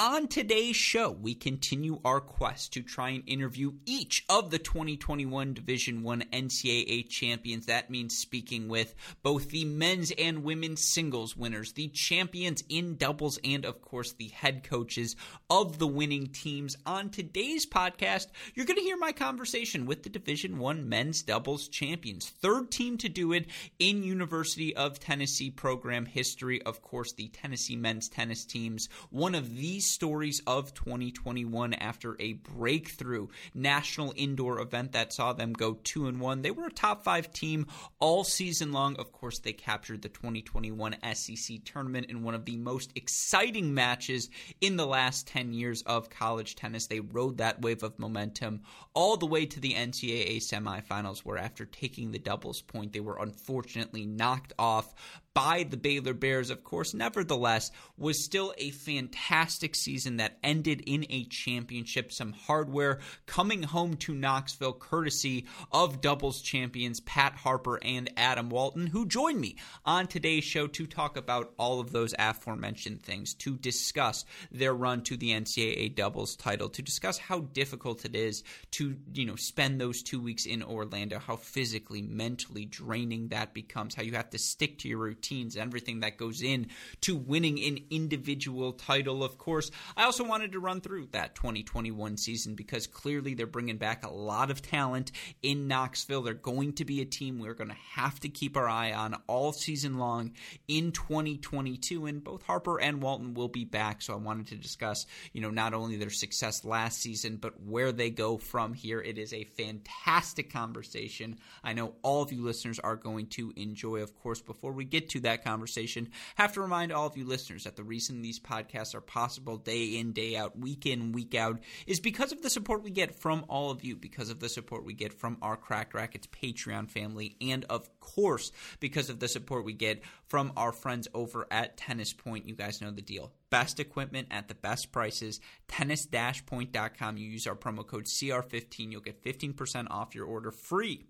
[0.00, 5.54] On today's show, we continue our quest to try and interview each of the 2021
[5.54, 7.66] Division 1 NCAA champions.
[7.66, 8.94] That means speaking with
[9.24, 14.28] both the men's and women's singles winners, the champions in doubles, and of course the
[14.28, 15.16] head coaches
[15.50, 16.76] of the winning teams.
[16.86, 21.66] On today's podcast, you're going to hear my conversation with the Division 1 men's doubles
[21.66, 23.46] champions, third team to do it
[23.80, 26.62] in University of Tennessee program history.
[26.62, 32.34] Of course, the Tennessee men's tennis teams, one of these stories of 2021 after a
[32.34, 36.42] breakthrough national indoor event that saw them go 2 and 1.
[36.42, 37.66] They were a top 5 team
[37.98, 38.96] all season long.
[38.96, 44.30] Of course, they captured the 2021 SEC tournament in one of the most exciting matches
[44.60, 46.86] in the last 10 years of college tennis.
[46.86, 48.62] They rode that wave of momentum
[48.94, 53.18] all the way to the NCAA semifinals where after taking the doubles point, they were
[53.18, 54.94] unfortunately knocked off
[55.38, 61.06] by the Baylor Bears, of course, nevertheless, was still a fantastic season that ended in
[61.10, 62.10] a championship.
[62.10, 68.88] Some hardware coming home to Knoxville, courtesy of doubles champions Pat Harper and Adam Walton,
[68.88, 69.54] who joined me
[69.84, 75.02] on today's show to talk about all of those aforementioned things, to discuss their run
[75.02, 78.42] to the NCAA doubles title, to discuss how difficult it is
[78.72, 83.94] to, you know, spend those two weeks in Orlando, how physically, mentally draining that becomes,
[83.94, 86.68] how you have to stick to your routine routines, everything that goes in
[87.02, 89.22] to winning an individual title.
[89.22, 93.76] Of course, I also wanted to run through that 2021 season because clearly they're bringing
[93.76, 95.12] back a lot of talent
[95.42, 96.22] in Knoxville.
[96.22, 99.16] They're going to be a team we're going to have to keep our eye on
[99.26, 100.32] all season long
[100.66, 104.02] in 2022, and both Harper and Walton will be back.
[104.02, 107.92] So I wanted to discuss, you know, not only their success last season, but where
[107.92, 109.00] they go from here.
[109.00, 111.38] It is a fantastic conversation.
[111.62, 113.98] I know all of you listeners are going to enjoy.
[113.98, 117.64] Of course, before we get to that conversation, have to remind all of you listeners
[117.64, 121.60] that the reason these podcasts are possible day in, day out, week in, week out,
[121.86, 124.84] is because of the support we get from all of you, because of the support
[124.84, 129.64] we get from our Cracked Racquets Patreon family, and of course, because of the support
[129.64, 132.46] we get from our friends over at Tennis Point.
[132.46, 133.32] You guys know the deal.
[133.50, 135.40] Best equipment at the best prices.
[135.68, 137.16] Tennis-point.com.
[137.16, 138.92] You use our promo code CR15.
[138.92, 141.06] You'll get 15% off your order free.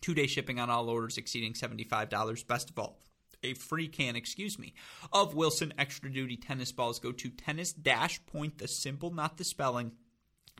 [0.00, 2.46] Two day shipping on all orders exceeding $75.
[2.46, 3.00] Best of all,
[3.44, 4.74] a free can, excuse me,
[5.12, 6.98] of Wilson Extra Duty tennis balls.
[6.98, 9.92] Go to tennis dash point, the simple, not the spelling,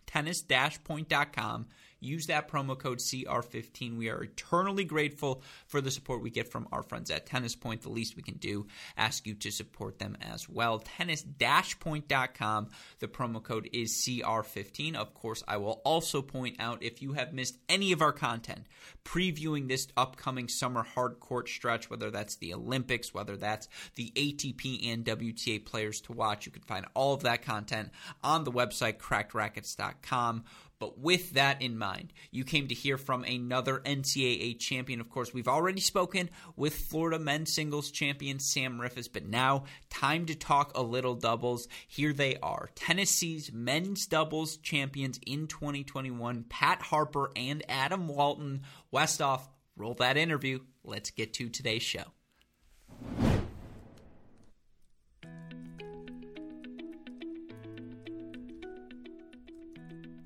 [0.06, 1.66] tennis dash point.com.
[2.04, 3.96] Use that promo code CR15.
[3.96, 7.82] We are eternally grateful for the support we get from our friends at Tennis Point.
[7.82, 8.66] The least we can do,
[8.96, 10.78] ask you to support them as well.
[10.78, 12.68] Tennis-point.com.
[12.98, 14.94] The promo code is CR15.
[14.94, 18.66] Of course, I will also point out if you have missed any of our content
[19.04, 24.92] previewing this upcoming summer hard court stretch, whether that's the Olympics, whether that's the ATP
[24.92, 27.90] and WTA players to watch, you can find all of that content
[28.22, 30.44] on the website crackedracquets.com.
[30.78, 35.00] But with that in mind, you came to hear from another NCAA champion.
[35.00, 40.26] Of course, we've already spoken with Florida men's singles champion Sam Riffice, but now time
[40.26, 41.68] to talk a little doubles.
[41.86, 48.62] Here they are Tennessee's men's doubles champions in 2021, Pat Harper and Adam Walton.
[48.92, 49.42] Westoff,
[49.76, 50.60] roll that interview.
[50.82, 52.04] Let's get to today's show.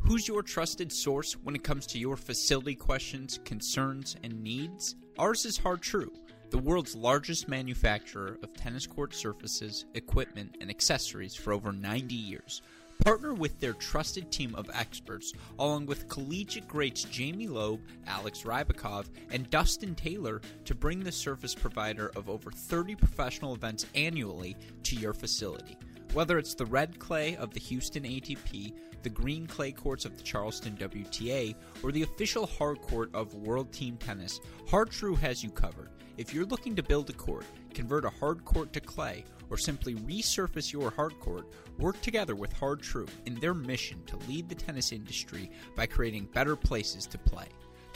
[0.08, 4.96] Who's your trusted source when it comes to your facility questions, concerns, and needs?
[5.18, 6.10] Ours is Har-Tru,
[6.48, 12.62] the world's largest manufacturer of tennis court surfaces, equipment, and accessories for over 90 years.
[13.04, 19.10] Partner with their trusted team of experts, along with collegiate greats Jamie Loeb, Alex Rybakov,
[19.30, 24.96] and Dustin Taylor, to bring the surface provider of over 30 professional events annually to
[24.96, 25.76] your facility.
[26.14, 28.72] Whether it's the red clay of the Houston ATP,
[29.02, 33.72] the green clay courts of the Charleston WTA, or the official hard court of World
[33.72, 35.90] Team Tennis, Har-Tru has you covered.
[36.16, 39.94] If you're looking to build a court, convert a hard court to clay, or simply
[39.94, 41.46] resurface your hard court,
[41.78, 46.56] work together with Har-Tru in their mission to lead the tennis industry by creating better
[46.56, 47.46] places to play.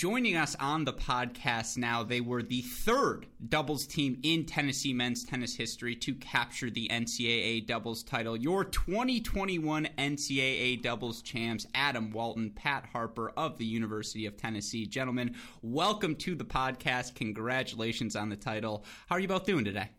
[0.00, 5.24] Joining us on the podcast now, they were the third doubles team in Tennessee men's
[5.24, 8.34] tennis history to capture the NCAA doubles title.
[8.34, 14.86] Your 2021 NCAA doubles champs, Adam Walton, Pat Harper of the University of Tennessee.
[14.86, 17.14] Gentlemen, welcome to the podcast.
[17.14, 18.86] Congratulations on the title.
[19.06, 19.90] How are you both doing today?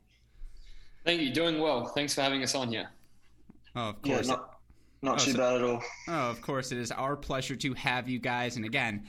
[1.05, 1.31] Thank you.
[1.31, 1.85] Doing well.
[1.85, 2.89] Thanks for having us on here.
[3.75, 4.27] Oh, of course.
[4.27, 4.59] Yeah, not,
[5.03, 5.83] not Oh, too so- bad at all.
[6.07, 8.55] Oh, of course, it is our pleasure to have you guys.
[8.55, 9.05] And again,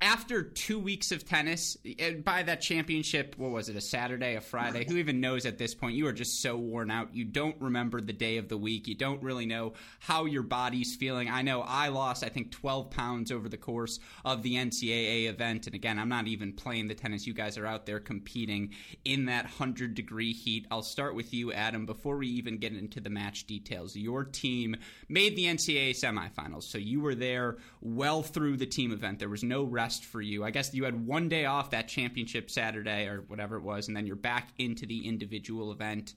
[0.00, 4.40] after two weeks of tennis, eh, by that championship, what was it, a Saturday, a
[4.40, 4.84] Friday?
[4.86, 5.96] Who even knows at this point?
[5.96, 7.14] You are just so worn out.
[7.14, 8.86] You don't remember the day of the week.
[8.86, 11.28] You don't really know how your body's feeling.
[11.30, 15.66] I know I lost, I think, 12 pounds over the course of the NCAA event.
[15.66, 17.26] And again, I'm not even playing the tennis.
[17.26, 18.74] You guys are out there competing
[19.04, 20.66] in that 100 degree heat.
[20.70, 23.96] I'll start with you, Adam, before we even get into the match details.
[23.96, 24.76] Your team
[25.08, 29.18] made the NCAA semifinals, so you were there well through the team event.
[29.18, 30.44] There was no rest for you.
[30.44, 33.96] I guess you had one day off that championship Saturday or whatever it was, and
[33.96, 36.14] then you're back into the individual event.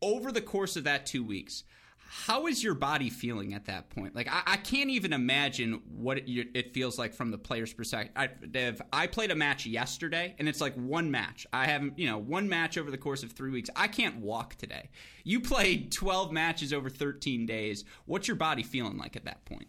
[0.00, 1.64] Over the course of that two weeks,
[2.10, 4.14] how is your body feeling at that point?
[4.14, 8.80] Like, I, I can't even imagine what it, it feels like from the player's perspective.
[8.92, 11.46] I, I played a match yesterday, and it's like one match.
[11.52, 13.68] I haven't, you know, one match over the course of three weeks.
[13.76, 14.88] I can't walk today.
[15.22, 17.84] You played 12 matches over 13 days.
[18.06, 19.68] What's your body feeling like at that point?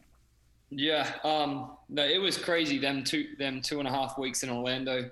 [0.71, 2.77] Yeah, um, no, it was crazy.
[2.77, 5.10] Them two, them two and a half weeks in Orlando.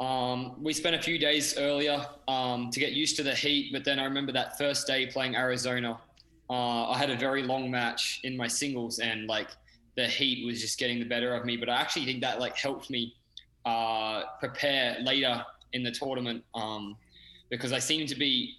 [0.00, 3.84] Um, we spent a few days earlier um, to get used to the heat, but
[3.84, 5.98] then I remember that first day playing Arizona.
[6.50, 9.48] Uh, I had a very long match in my singles, and like
[9.96, 11.56] the heat was just getting the better of me.
[11.56, 13.14] But I actually think that like helped me
[13.64, 16.96] uh, prepare later in the tournament um,
[17.48, 18.56] because I seemed to be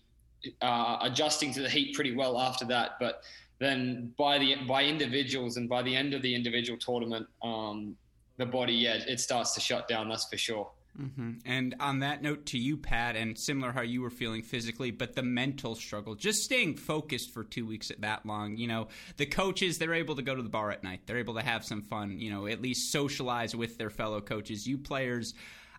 [0.62, 2.92] uh, adjusting to the heat pretty well after that.
[3.00, 3.22] But
[3.60, 7.96] then by the by individuals and by the end of the individual tournament, um,
[8.38, 10.10] the body yeah it starts to shut down.
[10.10, 10.70] That's for sure.
[11.00, 11.32] Mm-hmm.
[11.46, 15.16] And on that note, to you, Pat, and similar how you were feeling physically, but
[15.16, 18.58] the mental struggle, just staying focused for two weeks at that long.
[18.58, 18.88] You know,
[19.18, 21.02] the coaches, they're able to go to the bar at night.
[21.06, 24.66] They're able to have some fun, you know, at least socialize with their fellow coaches.
[24.66, 25.34] You players,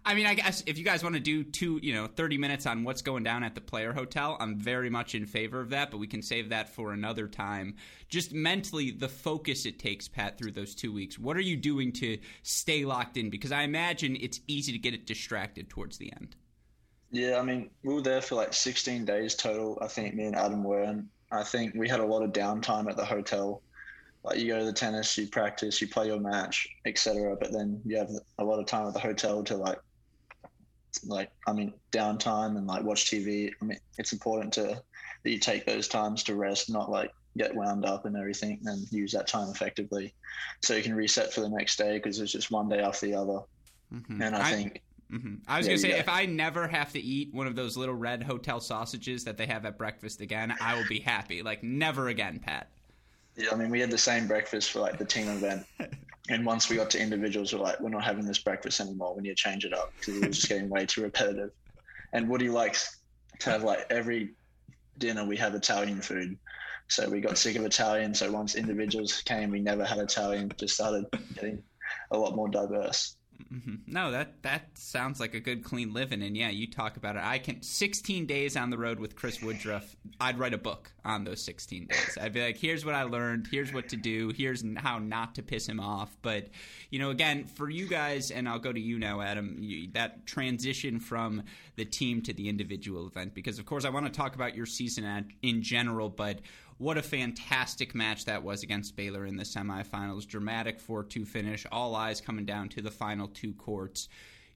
[0.06, 2.64] I mean, I guess if you guys want to do two, you know, 30 minutes
[2.64, 5.90] on what's going down at the player hotel, I'm very much in favor of that,
[5.90, 7.74] but we can save that for another time.
[8.08, 11.18] Just mentally, the focus it takes, Pat, through those two weeks.
[11.18, 13.30] What are you doing to stay locked in?
[13.30, 16.36] Because I imagine it's easy to get it distracted towards the end.
[17.10, 19.76] Yeah, I mean, we were there for like 16 days total.
[19.82, 22.88] I think me and Adam were, and I think we had a lot of downtime
[22.88, 23.60] at the hotel.
[24.22, 27.36] Like you go to the tennis, you practice, you play your match, etc.
[27.40, 29.78] But then you have a lot of time at the hotel to like,
[31.04, 33.52] like I mean, downtime and like watch TV.
[33.60, 34.82] I mean, it's important to
[35.24, 38.86] that you take those times to rest, not like get wound up and everything, and
[38.90, 40.14] use that time effectively,
[40.62, 43.14] so you can reset for the next day because it's just one day after the
[43.14, 43.40] other.
[43.92, 44.22] Mm-hmm.
[44.22, 44.82] And I, think
[45.12, 45.36] Mm-hmm.
[45.46, 45.96] I was Yeah, gonna say yeah.
[45.96, 49.46] if I never have to eat one of those little red hotel sausages that they
[49.46, 51.42] have at breakfast again, I will be happy.
[51.42, 52.72] Like never again, Pat.
[53.36, 55.66] Yeah, I mean, we had the same breakfast for like the team event,
[56.28, 59.14] and once we got to individuals, we're like, we're not having this breakfast anymore.
[59.14, 61.50] We need to change it up because it was just getting way too repetitive.
[62.12, 63.00] And Woody likes
[63.40, 64.34] to have like every
[64.98, 66.38] dinner we have Italian food,
[66.88, 68.14] so we got sick of Italian.
[68.14, 70.52] So once individuals came, we never had Italian.
[70.58, 71.04] Just started
[71.34, 71.62] getting
[72.10, 73.16] a lot more diverse.
[73.48, 77.16] Hmm No, that that sounds like a good clean living, and yeah, you talk about
[77.16, 77.22] it.
[77.22, 79.96] I can 16 days on the road with Chris Woodruff.
[80.20, 82.18] I'd write a book on those 16 days.
[82.20, 83.48] I'd be like, here's what I learned.
[83.50, 84.32] Here's what to do.
[84.36, 86.16] Here's how not to piss him off.
[86.22, 86.48] But
[86.90, 89.56] you know, again, for you guys, and I'll go to you now, Adam.
[89.58, 91.42] You, that transition from
[91.76, 94.66] the team to the individual event, because of course I want to talk about your
[94.66, 96.40] season in general, but
[96.78, 100.26] what a fantastic match that was against Baylor in the semifinals.
[100.26, 104.08] Dramatic 4 2 finish, all eyes coming down to the final two courts.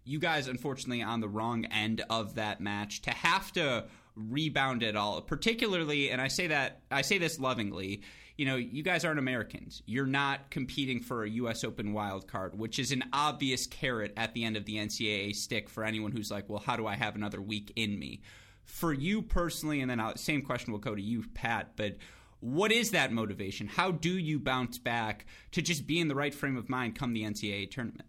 [0.04, 3.02] You guys, unfortunately, on the wrong end of that match.
[3.02, 3.84] To have to
[4.16, 8.02] rebound at all, particularly, and I say that I say this lovingly.
[8.36, 9.82] You know, you guys aren't Americans.
[9.84, 11.62] You're not competing for a U.S.
[11.62, 15.68] Open wild card, which is an obvious carrot at the end of the NCAA stick
[15.68, 18.22] for anyone who's like, well, how do I have another week in me?
[18.70, 21.72] For you personally, and then I'll, same question will go to you, Pat.
[21.76, 21.96] But
[22.40, 23.66] what is that motivation?
[23.66, 27.12] How do you bounce back to just be in the right frame of mind come
[27.12, 28.08] the NCAA tournament?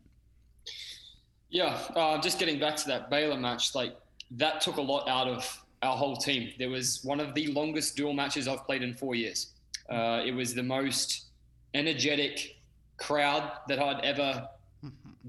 [1.50, 3.98] Yeah, uh, just getting back to that Baylor match, like
[4.32, 6.53] that took a lot out of our whole team.
[6.58, 9.51] There was one of the longest dual matches I've played in four years.
[9.89, 11.25] Uh, it was the most
[11.74, 12.56] energetic
[12.98, 14.48] crowd that I'd ever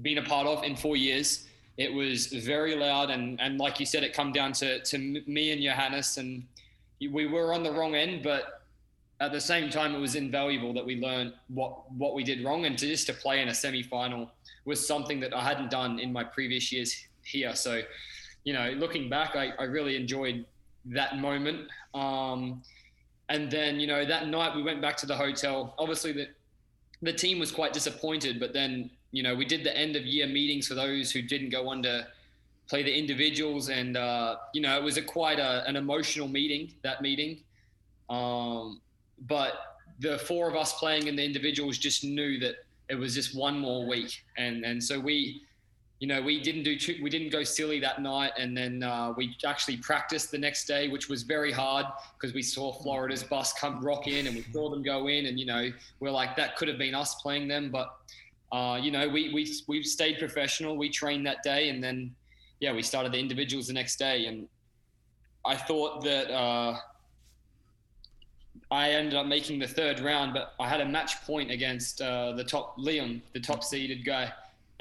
[0.01, 1.45] been a part of in four years.
[1.77, 5.51] It was very loud, and, and like you said, it come down to, to me
[5.51, 6.43] and Johannes, and
[6.99, 8.61] we were on the wrong end, but
[9.19, 12.65] at the same time, it was invaluable that we learned what what we did wrong,
[12.65, 14.31] and to just to play in a semi final
[14.65, 17.55] was something that I hadn't done in my previous years here.
[17.55, 17.81] So,
[18.43, 20.45] you know, looking back, I, I really enjoyed
[20.85, 21.69] that moment.
[21.93, 22.61] Um,
[23.29, 25.75] and then, you know, that night we went back to the hotel.
[25.77, 26.27] Obviously, the
[27.01, 30.27] the team was quite disappointed, but then, you know, we did the end of year
[30.27, 32.07] meetings for those who didn't go on to
[32.67, 36.73] play the individuals, and uh, you know, it was a quite a, an emotional meeting.
[36.81, 37.39] That meeting,
[38.09, 38.81] um,
[39.27, 39.53] but
[39.99, 42.55] the four of us playing in the individuals just knew that
[42.89, 45.43] it was just one more week, and and so we
[45.99, 49.13] you know, we didn't do too, we didn't go silly that night, and then uh,
[49.15, 51.85] we actually practiced the next day, which was very hard
[52.19, 55.39] because we saw Florida's bus come rock in, and we saw them go in, and
[55.39, 55.69] you know,
[56.01, 57.95] we're like that could have been us playing them, but
[58.53, 60.77] uh, you know, we we we stayed professional.
[60.77, 62.15] We trained that day, and then
[62.59, 64.47] yeah, we started the individuals the next day, and
[65.45, 66.31] I thought that.
[66.31, 66.79] Uh,
[68.71, 72.31] I ended up making the third round, but I had a match point against uh,
[72.31, 74.33] the top Liam, the top seeded guy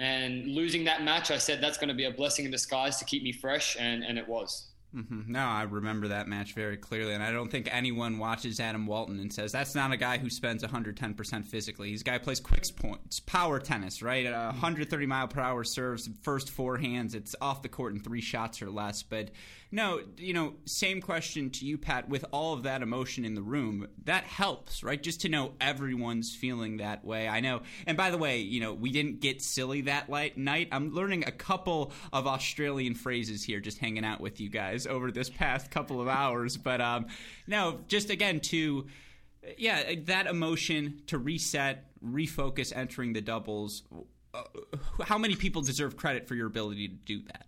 [0.03, 3.05] and losing that match, I said that's going to be a blessing in disguise to
[3.05, 4.69] keep me fresh, and, and it was.
[4.95, 5.33] Mm-hmm.
[5.33, 9.19] No, I remember that match very clearly, and I don't think anyone watches Adam Walton
[9.21, 11.91] and says that's not a guy who spends 110% physically.
[11.91, 14.27] He's a guy who plays quick points, power tennis, right?
[14.27, 17.15] Uh, 130 mile per hour serves, first four hands.
[17.15, 19.03] It's off the court in three shots or less.
[19.03, 19.31] But
[19.73, 22.09] no, you know, same question to you, Pat.
[22.09, 25.03] With all of that emotion in the room, that helps, right?
[25.03, 27.27] Just to know everyone's feeling that way.
[27.27, 27.63] I know.
[27.87, 30.69] And by the way, you know, we didn't get silly that light night.
[30.71, 35.11] I'm learning a couple of Australian phrases here, just hanging out with you guys over
[35.11, 36.59] this past couple of hours.
[36.59, 37.07] But um,
[37.47, 38.87] no, just again to
[39.57, 43.83] yeah, that emotion to reset, refocus, entering the doubles.
[44.35, 44.43] Uh,
[45.03, 47.47] how many people deserve credit for your ability to do that?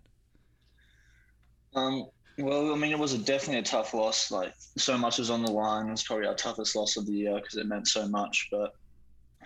[1.74, 2.06] Um,
[2.38, 4.30] well, I mean, it was a, definitely a tough loss.
[4.30, 5.88] Like, so much was on the line.
[5.88, 8.48] It was probably our toughest loss of the year because it meant so much.
[8.50, 8.74] But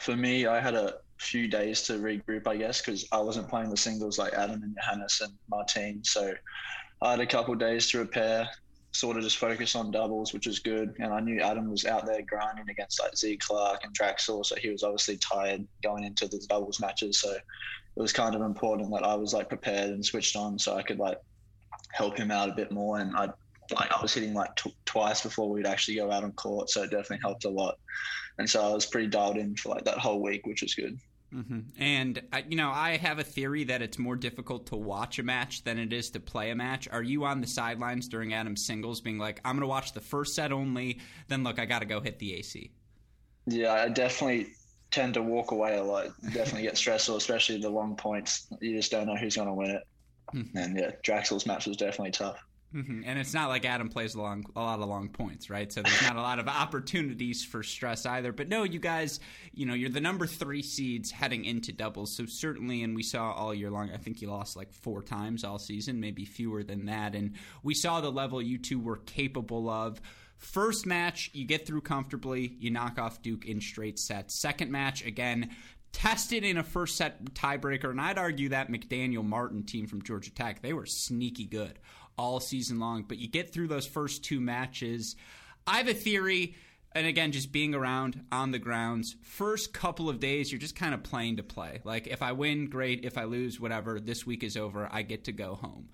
[0.01, 3.71] for me, I had a few days to regroup, I guess, because I wasn't playing
[3.71, 6.03] the singles like Adam and Johannes and Martine.
[6.05, 6.33] So
[7.03, 8.49] I had a couple days to repair,
[8.93, 10.95] sort of just focus on doubles, which was good.
[10.99, 14.57] And I knew Adam was out there grinding against like Z Clark and Draxl, so
[14.57, 17.21] he was obviously tired going into the doubles matches.
[17.21, 17.43] So it
[18.01, 20.99] was kind of important that I was like prepared and switched on so I could
[20.99, 21.19] like
[21.99, 22.99] help him out a bit more.
[23.01, 23.29] And I
[23.77, 26.83] like I was hitting like t- twice before we'd actually go out on court, so
[26.85, 27.79] it definitely helped a lot.
[28.39, 30.99] And so I was pretty dialed in for like that whole week, which was good.
[31.35, 31.61] Mm-hmm.
[31.83, 35.65] And you know, I have a theory that it's more difficult to watch a match
[35.65, 36.89] than it is to play a match.
[36.91, 40.01] Are you on the sidelines during Adam's singles, being like, "I'm going to watch the
[40.01, 41.01] first set only"?
[41.27, 42.71] Then look, I got to go hit the AC.
[43.47, 44.49] Yeah, I definitely
[44.91, 46.07] tend to walk away a lot.
[46.33, 48.47] Definitely get stressful, especially the long points.
[48.61, 49.83] You just don't know who's going to win it.
[50.35, 50.57] Mm-hmm.
[50.57, 52.45] And yeah, Draxl's match was definitely tough.
[52.75, 53.03] Mm-hmm.
[53.07, 55.73] And it's not like Adam plays a, long, a lot of long points, right?
[55.73, 58.31] So there's not a lot of opportunities for stress either.
[58.31, 59.21] But no, you guys,
[59.55, 62.15] you know, you're the number three seeds heading into doubles.
[62.15, 65.45] So certainly, and we saw all year long, I think you lost like four times
[65.45, 67.15] all season, maybe fewer than that.
[67.15, 69.99] And we saw the level you two were capable of.
[70.37, 72.55] First match, you get through comfortably.
[72.61, 74.39] You knock off Duke in straight sets.
[74.39, 75.51] Second match, again,
[75.93, 80.31] tested in a first set tiebreaker, and I'd argue that McDaniel Martin team from Georgia
[80.31, 81.79] Tech, they were sneaky good
[82.17, 83.05] all season long.
[83.07, 85.17] But you get through those first two matches.
[85.67, 86.57] I have a theory,
[86.93, 90.95] and again, just being around on the grounds, first couple of days, you're just kind
[90.95, 91.81] of playing to play.
[91.85, 93.05] Like, if I win, great.
[93.05, 94.01] If I lose, whatever.
[94.01, 94.89] This week is over.
[94.91, 95.89] I get to go home.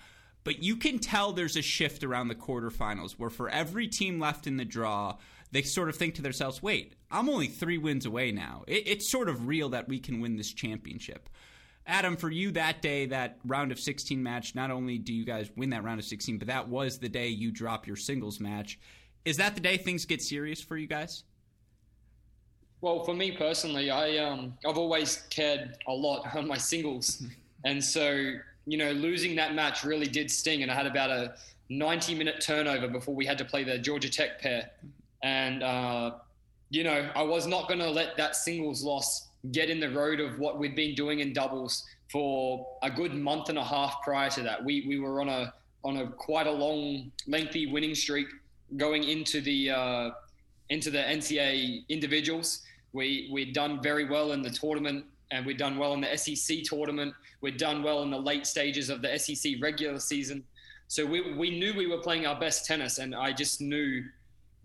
[0.45, 4.47] But you can tell there's a shift around the quarterfinals where for every team left
[4.47, 5.17] in the draw,
[5.55, 8.65] they sort of think to themselves, wait, I'm only three wins away now.
[8.67, 11.29] It, it's sort of real that we can win this championship.
[11.87, 15.51] Adam, for you that day, that round of 16 match, not only do you guys
[15.55, 18.81] win that round of 16, but that was the day you drop your singles match.
[19.25, 21.23] Is that the day things get serious for you guys?
[22.81, 27.23] Well, for me personally, I um, I've always cared a lot on my singles,
[27.65, 28.33] and so
[28.67, 31.37] you know losing that match really did sting, and I had about a
[31.69, 34.71] 90 minute turnover before we had to play the Georgia Tech pair.
[35.25, 36.13] And, uh,
[36.69, 40.21] you know, I was not going to let that singles loss get in the road
[40.21, 44.29] of what we'd been doing in doubles for a good month and a half prior
[44.31, 44.63] to that.
[44.63, 45.53] We, we were on a,
[45.83, 48.27] on a quite a long, lengthy winning streak
[48.77, 50.11] going into the, uh,
[50.69, 52.61] into the NCAA individuals.
[52.93, 56.65] We, we'd done very well in the tournament and we'd done well in the SEC
[56.65, 57.15] tournament.
[57.41, 60.45] We'd done well in the late stages of the SEC regular season.
[60.89, 64.05] So we, we knew we were playing our best tennis, and I just knew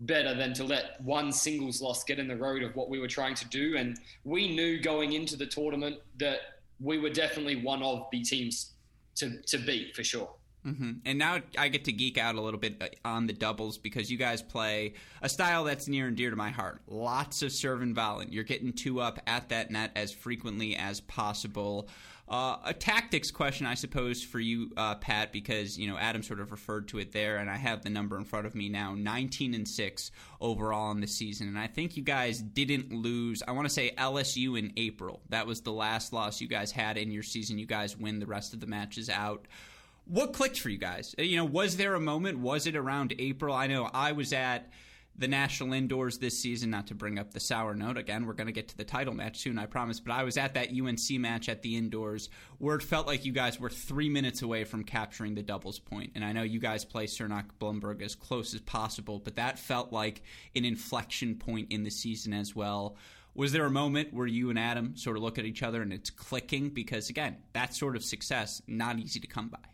[0.00, 3.08] better than to let one singles loss get in the road of what we were
[3.08, 3.76] trying to do.
[3.76, 6.38] And we knew going into the tournament that
[6.80, 8.72] we were definitely one of the teams
[9.16, 10.30] to, to beat for sure.
[10.66, 10.92] Mm-hmm.
[11.06, 14.10] And now I get to geek out a little bit uh, on the doubles because
[14.10, 16.82] you guys play a style that's near and dear to my heart.
[16.86, 18.26] Lots of serve and volley.
[18.28, 21.88] You're getting two up at that net as frequently as possible.
[22.30, 26.38] Uh, a tactics question, I suppose, for you, uh, Pat, because you know Adam sort
[26.38, 28.94] of referred to it there, and I have the number in front of me now:
[28.94, 31.48] 19 and six overall in the season.
[31.48, 33.42] And I think you guys didn't lose.
[33.46, 35.22] I want to say LSU in April.
[35.30, 37.58] That was the last loss you guys had in your season.
[37.58, 39.48] You guys win the rest of the matches out
[40.06, 41.14] what clicked for you guys?
[41.18, 42.38] You know, was there a moment?
[42.40, 43.54] Was it around April?
[43.54, 44.70] I know I was at
[45.20, 46.70] the national indoors this season.
[46.70, 49.14] Not to bring up the sour note again, we're going to get to the title
[49.14, 50.00] match soon, I promise.
[50.00, 53.32] But I was at that UNC match at the indoors where it felt like you
[53.32, 56.12] guys were three minutes away from capturing the doubles point.
[56.14, 59.92] And I know you guys play Cernoch Blumberg as close as possible, but that felt
[59.92, 60.22] like
[60.56, 62.96] an inflection point in the season as well.
[63.34, 65.92] Was there a moment where you and Adam sort of look at each other and
[65.92, 66.70] it's clicking?
[66.70, 69.69] Because again, that sort of success not easy to come by.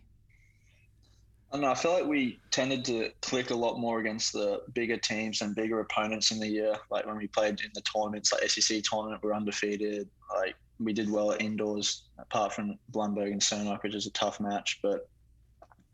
[1.51, 1.71] I don't know.
[1.71, 5.55] I feel like we tended to click a lot more against the bigger teams and
[5.55, 6.77] bigger opponents in the year.
[6.91, 10.09] Like when we played in the tournaments, like SEC tournament, we are undefeated.
[10.35, 14.41] Like we did well at indoors, apart from Blumberg and Cernoch, which is a tough
[14.41, 14.81] match.
[14.83, 15.09] But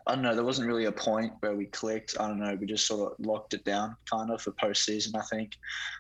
[0.07, 0.35] I don't know.
[0.35, 2.17] There wasn't really a point where we clicked.
[2.19, 2.57] I don't know.
[2.59, 5.15] We just sort of locked it down, kind of for postseason.
[5.15, 5.53] I think,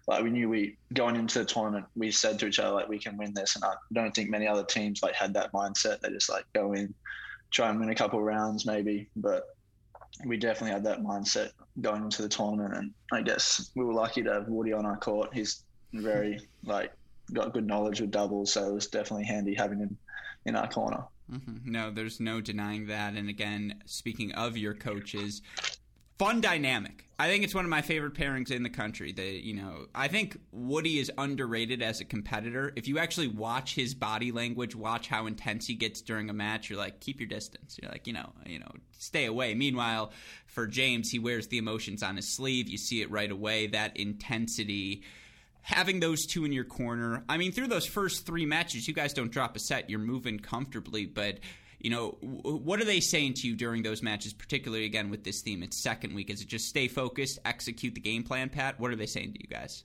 [0.08, 2.98] like we knew we going into the tournament, we said to each other like we
[2.98, 6.00] can win this, and I don't think many other teams like had that mindset.
[6.00, 6.92] They just like go in
[7.52, 9.08] try and win a couple rounds maybe.
[9.16, 9.44] But
[10.26, 14.22] we definitely had that mindset going into the tournament, and I guess we were lucky
[14.22, 15.30] to have Woody on our court.
[15.32, 16.92] He's very like
[17.32, 19.96] got good knowledge with doubles, so it was definitely handy having him
[20.44, 21.04] in our corner.
[21.30, 21.70] Mm-hmm.
[21.70, 23.14] No, there's no denying that.
[23.14, 25.40] And again, speaking of your coaches,
[26.22, 27.08] fun dynamic.
[27.18, 29.12] I think it's one of my favorite pairings in the country.
[29.12, 32.72] That you know, I think Woody is underrated as a competitor.
[32.76, 36.70] If you actually watch his body language, watch how intense he gets during a match,
[36.70, 37.78] you're like, keep your distance.
[37.80, 39.54] You're like, you know, you know, stay away.
[39.54, 40.12] Meanwhile,
[40.46, 42.68] for James, he wears the emotions on his sleeve.
[42.68, 43.68] You see it right away.
[43.68, 45.02] That intensity
[45.62, 47.24] having those two in your corner.
[47.28, 49.88] I mean, through those first three matches, you guys don't drop a set.
[49.88, 51.38] You're moving comfortably, but
[51.82, 55.42] you know, what are they saying to you during those matches, particularly again with this
[55.42, 55.64] theme?
[55.64, 56.30] It's second week.
[56.30, 58.78] Is it just stay focused, execute the game plan, Pat?
[58.78, 59.82] What are they saying to you guys?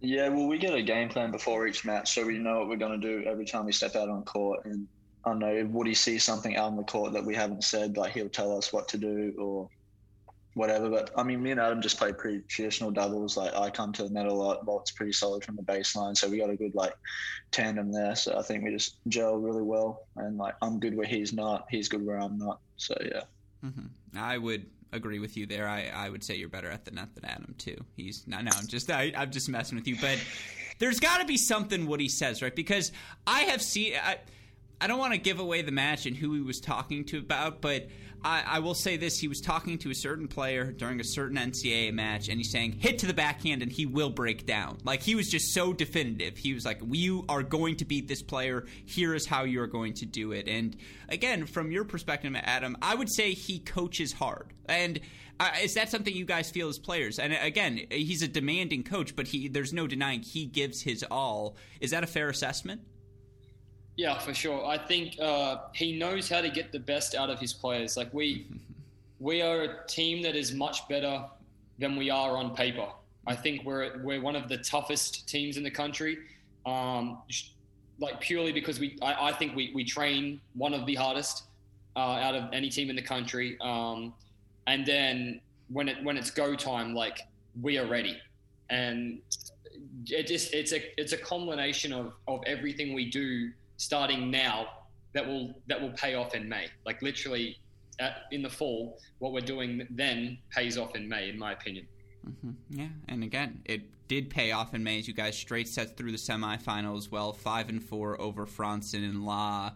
[0.00, 2.76] Yeah, well, we get a game plan before each match, so we know what we're
[2.76, 4.64] going to do every time we step out on court.
[4.64, 4.88] And
[5.26, 8.14] I don't know, Woody sees something out on the court that we haven't said, like
[8.14, 9.68] he'll tell us what to do or
[10.54, 10.88] whatever.
[10.88, 13.36] But I mean, me and Adam just play pretty traditional doubles.
[13.36, 14.64] Like I come to the net a lot.
[14.64, 16.94] Bolt's pretty solid from the baseline, so we got a good like
[17.50, 18.16] tandem there.
[18.16, 20.06] So I think we just gel really well.
[20.16, 22.60] And like I'm good where he's not, he's good where I'm not.
[22.76, 23.22] So yeah.
[23.64, 24.18] Mm-hmm.
[24.18, 25.68] I would agree with you there.
[25.68, 27.76] I, I would say you're better at the net than Adam too.
[27.96, 28.50] He's no, no.
[28.54, 30.18] I'm just I, I'm just messing with you, but
[30.78, 32.54] there's got to be something what he says, right?
[32.54, 32.92] Because
[33.26, 33.94] I have seen.
[34.02, 34.18] I,
[34.80, 37.62] I don't want to give away the match and who he was talking to about,
[37.62, 37.86] but
[38.24, 41.36] I, I, will say this: he was talking to a certain player during a certain
[41.36, 45.02] NCAA match, and he's saying, "Hit to the backhand, and he will break down." Like
[45.02, 46.38] he was just so definitive.
[46.38, 48.64] He was like, "You are going to beat this player.
[48.86, 50.76] Here is how you are going to do it." And
[51.08, 54.52] again, from your perspective, Adam, I would say he coaches hard.
[54.66, 55.00] And
[55.38, 57.18] uh, is that something you guys feel as players?
[57.18, 61.56] And again, he's a demanding coach, but he there's no denying he gives his all.
[61.80, 62.82] Is that a fair assessment?
[63.96, 64.66] Yeah, for sure.
[64.66, 67.96] I think uh, he knows how to get the best out of his players.
[67.96, 68.46] Like we,
[69.20, 71.24] we are a team that is much better
[71.78, 72.88] than we are on paper.
[73.26, 76.18] I think we're we're one of the toughest teams in the country.
[76.66, 77.18] Um,
[77.98, 81.44] like purely because we, I, I, think we, we train one of the hardest
[81.94, 83.56] uh, out of any team in the country.
[83.60, 84.14] Um,
[84.66, 87.20] and then when it when it's go time, like
[87.60, 88.18] we are ready,
[88.70, 89.20] and
[90.06, 94.66] it just it's a it's a combination of of everything we do starting now
[95.12, 96.66] that will that will pay off in May.
[96.84, 97.58] Like literally,
[98.00, 101.86] at, in the fall, what we're doing then pays off in May, in my opinion.
[102.28, 102.50] Mm-hmm.
[102.70, 106.12] Yeah, and again, it did pay off in May as you guys straight set through
[106.12, 107.10] the semifinals.
[107.10, 109.72] Well, five and four over Franzen and Law.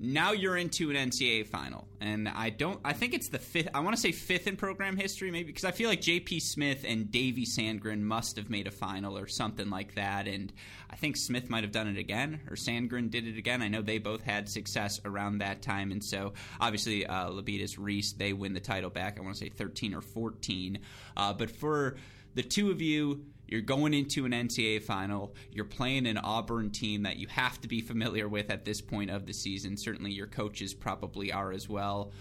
[0.00, 2.78] Now you're into an NCAA final, and I don't.
[2.84, 3.68] I think it's the fifth.
[3.74, 6.38] I want to say fifth in program history, maybe because I feel like J.P.
[6.38, 10.52] Smith and Davy Sandgren must have made a final or something like that, and
[10.88, 13.60] I think Smith might have done it again, or Sandgren did it again.
[13.60, 18.12] I know they both had success around that time, and so obviously uh, Libietis Reese
[18.12, 19.18] they win the title back.
[19.18, 20.78] I want to say 13 or 14,
[21.16, 21.96] uh, but for
[22.34, 25.34] the two of you you're going into an NCAA final.
[25.50, 29.10] You're playing an Auburn team that you have to be familiar with at this point
[29.10, 29.76] of the season.
[29.76, 32.12] Certainly, your coaches probably are as well.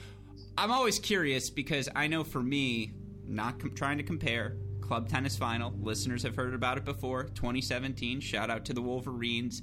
[0.58, 2.94] I'm always curious because I know for me,
[3.28, 8.22] not com- trying to compare, club tennis final, listeners have heard about it before, 2017.
[8.22, 9.62] Shout out to the Wolverines.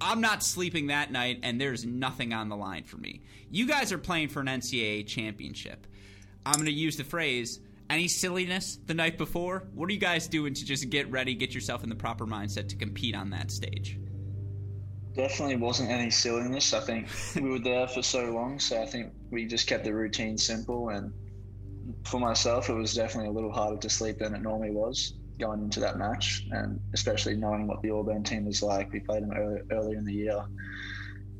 [0.00, 3.22] I'm not sleeping that night, and there's nothing on the line for me.
[3.50, 5.86] You guys are playing for an NCAA championship.
[6.44, 9.68] I'm going to use the phrase any silliness the night before?
[9.74, 12.68] What are you guys doing to just get ready, get yourself in the proper mindset
[12.70, 13.98] to compete on that stage?
[15.14, 16.74] Definitely wasn't any silliness.
[16.74, 19.94] I think we were there for so long, so I think we just kept the
[19.94, 20.90] routine simple.
[20.90, 21.12] And
[22.04, 25.62] for myself, it was definitely a little harder to sleep than it normally was going
[25.62, 28.92] into that match, and especially knowing what the Auburn team was like.
[28.92, 30.44] We played them early, earlier in the year,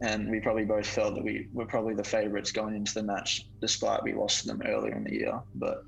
[0.03, 3.47] and we probably both felt that we were probably the favourites going into the match,
[3.61, 5.41] despite we lost to them earlier in the year.
[5.55, 5.85] But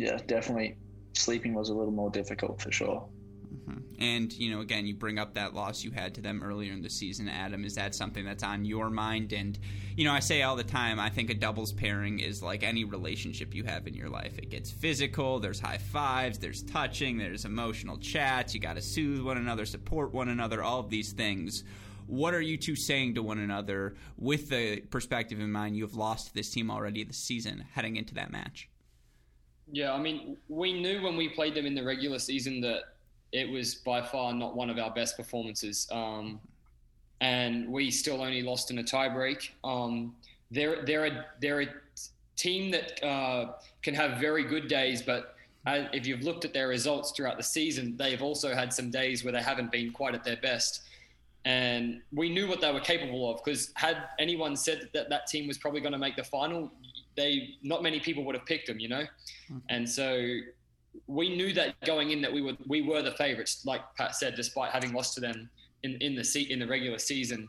[0.00, 0.76] yeah, definitely
[1.12, 3.06] sleeping was a little more difficult for sure.
[3.52, 4.02] Mm-hmm.
[4.02, 6.80] And, you know, again, you bring up that loss you had to them earlier in
[6.80, 7.64] the season, Adam.
[7.64, 9.34] Is that something that's on your mind?
[9.34, 9.58] And,
[9.96, 12.84] you know, I say all the time, I think a doubles pairing is like any
[12.84, 14.38] relationship you have in your life.
[14.38, 19.20] It gets physical, there's high fives, there's touching, there's emotional chats, you got to soothe
[19.20, 21.64] one another, support one another, all of these things.
[22.06, 25.94] What are you two saying to one another with the perspective in mind you have
[25.94, 28.70] lost this team already this season heading into that match?
[29.72, 32.82] Yeah, I mean, we knew when we played them in the regular season that
[33.32, 35.88] it was by far not one of our best performances.
[35.92, 36.40] Um,
[37.20, 39.50] and we still only lost in a tiebreak.
[39.62, 40.14] Um,
[40.50, 41.68] they're, they're, a, they're a
[42.36, 43.52] team that uh,
[43.82, 47.96] can have very good days, but if you've looked at their results throughout the season,
[47.96, 50.82] they've also had some days where they haven't been quite at their best.
[51.44, 55.46] And we knew what they were capable of because had anyone said that that team
[55.46, 56.70] was probably going to make the final,
[57.16, 59.02] they not many people would have picked them, you know.
[59.02, 59.58] Mm-hmm.
[59.68, 60.38] And so
[61.06, 64.34] we knew that going in that we were we were the favorites, like Pat said,
[64.34, 65.50] despite having lost to them
[65.82, 67.48] in in the seat in the regular season.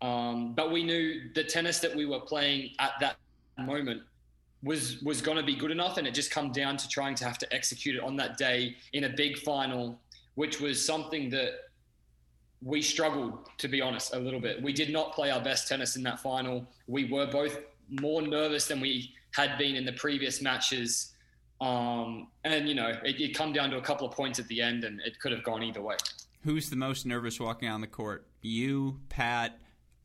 [0.00, 3.16] Um, but we knew the tennis that we were playing at that
[3.58, 4.02] moment
[4.62, 7.24] was was going to be good enough, and it just come down to trying to
[7.24, 10.00] have to execute it on that day in a big final,
[10.34, 11.52] which was something that
[12.62, 14.60] we struggled to be honest a little bit.
[14.62, 16.66] We did not play our best tennis in that final.
[16.88, 21.14] We were both more nervous than we had been in the previous matches.
[21.60, 24.62] Um, and you know, it, it come down to a couple of points at the
[24.62, 25.96] end, and it could have gone either way.
[26.44, 28.26] Who's the most nervous walking on the court?
[28.42, 29.58] You, Pat,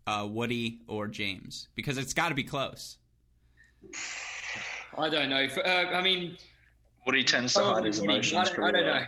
[0.08, 1.68] uh, Woody, or James?
[1.76, 2.98] Because it's got to be close.
[4.98, 5.48] I don't know.
[5.64, 6.38] Uh, I mean,
[7.06, 8.50] Woody tends to hide his emotions.
[8.50, 9.06] I don't, I don't know.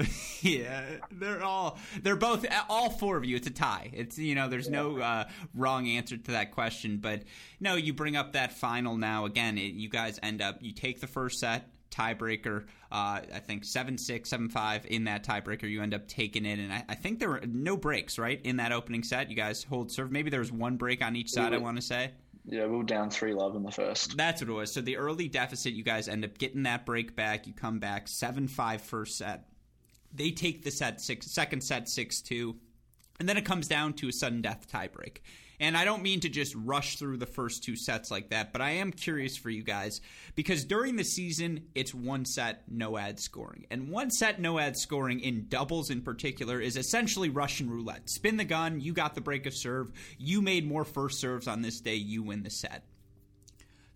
[0.40, 3.36] yeah, they're all they're both all four of you.
[3.36, 3.90] It's a tie.
[3.92, 5.24] It's you know there's no uh,
[5.54, 7.22] wrong answer to that question, but
[7.60, 9.58] no, you bring up that final now again.
[9.58, 12.64] It, you guys end up you take the first set tiebreaker.
[12.90, 15.68] Uh, I think seven six seven five in that tiebreaker.
[15.68, 18.56] You end up taking it, and I, I, think there were no breaks right in
[18.56, 19.28] that opening set.
[19.28, 20.10] You guys hold serve.
[20.10, 21.52] Maybe there was one break on each side.
[21.52, 22.12] I want to say.
[22.44, 24.16] Yeah, we were down 3 love in the first.
[24.16, 24.72] That's what it was.
[24.72, 27.46] So the early deficit, you guys end up getting that break back.
[27.46, 29.44] You come back 7 5 first set.
[30.12, 32.56] They take the set six, second set six two,
[33.18, 35.18] and then it comes down to a sudden death tiebreak.
[35.62, 38.60] And I don't mean to just rush through the first two sets like that, but
[38.60, 40.00] I am curious for you guys
[40.34, 43.66] because during the season, it's one set, no ad scoring.
[43.70, 48.10] And one set, no ad scoring in doubles in particular is essentially Russian roulette.
[48.10, 51.62] Spin the gun, you got the break of serve, you made more first serves on
[51.62, 52.82] this day, you win the set.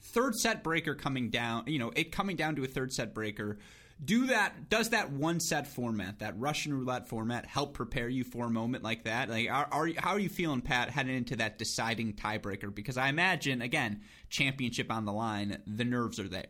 [0.01, 3.59] Third set breaker coming down, you know, it coming down to a third set breaker
[4.05, 8.47] do that does that one set format that russian roulette format help prepare you for
[8.47, 9.31] a moment like that?
[9.31, 12.75] Like are, are how are you feeling pat heading into that deciding tiebreaker?
[12.75, 16.47] Because i imagine again championship on the line the nerves are there.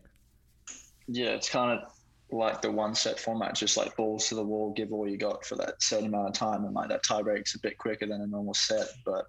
[1.07, 1.91] Yeah it's kind of
[2.33, 5.45] like the one set format just like balls to the wall give all you got
[5.45, 8.27] for that certain amount of time and like that tiebreak's a bit quicker than a
[8.27, 9.27] normal set but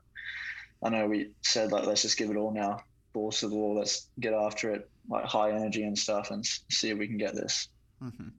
[0.83, 2.79] i know we said like let's just give it all now.
[3.13, 6.89] Balls to the wall let's get after it like high energy and stuff and see
[6.89, 7.69] if we can get this
[8.03, 8.29] Mm-hmm.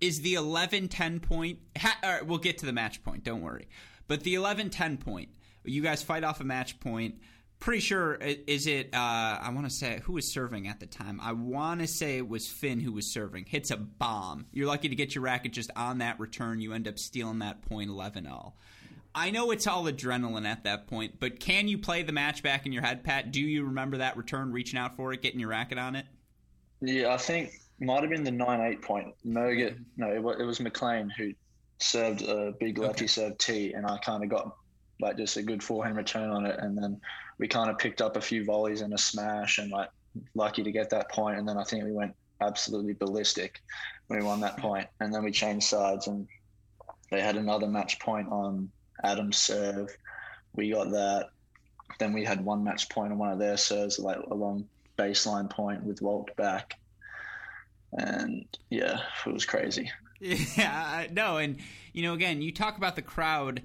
[0.00, 3.68] Is the 11 10 point, ha, we'll get to the match point, don't worry.
[4.08, 5.30] But the 11 10 point,
[5.64, 7.16] you guys fight off a match point.
[7.58, 11.18] Pretty sure, is it, uh, I want to say, who was serving at the time?
[11.22, 13.46] I want to say it was Finn who was serving.
[13.46, 14.44] Hits a bomb.
[14.52, 16.60] You're lucky to get your racket just on that return.
[16.60, 18.52] You end up stealing that point 11 0.
[19.14, 22.66] I know it's all adrenaline at that point, but can you play the match back
[22.66, 23.32] in your head, Pat?
[23.32, 26.04] Do you remember that return, reaching out for it, getting your racket on it?
[26.82, 29.14] Yeah, I think might have been the nine eight point.
[29.26, 29.82] Murgett, mm-hmm.
[29.96, 31.32] no, it was, it was McLean who
[31.78, 33.06] served a big lefty okay.
[33.06, 34.56] serve tee, and I kind of got
[35.00, 37.00] like just a good forehand return on it, and then
[37.38, 39.90] we kind of picked up a few volleys and a smash, and like
[40.34, 43.62] lucky to get that point, and then I think we went absolutely ballistic
[44.06, 46.26] when we won that point, and then we changed sides, and
[47.10, 48.70] they had another match point on
[49.04, 49.94] Adam's serve.
[50.54, 51.28] We got that.
[51.98, 54.66] Then we had one match point on one of their serves, like a long
[54.98, 56.78] baseline point with Walt back,
[57.92, 59.90] and yeah, it was crazy.
[60.18, 61.58] Yeah, no, and
[61.92, 63.62] you know, again, you talk about the crowd.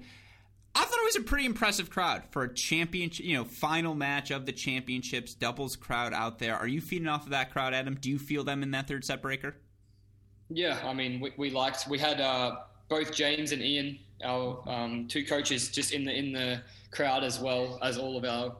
[0.74, 4.30] I thought it was a pretty impressive crowd for a championship, you know, final match
[4.30, 6.54] of the championships, doubles crowd out there.
[6.54, 7.96] Are you feeding off of that crowd, Adam?
[7.98, 9.56] Do you feel them in that third set breaker?
[10.50, 12.56] Yeah, I mean, we, we liked, we had uh,
[12.88, 17.40] both James and Ian, our um, two coaches, just in the in the crowd as
[17.40, 18.54] well as all of our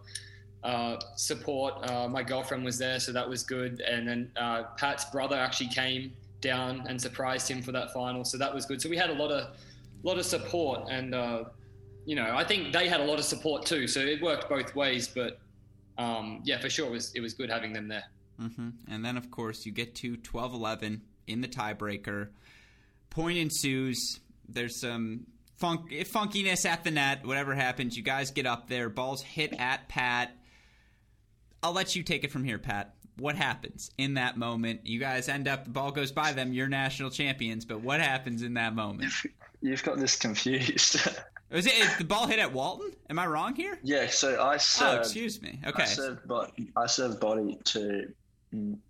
[0.65, 1.89] uh, support.
[1.91, 3.81] Uh, my girlfriend was there, so that was good.
[3.81, 8.39] And then uh, Pat's brother actually came down and surprised him for that final, so
[8.39, 8.81] that was good.
[8.81, 9.57] So we had a lot of
[10.03, 11.45] lot of support, and uh,
[12.05, 13.87] you know, I think they had a lot of support too.
[13.87, 15.09] So it worked both ways.
[15.09, 15.39] But
[15.99, 18.05] um, yeah, for sure, it was it was good having them there.
[18.41, 18.71] Mm-hmm.
[18.89, 22.29] And then of course you get to 12-11 in the tiebreaker.
[23.11, 24.21] Point ensues.
[24.49, 25.27] There's some
[25.59, 27.25] funk funkiness at the net.
[27.25, 28.89] Whatever happens, you guys get up there.
[28.89, 30.37] Balls hit at Pat.
[31.63, 32.95] I'll let you take it from here, Pat.
[33.19, 34.81] What happens in that moment?
[34.85, 36.53] You guys end up the ball goes by them.
[36.53, 39.13] You're national champions, but what happens in that moment?
[39.61, 40.97] You've got this confused.
[41.51, 42.93] Was it the ball hit at Walton?
[43.11, 43.79] Am I wrong here?
[43.83, 44.09] Yeah.
[44.09, 44.97] So I oh, served.
[44.97, 45.61] Oh, excuse me.
[45.67, 45.83] Okay.
[45.83, 48.11] I served, but I served body to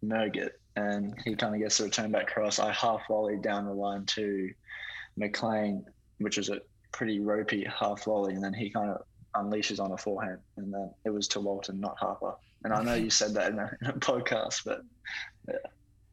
[0.04, 2.60] Murgett, and he kind of gets the return back cross.
[2.60, 4.50] I half volleyed down the line to
[5.16, 5.84] McLean,
[6.18, 6.60] which is a
[6.92, 9.02] pretty ropey half volley, and then he kind of
[9.34, 12.34] unleashes on a forehand, and then it was to Walton, not Harper.
[12.64, 14.82] And I know you said that in a, in a podcast, but
[15.48, 15.56] yeah.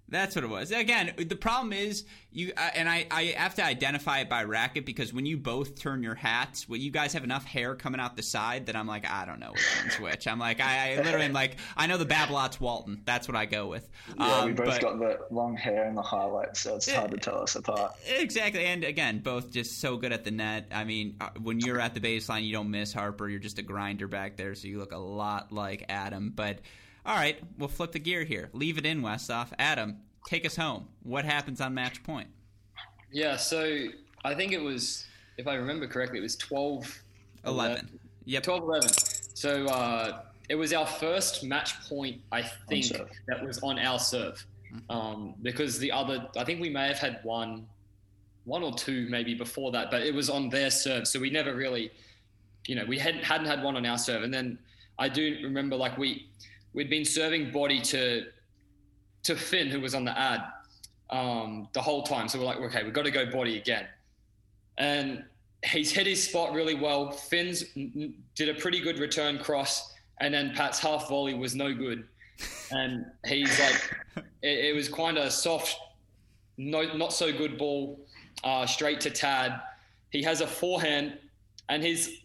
[0.10, 0.72] That's what it was.
[0.72, 3.08] Again, the problem is you uh, and I.
[3.12, 6.78] I have to identify it by racket because when you both turn your hats, well,
[6.78, 9.52] you guys have enough hair coming out the side that I'm like, I don't know
[9.52, 10.28] which one's which.
[10.28, 13.02] I'm like, I, I literally am like, I know the Babolat's Walton.
[13.06, 13.90] That's what I go with.
[14.18, 16.96] Yeah, um, we both but, got the long hair and the highlights, so it's it,
[16.96, 17.96] hard to tell us apart.
[18.08, 20.68] Exactly, and again, both just so good at the net.
[20.72, 23.28] I mean, uh, when you're at the baseline, you don't miss Harper.
[23.28, 26.60] You're just a grinder back there, so you look a lot like Adam, but.
[27.10, 28.52] All right, we'll flip the gear here.
[28.54, 29.48] Leave it in, Westhoff.
[29.58, 30.88] Adam, take us home.
[31.02, 32.28] What happens on match point?
[33.12, 33.88] Yeah, so
[34.24, 35.08] I think it was,
[35.40, 37.02] if I remember correctly, it was 12
[37.46, 37.72] 11.
[37.72, 38.00] 11.
[38.26, 38.44] Yep.
[38.44, 38.90] 12 11.
[39.34, 42.86] So uh, it was our first match point, I think,
[43.28, 44.46] that was on our serve.
[44.72, 44.92] Mm-hmm.
[44.96, 47.66] Um, because the other, I think we may have had one,
[48.44, 51.08] one or two maybe before that, but it was on their serve.
[51.08, 51.90] So we never really,
[52.68, 54.22] you know, we hadn't hadn't had one on our serve.
[54.22, 54.60] And then
[55.00, 56.30] I do remember like we
[56.74, 58.26] we'd been serving body to
[59.24, 60.44] to Finn who was on the ad
[61.10, 62.28] um, the whole time.
[62.28, 63.88] So we're like, okay, we've got to go body again,
[64.78, 65.24] and
[65.66, 67.12] he's hit his spot really well.
[67.12, 67.64] Finn's
[68.36, 72.08] did a pretty good return cross, and then Pat's half volley was no good,
[72.72, 75.78] and he's like, it, it was kind of soft,
[76.58, 78.00] no, not so good ball,
[78.44, 79.60] uh, straight to Tad.
[80.12, 81.18] He has a forehand,
[81.68, 82.22] and his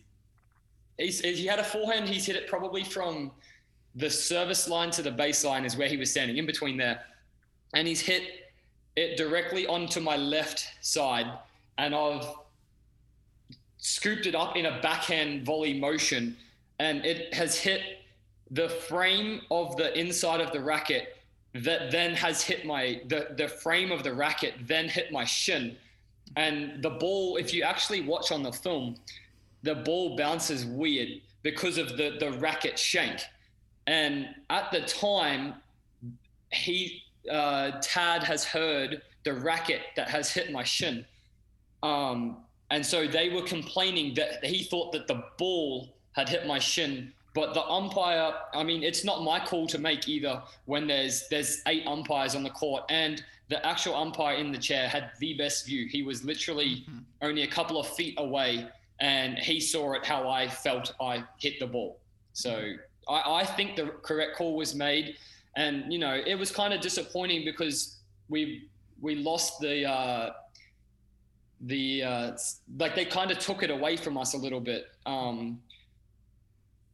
[0.99, 2.09] he's, he had a forehand.
[2.09, 3.33] He's hit it probably from
[3.95, 7.03] the service line to the baseline is where he was standing in between there.
[7.75, 8.51] And he's hit
[8.97, 11.27] it directly onto my left side.
[11.79, 12.27] And I've
[13.79, 16.37] scooped it up in a backhand volley motion.
[16.79, 17.81] And it has hit
[18.51, 21.17] the frame of the inside of the racket
[21.55, 25.77] that then has hit my the, the frame of the racket then hit my shin
[26.37, 28.97] and the ball if you actually watch on the film
[29.63, 33.21] the ball bounces weird because of the the racket shank
[33.87, 35.55] and at the time,
[36.53, 41.05] he uh, Tad has heard the racket that has hit my shin.
[41.83, 42.39] Um,
[42.71, 47.13] and so they were complaining that he thought that the ball had hit my shin.
[47.35, 51.63] But the umpire, I mean, it's not my call to make either when there's there's
[51.67, 52.85] eight umpires on the court.
[52.91, 55.87] And the actual umpire in the chair had the best view.
[55.89, 56.99] He was literally mm-hmm.
[57.23, 58.67] only a couple of feet away
[59.01, 61.99] and he saw it how I felt I hit the ball.
[62.33, 62.75] So
[63.09, 65.17] I, I think the correct call was made,
[65.57, 68.69] and you know it was kind of disappointing because we
[69.01, 70.31] we lost the uh,
[71.63, 72.37] the uh,
[72.79, 74.87] like they kind of took it away from us a little bit.
[75.07, 75.61] Um,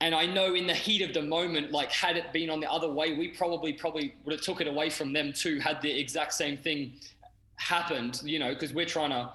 [0.02, 2.70] and I know in the heat of the moment, like had it been on the
[2.70, 5.58] other way, we probably probably would have took it away from them too.
[5.60, 6.94] Had the exact same thing
[7.56, 9.30] happened, you know, because we're trying to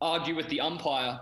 [0.00, 1.20] argue with the umpire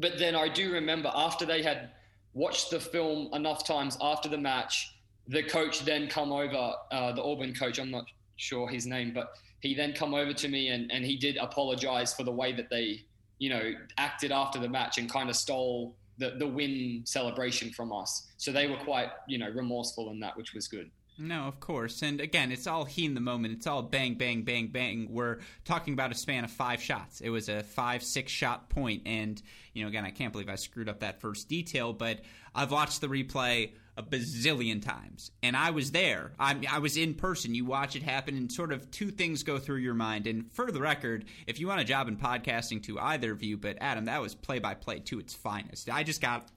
[0.00, 1.90] but then I do remember after they had
[2.38, 4.94] watched the film enough times after the match,
[5.26, 7.78] the coach then come over, uh, the Auburn coach.
[7.78, 8.04] I'm not
[8.36, 12.14] sure his name, but he then come over to me and, and he did apologize
[12.14, 13.04] for the way that they,
[13.38, 17.92] you know, acted after the match and kind of stole the, the win celebration from
[17.92, 18.28] us.
[18.36, 20.90] So they were quite, you know, remorseful in that, which was good.
[21.20, 22.02] No, of course.
[22.02, 23.54] And again, it's all he in the moment.
[23.54, 25.08] It's all bang, bang, bang, bang.
[25.10, 27.20] We're talking about a span of five shots.
[27.20, 29.02] It was a five, six shot point.
[29.06, 29.40] And,
[29.72, 32.20] you know, again, I can't believe I screwed up that first detail, but
[32.54, 35.32] I've watched the replay a bazillion times.
[35.42, 36.30] And I was there.
[36.38, 37.56] I, I was in person.
[37.56, 40.28] You watch it happen, and sort of two things go through your mind.
[40.28, 43.56] And for the record, if you want a job in podcasting to either of you,
[43.56, 45.90] but Adam, that was play by play to its finest.
[45.90, 46.48] I just got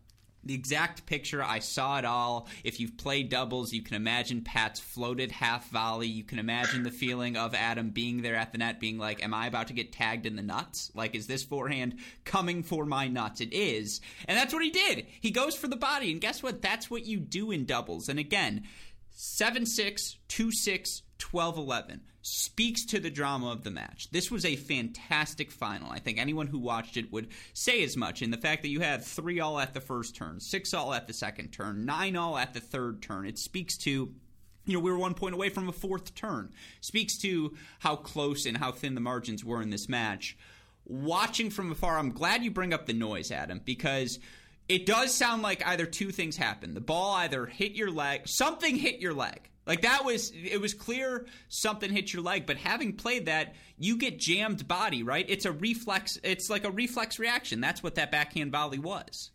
[0.43, 1.43] the exact picture.
[1.43, 2.47] I saw it all.
[2.63, 6.07] If you've played doubles, you can imagine Pat's floated half volley.
[6.07, 9.33] You can imagine the feeling of Adam being there at the net, being like, Am
[9.33, 10.91] I about to get tagged in the nuts?
[10.95, 13.41] Like, is this forehand coming for my nuts?
[13.41, 14.01] It is.
[14.27, 15.05] And that's what he did.
[15.19, 16.11] He goes for the body.
[16.11, 16.61] And guess what?
[16.61, 18.09] That's what you do in doubles.
[18.09, 18.63] And again,
[19.11, 21.01] 7 6, 2 6,
[21.31, 24.11] 12 11 speaks to the drama of the match.
[24.11, 25.89] This was a fantastic final.
[25.89, 28.21] I think anyone who watched it would say as much.
[28.21, 31.07] In the fact that you had 3 all at the first turn, 6 all at
[31.07, 34.13] the second turn, 9 all at the third turn, it speaks to
[34.65, 36.51] you know, we were one point away from a fourth turn.
[36.81, 40.37] Speaks to how close and how thin the margins were in this match.
[40.83, 44.19] Watching from afar, I'm glad you bring up the noise, Adam, because
[44.67, 46.75] it does sound like either two things happened.
[46.75, 50.73] The ball either hit your leg, something hit your leg like that was it was
[50.73, 55.25] clear something hit your leg, but having played that, you get jammed body, right?
[55.29, 57.61] It's a reflex it's like a reflex reaction.
[57.61, 59.31] That's what that backhand volley was.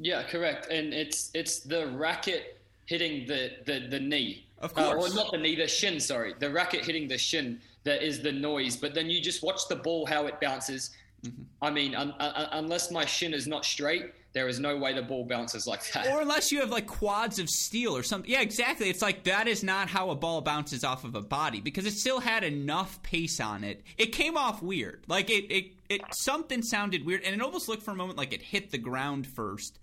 [0.00, 0.66] Yeah, correct.
[0.68, 4.48] And it's it's the racket hitting the the, the knee.
[4.58, 4.88] Of course.
[4.88, 6.34] Uh, or not the knee, the shin, sorry.
[6.36, 8.76] The racket hitting the shin that is the noise.
[8.76, 10.90] But then you just watch the ball how it bounces.
[11.24, 11.42] Mm-hmm.
[11.62, 15.00] I mean, un- un- unless my shin is not straight, there is no way the
[15.00, 16.08] ball bounces like that.
[16.08, 18.30] Or unless you have like quads of steel or something.
[18.30, 18.90] Yeah, exactly.
[18.90, 21.92] It's like that is not how a ball bounces off of a body because it
[21.92, 23.82] still had enough pace on it.
[23.96, 25.04] It came off weird.
[25.06, 28.32] Like it, it, it something sounded weird, and it almost looked for a moment like
[28.32, 29.78] it hit the ground first.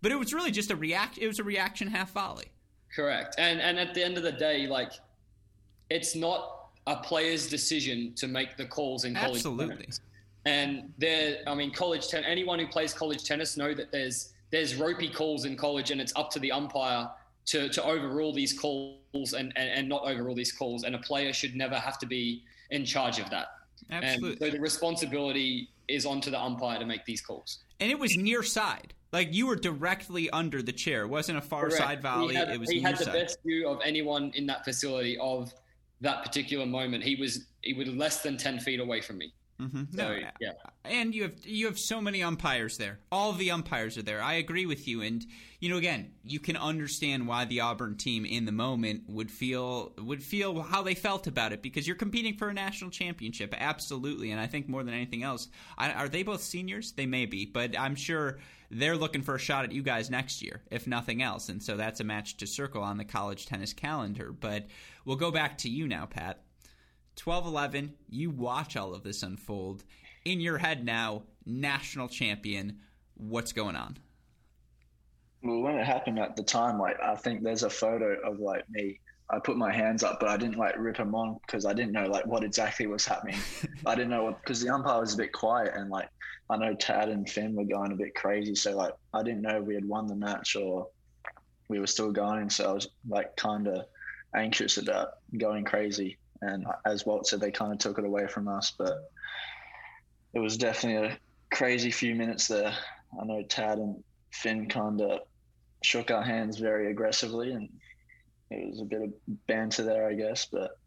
[0.00, 1.18] But it was really just a react.
[1.18, 2.46] It was a reaction half volley.
[2.94, 3.34] Correct.
[3.38, 4.92] And and at the end of the day, like
[5.90, 9.36] it's not a player's decision to make the calls in college.
[9.36, 9.88] Absolutely.
[10.46, 12.24] And there, I mean, college ten.
[12.24, 16.12] Anyone who plays college tennis know that there's there's ropey calls in college, and it's
[16.16, 17.10] up to the umpire
[17.46, 20.84] to to overrule these calls and and, and not overrule these calls.
[20.84, 23.48] And a player should never have to be in charge of that.
[23.90, 24.30] Absolutely.
[24.30, 27.58] And so the responsibility is onto the umpire to make these calls.
[27.80, 28.94] And it was near side.
[29.12, 31.02] Like you were directly under the chair.
[31.02, 31.76] It wasn't a far Correct.
[31.76, 32.34] side volley.
[32.34, 33.14] Had, it was he had the side.
[33.14, 35.52] best view of anyone in that facility of
[36.00, 37.02] that particular moment.
[37.02, 39.32] He was he was less than ten feet away from me.
[39.60, 39.96] Mm-hmm.
[39.96, 40.52] So, no, yeah.
[40.84, 42.98] And you have you have so many umpires there.
[43.10, 44.22] All the umpires are there.
[44.22, 45.02] I agree with you.
[45.02, 45.24] And
[45.60, 49.92] you know, again, you can understand why the Auburn team in the moment would feel
[49.98, 54.30] would feel how they felt about it because you're competing for a national championship, absolutely.
[54.30, 56.92] And I think more than anything else, I, are they both seniors?
[56.92, 58.38] They may be, but I'm sure
[58.70, 61.48] they're looking for a shot at you guys next year, if nothing else.
[61.48, 64.32] And so that's a match to circle on the college tennis calendar.
[64.32, 64.66] But
[65.04, 66.42] we'll go back to you now, Pat.
[67.16, 69.84] 12 11, you watch all of this unfold.
[70.24, 72.78] In your head now, national champion.
[73.14, 73.98] What's going on?
[75.42, 78.68] Well, when it happened at the time, like I think there's a photo of like
[78.68, 79.00] me.
[79.30, 81.92] I put my hands up, but I didn't like rip them on because I didn't
[81.92, 83.38] know like what exactly was happening.
[83.86, 86.08] I didn't know what because the umpire was a bit quiet and like
[86.48, 89.60] I know Tad and Finn were going a bit crazy, so like I didn't know
[89.60, 90.88] we had won the match or
[91.68, 92.50] we were still going.
[92.50, 93.86] So I was like kind of
[94.34, 96.18] anxious about going crazy.
[96.46, 98.72] And as Walt said, they kind of took it away from us.
[98.76, 99.10] But
[100.34, 101.18] it was definitely a
[101.54, 102.74] crazy few minutes there.
[103.20, 105.20] I know Tad and Finn kind of
[105.82, 107.68] shook our hands very aggressively, and
[108.50, 109.12] it was a bit of
[109.46, 110.46] banter there, I guess.
[110.46, 110.78] But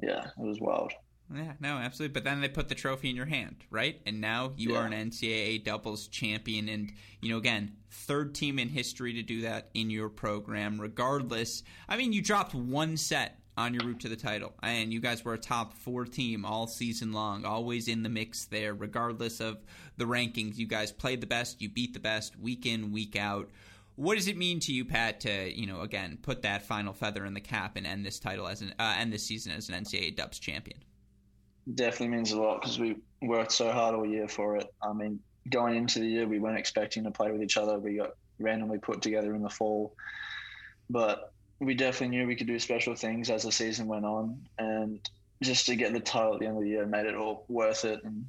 [0.00, 0.92] yeah, it was wild.
[1.34, 2.14] Yeah, no, absolutely.
[2.14, 4.00] But then they put the trophy in your hand, right?
[4.06, 4.78] And now you yeah.
[4.78, 6.68] are an NCAA doubles champion.
[6.68, 11.62] And, you know, again, third team in history to do that in your program, regardless.
[11.88, 14.54] I mean, you dropped one set on your route to the title.
[14.62, 18.44] And you guys were a top four team all season long, always in the mix
[18.46, 19.58] there, regardless of
[19.96, 20.56] the rankings.
[20.56, 23.50] You guys played the best, you beat the best week in, week out.
[23.96, 27.24] What does it mean to you, Pat, to you know again put that final feather
[27.26, 29.74] in the cap and end this title as an uh, end this season as an
[29.74, 30.78] NCAA Dubs champion?
[31.74, 34.72] Definitely means a lot because we worked so hard all year for it.
[34.80, 35.18] I mean,
[35.50, 37.76] going into the year, we weren't expecting to play with each other.
[37.78, 39.94] We got randomly put together in the fall,
[40.88, 45.00] but we definitely knew we could do special things as the season went on, and
[45.42, 47.84] just to get the title at the end of the year made it all worth
[47.84, 48.02] it.
[48.04, 48.26] And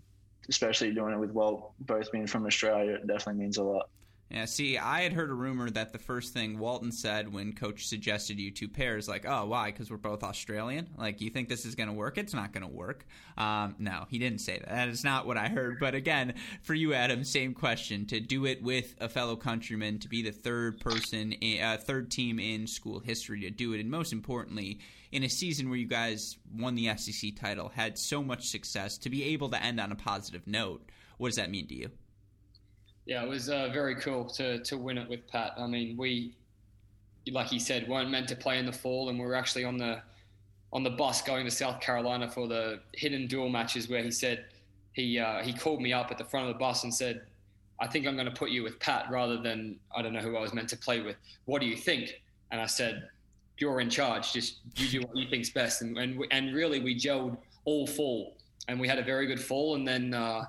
[0.48, 3.90] especially doing it with Walt both being from Australia, it definitely means a lot.
[4.30, 7.88] Yeah, see, I had heard a rumor that the first thing Walton said when coach
[7.88, 9.72] suggested you two pairs, like, oh, why?
[9.72, 10.88] Because we're both Australian?
[11.00, 12.20] Like, you think this is going to work?
[12.20, 13.08] It's not going to work.
[13.40, 14.70] Um, no, he didn't say that.
[14.70, 15.80] That is not what I heard.
[15.80, 18.06] But again, for you, Adam, same question.
[18.08, 22.40] To do it with a fellow countryman, to be the third person, uh, third team
[22.40, 24.80] in school history to do it, and most importantly,
[25.12, 29.10] in a season where you guys won the SEC title, had so much success, to
[29.10, 31.90] be able to end on a positive note, what does that mean to you?
[33.10, 35.54] Yeah, it was uh, very cool to to win it with Pat.
[35.58, 36.36] I mean, we,
[37.32, 39.80] like he said, weren't meant to play in the fall, and we were actually on
[39.80, 40.04] the
[40.72, 44.46] on the bus going to South Carolina for the hidden duel matches, where he said
[44.94, 47.24] he uh, he called me up at the front of the bus and said,
[47.80, 50.38] "I think I'm going to put you with Pat rather than I don't know who
[50.38, 51.16] I was meant to play with.
[51.46, 53.10] What do you think?" And I said,
[53.58, 54.34] "You're in charge.
[54.34, 58.38] Just you do what you think's best." And and, and really, we gelled all fall,
[58.68, 60.14] and we had a very good fall, and then.
[60.14, 60.46] Uh,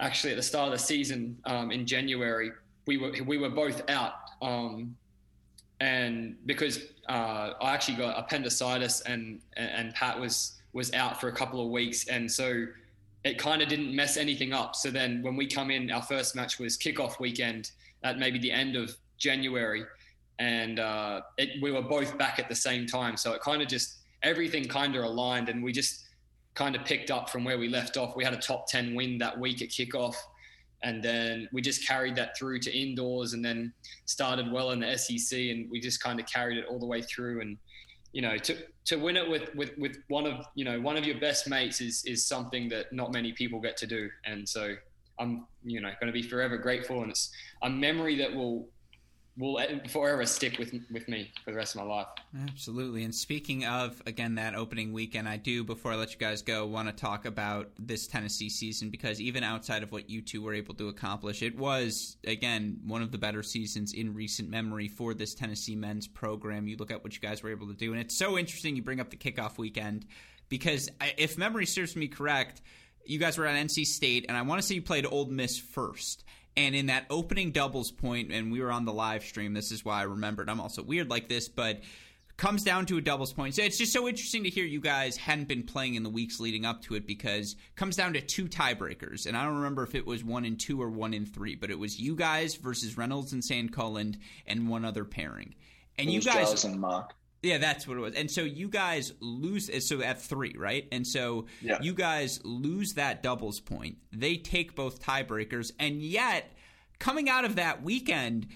[0.00, 2.50] actually at the start of the season um, in January,
[2.86, 4.96] we were we were both out, um,
[5.80, 11.32] and because uh, I actually got appendicitis and and Pat was was out for a
[11.32, 12.66] couple of weeks, and so
[13.24, 14.76] it kind of didn't mess anything up.
[14.76, 17.72] So then when we come in, our first match was kickoff weekend
[18.04, 19.84] at maybe the end of January,
[20.38, 23.16] and uh, it, we were both back at the same time.
[23.16, 26.05] So it kind of just everything kind of aligned, and we just
[26.56, 28.16] kind of picked up from where we left off.
[28.16, 30.16] We had a top 10 win that week at kickoff.
[30.82, 33.72] And then we just carried that through to indoors and then
[34.06, 35.38] started well in the SEC.
[35.38, 37.40] And we just kind of carried it all the way through.
[37.42, 37.58] And,
[38.12, 41.04] you know, to, to win it with, with, with one of, you know, one of
[41.04, 44.08] your best mates is, is something that not many people get to do.
[44.24, 44.74] And so
[45.18, 47.02] I'm, you know, going to be forever grateful.
[47.02, 47.30] And it's
[47.62, 48.68] a memory that will,
[49.38, 52.06] will forever stick with with me for the rest of my life.
[52.48, 53.04] Absolutely.
[53.04, 56.66] And speaking of again that opening weekend, I do before I let you guys go
[56.66, 60.54] want to talk about this Tennessee season because even outside of what you two were
[60.54, 65.12] able to accomplish, it was again one of the better seasons in recent memory for
[65.14, 66.66] this Tennessee men's program.
[66.66, 68.76] You look at what you guys were able to do, and it's so interesting.
[68.76, 70.06] You bring up the kickoff weekend
[70.48, 72.62] because if memory serves me correct.
[73.08, 75.56] You guys were at NC State, and I want to say you played Ole Miss
[75.56, 76.24] first.
[76.56, 79.84] And in that opening doubles point, and we were on the live stream, this is
[79.84, 80.48] why I remembered.
[80.48, 81.80] I'm also weird like this, but
[82.36, 83.54] comes down to a doubles point.
[83.54, 86.38] So it's just so interesting to hear you guys hadn't been playing in the weeks
[86.38, 89.26] leading up to it because comes down to two tiebreakers.
[89.26, 91.70] And I don't remember if it was one in two or one in three, but
[91.70, 95.54] it was you guys versus Reynolds and Sandkaulen and one other pairing.
[95.98, 97.14] And you guys and Mark.
[97.42, 98.14] Yeah, that's what it was.
[98.14, 100.88] And so you guys lose so at 3, right?
[100.90, 101.78] And so yeah.
[101.80, 103.98] you guys lose that doubles point.
[104.12, 106.52] They take both tiebreakers and yet
[106.98, 108.48] coming out of that weekend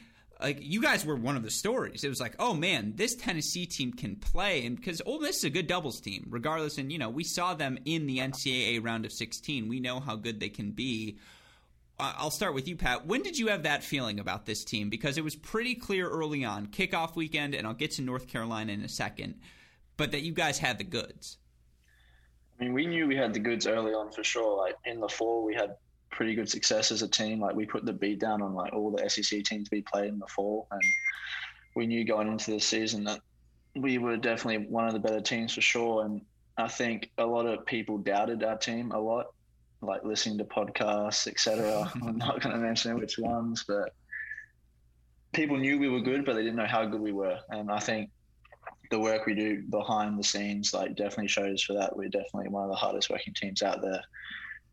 [0.42, 2.04] like you guys were one of the stories.
[2.04, 5.44] It was like, oh man, this Tennessee team can play, and because Ole Miss is
[5.44, 6.78] a good doubles team, regardless.
[6.78, 9.68] And you know, we saw them in the NCAA round of 16.
[9.68, 11.18] We know how good they can be.
[12.00, 13.06] I'll start with you, Pat.
[13.06, 14.90] When did you have that feeling about this team?
[14.90, 18.72] Because it was pretty clear early on, kickoff weekend, and I'll get to North Carolina
[18.72, 19.36] in a second,
[19.96, 21.38] but that you guys had the goods.
[22.58, 24.56] I mean, we knew we had the goods early on for sure.
[24.56, 25.76] Like in the fall, we had
[26.10, 27.40] pretty good success as a team.
[27.40, 30.18] Like we put the beat down on like all the SEC teams we played in
[30.18, 30.82] the fall, and
[31.74, 33.20] we knew going into the season that
[33.76, 36.04] we were definitely one of the better teams for sure.
[36.04, 36.22] And
[36.56, 39.26] I think a lot of people doubted our team a lot
[39.82, 41.90] like listening to podcasts, etc.
[42.02, 43.94] I'm not going to mention which ones, but
[45.32, 47.38] people knew we were good, but they didn't know how good we were.
[47.50, 48.10] And I think
[48.90, 51.96] the work we do behind the scenes, like, definitely shows for that.
[51.96, 54.02] We're definitely one of the hardest working teams out there,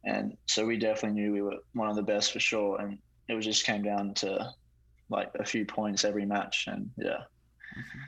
[0.05, 2.79] and so we definitely knew we were one of the best for sure.
[2.81, 2.97] And
[3.29, 4.51] it was just came down to
[5.09, 7.23] like a few points every match, and yeah.
[7.77, 7.99] Mm-hmm.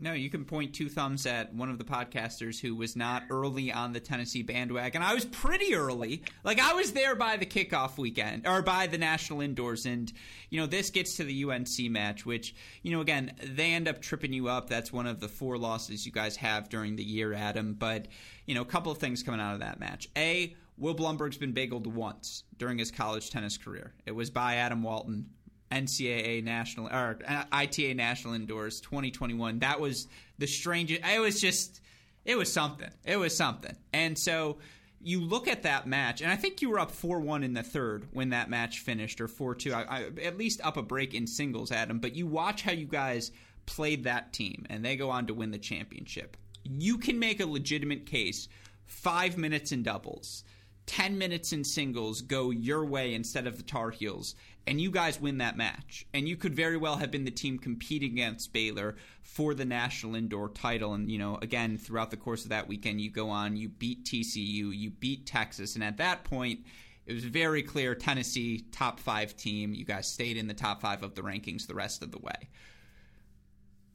[0.00, 3.72] No, you can point two thumbs at one of the podcasters who was not early
[3.72, 5.02] on the Tennessee bandwagon.
[5.02, 6.22] I was pretty early.
[6.44, 10.12] Like I was there by the kickoff weekend or by the national indoors and
[10.50, 14.00] you know, this gets to the UNC match which, you know, again, they end up
[14.00, 14.68] tripping you up.
[14.68, 18.06] That's one of the four losses you guys have during the year, Adam, but
[18.46, 20.08] you know, a couple of things coming out of that match.
[20.16, 23.94] A Will Blumberg's been bageled once during his college tennis career.
[24.06, 25.26] It was by Adam Walton
[25.70, 29.60] NCAA national or uh, ITA national indoors 2021.
[29.60, 30.08] That was
[30.38, 31.02] the strangest.
[31.04, 31.80] It was just,
[32.24, 32.90] it was something.
[33.04, 33.76] It was something.
[33.92, 34.58] And so
[35.00, 37.62] you look at that match, and I think you were up 4 1 in the
[37.62, 41.70] third when that match finished, or 4 2, at least up a break in singles,
[41.70, 41.98] Adam.
[41.98, 43.30] But you watch how you guys
[43.66, 46.36] played that team, and they go on to win the championship.
[46.64, 48.48] You can make a legitimate case
[48.86, 50.44] five minutes in doubles
[50.88, 54.34] 10 minutes in singles go your way instead of the Tar Heels,
[54.68, 56.06] and you guys win that match.
[56.12, 60.14] And you could very well have been the team competing against Baylor for the national
[60.14, 60.92] indoor title.
[60.92, 64.04] And, you know, again, throughout the course of that weekend, you go on, you beat
[64.04, 65.74] TCU, you beat Texas.
[65.74, 66.60] And at that point,
[67.06, 69.72] it was very clear Tennessee, top five team.
[69.72, 72.50] You guys stayed in the top five of the rankings the rest of the way.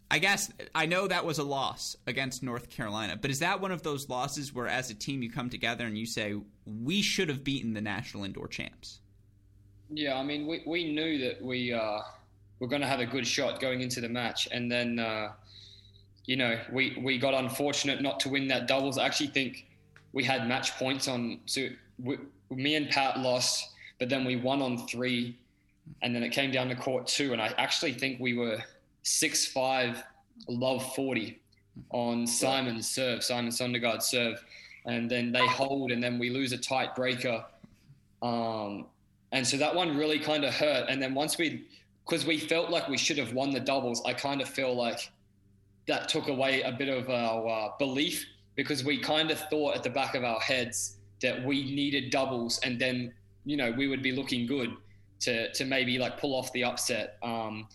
[0.09, 3.71] I guess I know that was a loss against North Carolina, but is that one
[3.71, 7.29] of those losses where, as a team, you come together and you say, we should
[7.29, 9.01] have beaten the national indoor champs?
[9.95, 11.99] Yeah, I mean, we, we knew that we uh,
[12.59, 14.47] were going to have a good shot going into the match.
[14.51, 15.33] And then, uh,
[16.25, 18.97] you know, we, we got unfortunate not to win that doubles.
[18.97, 19.67] I actually think
[20.11, 21.41] we had match points on.
[21.45, 21.67] So
[22.01, 22.17] we,
[22.49, 23.69] me and Pat lost,
[23.99, 25.37] but then we won on three.
[26.01, 27.33] And then it came down to court two.
[27.33, 28.57] And I actually think we were
[29.03, 30.03] six five,
[30.47, 31.39] love 40
[31.91, 34.43] on Simon's serve, Simon Sondergaard's serve.
[34.85, 37.45] And then they hold, and then we lose a tight breaker.
[38.21, 38.87] Um,
[39.33, 40.85] and so that one really kind of hurt.
[40.89, 41.65] And then once we,
[42.05, 45.11] because we felt like we should have won the doubles, I kind of feel like
[45.87, 48.25] that took away a bit of our uh, belief
[48.55, 52.59] because we kind of thought at the back of our heads that we needed doubles
[52.59, 53.11] and then,
[53.43, 54.71] you know, we would be looking good
[55.21, 57.17] to, to maybe like pull off the upset.
[57.23, 57.67] Um,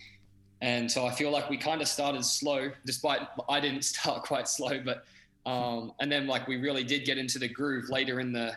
[0.60, 4.46] and so I feel like we kind of started slow, despite I didn't start quite
[4.46, 5.04] slow, but
[5.44, 8.56] um, and then like we really did get into the groove later in the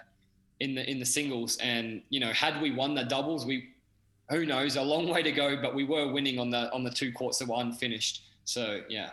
[0.61, 1.57] in the in the singles.
[1.57, 3.69] And you know, had we won the doubles, we
[4.29, 6.91] who knows, a long way to go, but we were winning on the on the
[6.91, 8.23] two courts that were unfinished.
[8.45, 9.09] So yeah.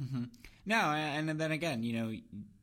[0.00, 0.24] Mm-hmm.
[0.68, 2.12] No, and then again, you know,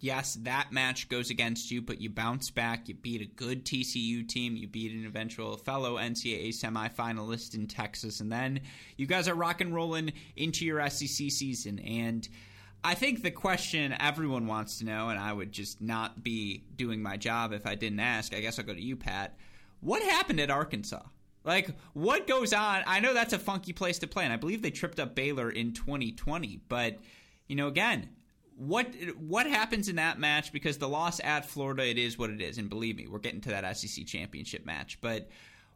[0.01, 2.89] yes, that match goes against you, but you bounce back.
[2.89, 4.57] You beat a good TCU team.
[4.57, 8.59] You beat an eventual fellow NCAA semifinalist in Texas, and then
[8.97, 11.79] you guys are rock and rolling into your SEC season.
[11.79, 12.27] And
[12.83, 17.01] I think the question everyone wants to know, and I would just not be doing
[17.01, 18.33] my job if I didn't ask.
[18.33, 19.37] I guess I'll go to you, Pat.
[19.79, 21.03] What happened at Arkansas?
[21.45, 22.83] Like, what goes on?
[22.85, 25.49] I know that's a funky place to play, and I believe they tripped up Baylor
[25.49, 26.99] in 2020, but
[27.47, 28.09] you know, again,
[28.55, 30.53] what what happens in that match?
[30.53, 33.41] Because the loss at Florida, it is what it is, and believe me, we're getting
[33.41, 34.99] to that SEC championship match.
[35.01, 35.29] But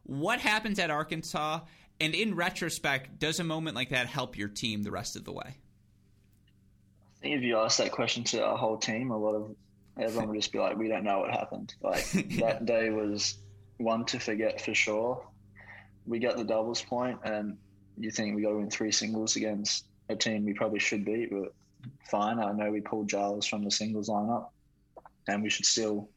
[0.04, 1.60] what happens at Arkansas?
[2.00, 5.32] And in retrospect, does a moment like that help your team the rest of the
[5.32, 5.56] way?
[7.18, 9.56] I think if you ask that question to our whole team, a lot of
[9.98, 12.46] everyone would just be like, "We don't know what happened." Like yeah.
[12.46, 13.38] that day was
[13.78, 15.26] one to forget for sure.
[16.06, 17.58] We got the doubles point, and
[17.96, 21.30] you think we got to win three singles against a team we probably should beat,
[21.30, 21.54] but
[22.08, 22.38] fine.
[22.38, 24.48] I know we pulled Giles from the singles lineup,
[25.26, 26.08] and we should still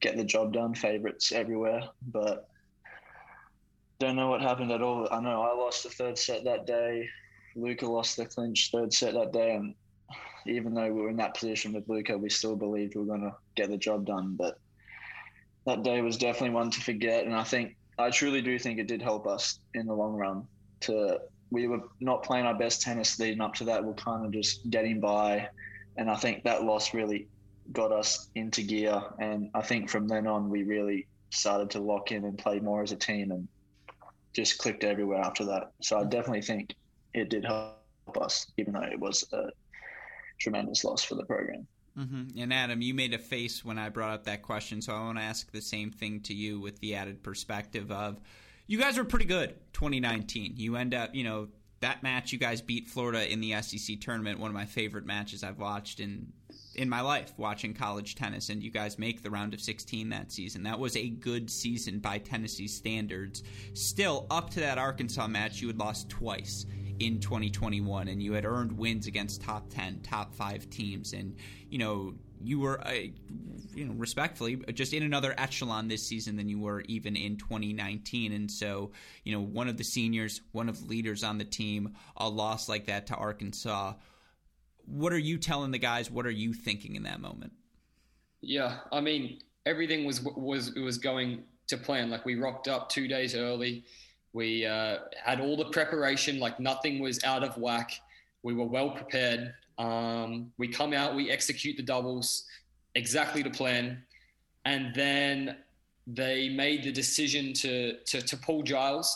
[0.00, 0.74] get the job done.
[0.74, 2.48] Favorites everywhere, but
[3.98, 5.08] don't know what happened at all.
[5.10, 7.08] I know I lost the third set that day.
[7.54, 9.74] Luca lost the clinch third set that day, and
[10.48, 13.22] even though we were in that position with Luca, we still believed we were going
[13.22, 14.34] to get the job done.
[14.36, 14.58] But
[15.66, 18.88] that day was definitely one to forget, and I think I truly do think it
[18.88, 20.46] did help us in the long run
[20.80, 21.20] to
[21.50, 23.84] we were not playing our best tennis leading up to that.
[23.84, 25.48] We're kind of just getting by.
[25.96, 27.28] And I think that loss really
[27.72, 29.00] got us into gear.
[29.20, 32.82] And I think from then on, we really started to lock in and play more
[32.82, 33.46] as a team and
[34.32, 35.72] just clicked everywhere after that.
[35.80, 36.74] So I definitely think
[37.14, 37.76] it did help
[38.20, 39.50] us, even though it was a
[40.38, 41.66] tremendous loss for the program.
[41.98, 42.38] Mm-hmm.
[42.38, 45.18] And Adam, you made a face when I brought up that question, so I want
[45.18, 48.20] to ask the same thing to you with the added perspective of
[48.66, 50.54] you guys were pretty good 2019.
[50.56, 51.48] You end up, you know,
[51.80, 55.42] that match you guys beat Florida in the SEC tournament, one of my favorite matches
[55.44, 56.32] I've watched in
[56.74, 60.30] in my life watching college tennis and you guys make the round of 16 that
[60.30, 60.62] season.
[60.62, 63.42] That was a good season by Tennessee standards.
[63.72, 66.66] Still up to that Arkansas match you had lost twice
[66.98, 71.36] in 2021 and you had earned wins against top 10, top 5 teams and
[71.68, 72.92] you know you were, uh,
[73.74, 78.32] you know, respectfully, just in another echelon this season than you were even in 2019.
[78.32, 78.92] And so,
[79.24, 82.68] you know, one of the seniors, one of the leaders on the team, a loss
[82.68, 83.94] like that to Arkansas.
[84.84, 86.10] What are you telling the guys?
[86.10, 87.52] What are you thinking in that moment?
[88.40, 92.10] Yeah, I mean, everything was was was going to plan.
[92.10, 93.84] Like we rocked up two days early.
[94.36, 96.38] We uh, had all the preparation.
[96.38, 97.90] Like nothing was out of whack.
[98.42, 99.54] We were well prepared.
[99.78, 102.44] Um, we come out, we execute the doubles
[102.94, 104.02] exactly to plan,
[104.66, 105.56] and then
[106.06, 109.08] they made the decision to to, to pull Giles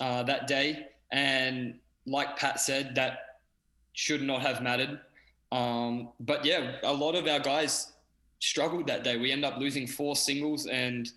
[0.00, 0.88] uh, that day.
[1.12, 3.38] And like Pat said, that
[3.94, 5.00] should not have mattered.
[5.50, 7.92] Um, but yeah, a lot of our guys
[8.40, 9.16] struggled that day.
[9.16, 11.10] We end up losing four singles, and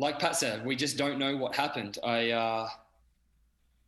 [0.00, 1.98] like Pat said, we just don't know what happened.
[2.02, 2.68] I uh,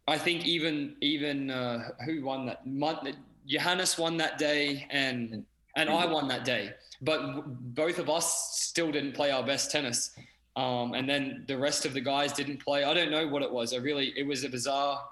[0.06, 5.44] I think even even uh, who won that month Johannes won that day, and
[5.76, 6.74] and I won that day.
[7.00, 10.10] But both of us still didn't play our best tennis.
[10.54, 12.84] Um, and then the rest of the guys didn't play.
[12.84, 13.72] I don't know what it was.
[13.72, 15.02] I really, it was a bizarre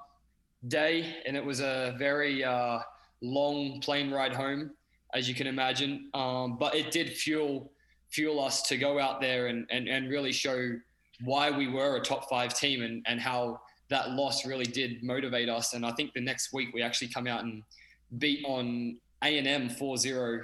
[0.68, 2.80] day, and it was a very uh,
[3.22, 4.72] long plane ride home,
[5.14, 6.10] as you can imagine.
[6.12, 7.72] Um, but it did fuel
[8.10, 10.76] fuel us to go out there and, and, and really show
[11.24, 15.48] why we were a top five team and, and how that loss really did motivate
[15.48, 15.74] us.
[15.74, 17.62] And I think the next week we actually come out and
[18.18, 20.42] beat on A and M 4-0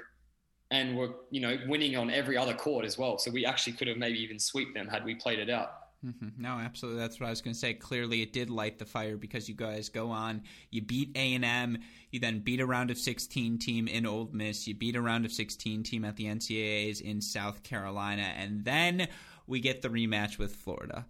[0.72, 3.18] and we're you know winning on every other court as well.
[3.18, 5.70] So we actually could have maybe even sweep them had we played it out.
[6.04, 6.40] Mm-hmm.
[6.40, 7.00] No, absolutely.
[7.00, 7.74] That's what I was going to say.
[7.74, 10.42] Clearly, it did light the fire because you guys go on.
[10.70, 11.78] You beat A and M.
[12.10, 14.68] You then beat a round of 16 team in Ole Miss.
[14.68, 19.08] You beat a round of 16 team at the NCAA's in South Carolina, and then
[19.46, 21.06] we get the rematch with Florida.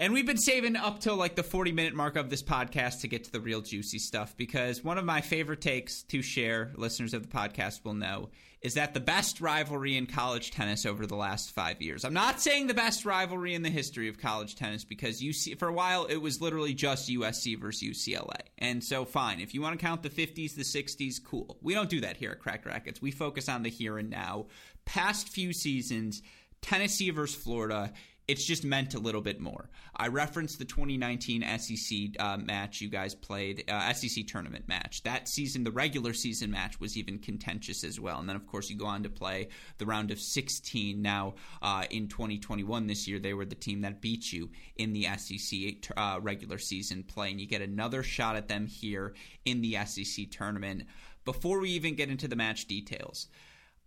[0.00, 3.08] And we've been saving up till like the 40 minute mark of this podcast to
[3.08, 7.14] get to the real juicy stuff because one of my favorite takes to share, listeners
[7.14, 8.30] of the podcast will know,
[8.60, 12.04] is that the best rivalry in college tennis over the last five years.
[12.04, 15.66] I'm not saying the best rivalry in the history of college tennis because see, for
[15.66, 18.40] a while it was literally just USC versus UCLA.
[18.58, 19.40] And so, fine.
[19.40, 21.56] If you want to count the 50s, the 60s, cool.
[21.60, 23.02] We don't do that here at Cracked Racquets.
[23.02, 24.46] We focus on the here and now.
[24.84, 26.22] Past few seasons,
[26.62, 27.92] Tennessee versus Florida
[28.28, 29.70] it's just meant a little bit more.
[29.96, 35.02] I referenced the 2019 SEC uh, match you guys played, uh, SEC tournament match.
[35.04, 38.20] That season, the regular season match was even contentious as well.
[38.20, 39.48] And then, of course, you go on to play
[39.78, 43.18] the round of 16 now uh, in 2021 this year.
[43.18, 47.30] They were the team that beat you in the SEC uh, regular season play.
[47.30, 49.14] And you get another shot at them here
[49.46, 50.84] in the SEC tournament.
[51.24, 53.28] Before we even get into the match details,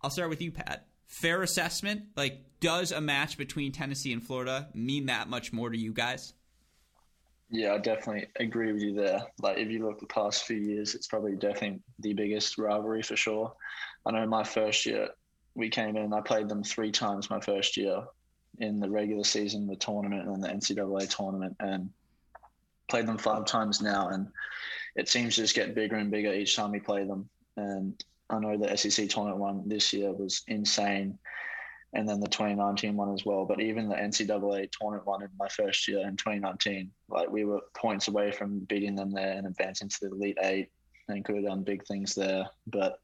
[0.00, 2.04] I'll start with you, Pat fair assessment?
[2.16, 6.32] Like, does a match between Tennessee and Florida mean that much more to you guys?
[7.50, 9.20] Yeah, I definitely agree with you there.
[9.40, 13.14] Like, if you look the past few years, it's probably definitely the biggest rivalry for
[13.14, 13.52] sure.
[14.06, 15.10] I know my first year,
[15.54, 18.04] we came in, I played them three times my first year
[18.58, 21.90] in the regular season, the tournament, and the NCAA tournament, and
[22.88, 24.08] played them five times now.
[24.08, 24.28] And
[24.96, 27.28] it seems to just get bigger and bigger each time we play them.
[27.58, 28.02] And
[28.32, 31.18] I know the SEC tournament one this year was insane,
[31.92, 33.44] and then the 2019 one as well.
[33.44, 37.60] But even the NCAA tournament one in my first year in 2019, like we were
[37.76, 40.68] points away from beating them there and advancing to the Elite Eight,
[41.08, 42.48] and could have done big things there.
[42.66, 42.98] But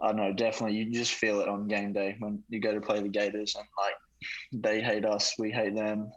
[0.00, 2.80] I don't know, definitely you just feel it on game day when you go to
[2.80, 3.94] play the Gators and like
[4.52, 6.12] they hate us, we hate them,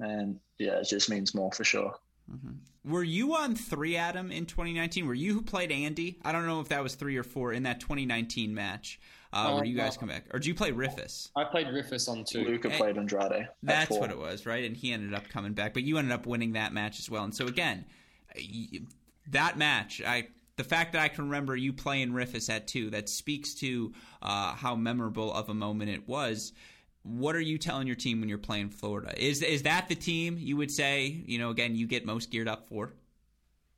[0.00, 1.94] and yeah, it just means more for sure.
[2.30, 2.90] Mm-hmm.
[2.90, 5.06] Were you on three, Adam, in 2019?
[5.06, 6.18] Were you who played Andy?
[6.24, 9.00] I don't know if that was three or four in that 2019 match
[9.32, 10.26] uh, where you guys come back.
[10.32, 11.30] Or did you play Riffice?
[11.36, 12.44] I played Riffice on two.
[12.44, 13.48] Luca and played Andrade.
[13.62, 14.00] That's four.
[14.00, 14.64] what it was, right?
[14.64, 15.74] And he ended up coming back.
[15.74, 17.24] But you ended up winning that match as well.
[17.24, 17.84] And so, again,
[19.30, 23.08] that match, I the fact that I can remember you playing Riffice at two, that
[23.08, 26.52] speaks to uh, how memorable of a moment it was
[27.06, 29.12] what are you telling your team when you're playing Florida?
[29.16, 32.48] Is is that the team you would say, you know, again, you get most geared
[32.48, 32.92] up for?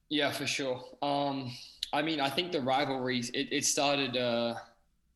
[0.09, 0.83] Yeah, for sure.
[1.03, 1.53] Um,
[1.93, 4.55] I mean, I think the rivalries it, it started uh,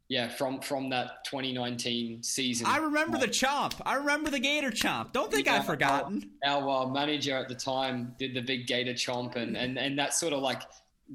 [0.08, 2.66] yeah, from from that 2019 season.
[2.66, 3.80] I remember the chomp.
[3.86, 5.12] I remember the Gator chomp.
[5.12, 6.30] Don't think yeah, I've forgotten.
[6.44, 9.98] Our, our uh, manager at the time did the big Gator chomp, and and and
[9.98, 10.62] that sort of like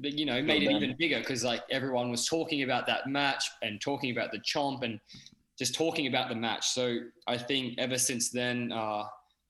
[0.00, 3.80] you know made it even bigger because like everyone was talking about that match and
[3.80, 5.00] talking about the chomp and
[5.58, 6.68] just talking about the match.
[6.68, 9.04] So I think ever since then, uh,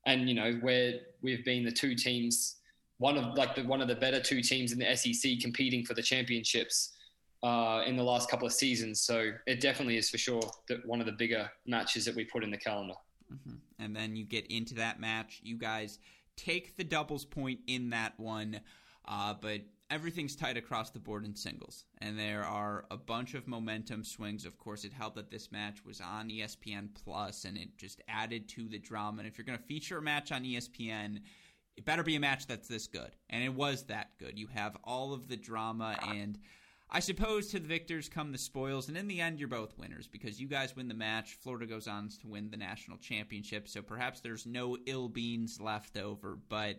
[0.06, 2.56] and you know where we've been the two teams,
[2.98, 5.94] one of like the one of the better two teams in the SEC competing for
[5.94, 6.94] the championships
[7.42, 9.00] uh, in the last couple of seasons.
[9.00, 12.42] So it definitely is for sure that one of the bigger matches that we put
[12.42, 12.94] in the calendar.
[13.32, 13.56] Mm-hmm.
[13.78, 15.40] And then you get into that match.
[15.42, 15.98] You guys
[16.36, 18.60] take the doubles point in that one,
[19.06, 23.48] uh, but everything's tight across the board in singles, and there are a bunch of
[23.48, 24.44] momentum swings.
[24.44, 28.48] Of course, it helped that this match was on ESPN Plus, and it just added
[28.50, 29.20] to the drama.
[29.20, 31.20] And if you're going to feature a match on ESPN,
[31.76, 34.38] it better be a match that's this good, and it was that good.
[34.38, 36.38] You have all of the drama, and
[36.90, 40.06] I suppose to the victors come the spoils, and in the end, you're both winners
[40.06, 41.38] because you guys win the match.
[41.40, 45.96] Florida goes on to win the national championship, so perhaps there's no ill beans left
[45.96, 46.76] over, but.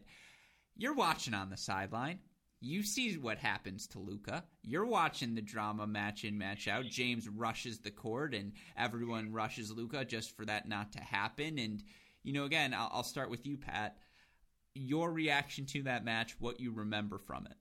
[0.81, 2.19] You're watching on the sideline
[2.61, 4.43] you see what happens to Luca.
[4.63, 6.85] You're watching the drama match in, match out.
[6.85, 11.57] James rushes the court, and everyone rushes Luca just for that not to happen.
[11.57, 11.81] And
[12.23, 13.97] you know, again, I'll, I'll start with you, Pat.
[14.75, 17.55] Your reaction to that match, what you remember from it?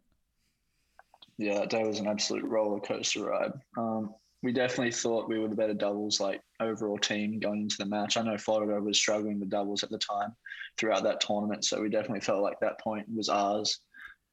[1.38, 3.53] Yeah, that day was an absolute roller coaster ride.
[3.76, 7.86] Um, we definitely thought we were the better doubles, like overall team going into the
[7.86, 8.16] match.
[8.16, 10.34] I know Florida was struggling with doubles at the time
[10.76, 13.80] throughout that tournament, so we definitely felt like that point was ours,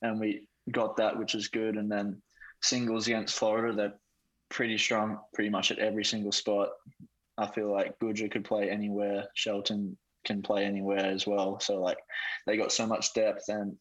[0.01, 1.75] and we got that, which is good.
[1.77, 2.21] And then
[2.61, 3.99] singles against Florida, they're
[4.49, 6.69] pretty strong pretty much at every single spot.
[7.37, 9.25] I feel like Goodger could play anywhere.
[9.33, 11.59] Shelton can play anywhere as well.
[11.59, 11.97] So like
[12.47, 13.75] they got so much depth and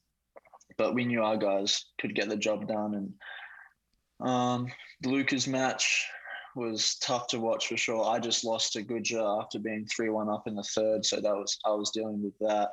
[0.76, 2.94] but we knew our guys could get the job done
[4.20, 4.66] and um
[5.04, 6.06] Lucas match
[6.56, 8.04] was tough to watch for sure.
[8.04, 11.34] I just lost to Goodger after being three one up in the third, so that
[11.34, 12.70] was I was dealing with that.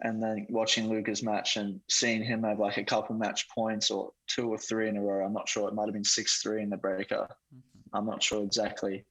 [0.00, 4.10] And then watching Lucas match and seeing him have like a couple match points or
[4.26, 5.24] two or three in a row.
[5.24, 5.68] I'm not sure.
[5.68, 7.28] It might have been six three in the breaker.
[7.54, 7.96] Mm-hmm.
[7.96, 9.04] I'm not sure exactly,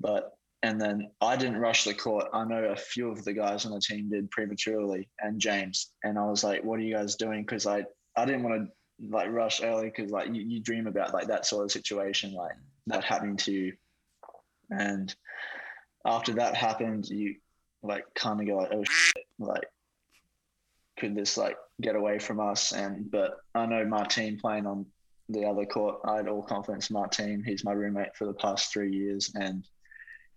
[0.00, 2.26] but and then I didn't rush the court.
[2.32, 5.92] I know a few of the guys on the team did prematurely, and James.
[6.02, 7.84] And I was like, "What are you guys doing?" Because I
[8.16, 11.46] I didn't want to like rush early because like you, you dream about like that
[11.46, 12.52] sort of situation like
[12.88, 13.72] that happening to you,
[14.70, 15.14] and
[16.04, 17.36] after that happened, you
[17.82, 19.64] like kind of go like, "Oh shit!" Like,
[20.98, 22.72] could this like get away from us?
[22.72, 24.86] And but I know team playing on
[25.28, 26.00] the other court.
[26.04, 27.42] I had all confidence in team.
[27.44, 29.66] He's my roommate for the past three years, and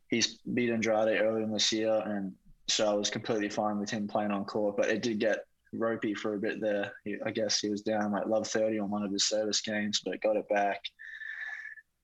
[0.10, 2.34] he's beat Andrade earlier in this year, and
[2.68, 4.78] so I was completely fine with him playing on court.
[4.78, 6.94] But it did get ropey for a bit there.
[7.04, 10.02] He, I guess he was down like love 30 on one of his service games,
[10.04, 10.82] but got it back.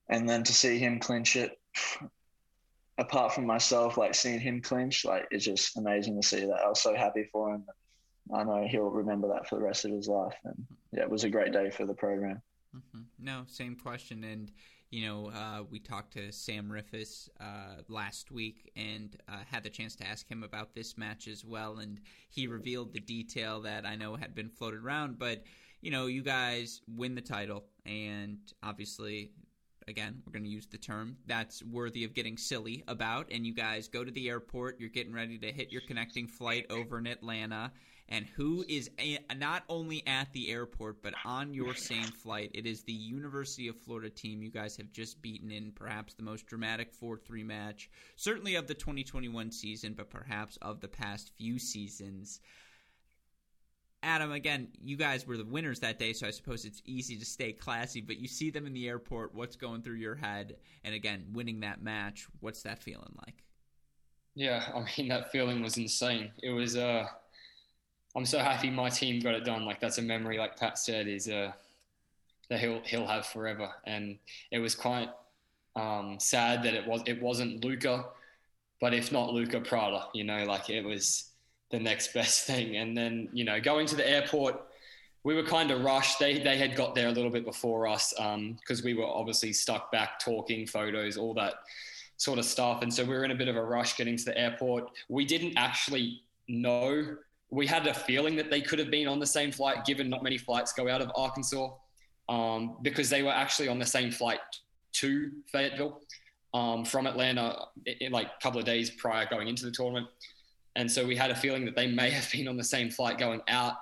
[0.08, 1.58] And then to see him clinch it,
[2.96, 6.60] apart from myself, like seeing him clinch, like it's just amazing to see that.
[6.64, 7.64] I was so happy for him.
[8.34, 10.34] I know he'll remember that for the rest of his life.
[10.44, 12.42] And yeah, it was a great day for the program.
[12.76, 13.02] Mm-hmm.
[13.18, 14.24] No, same question.
[14.24, 14.50] And
[14.90, 19.70] you know, uh, we talked to Sam Riffice uh, last week and uh, had the
[19.70, 22.00] chance to ask him about this match as well, and
[22.30, 25.18] he revealed the detail that I know had been floated around.
[25.18, 25.44] But
[25.82, 29.32] you know, you guys win the title, and obviously.
[29.86, 33.28] Again, we're going to use the term that's worthy of getting silly about.
[33.30, 34.78] And you guys go to the airport.
[34.78, 37.72] You're getting ready to hit your connecting flight over in Atlanta
[38.08, 42.50] and who is a, not only at the airport but on your same flight.
[42.54, 46.22] It is the University of Florida team you guys have just beaten in perhaps the
[46.22, 51.32] most dramatic 4 3 match, certainly of the 2021 season, but perhaps of the past
[51.36, 52.40] few seasons.
[54.02, 57.24] Adam, again, you guys were the winners that day, so I suppose it's easy to
[57.24, 59.34] stay classy, but you see them in the airport.
[59.34, 60.56] What's going through your head?
[60.84, 63.42] And again, winning that match, what's that feeling like?
[64.36, 66.30] Yeah, I mean, that feeling was insane.
[66.42, 67.08] It was, uh,
[68.16, 69.64] I'm so happy my team got it done.
[69.64, 71.52] Like that's a memory, like Pat said, is uh,
[72.48, 73.70] that he'll he'll have forever.
[73.84, 74.18] And
[74.50, 75.10] it was quite
[75.76, 78.06] um, sad that it was it wasn't Luca,
[78.80, 81.30] but if not Luca Prada, you know, like it was
[81.70, 82.76] the next best thing.
[82.76, 84.62] And then you know, going to the airport,
[85.22, 86.18] we were kind of rushed.
[86.18, 89.52] They they had got there a little bit before us because um, we were obviously
[89.52, 91.54] stuck back talking, photos, all that
[92.16, 92.82] sort of stuff.
[92.82, 94.90] And so we were in a bit of a rush getting to the airport.
[95.08, 97.16] We didn't actually know
[97.50, 100.22] we had a feeling that they could have been on the same flight, given not
[100.22, 101.70] many flights go out of Arkansas,
[102.28, 104.40] um, because they were actually on the same flight
[104.92, 106.00] to Fayetteville
[106.52, 107.56] um, from Atlanta,
[108.00, 110.06] in, like a couple of days prior going into the tournament.
[110.76, 113.18] And so we had a feeling that they may have been on the same flight
[113.18, 113.74] going out.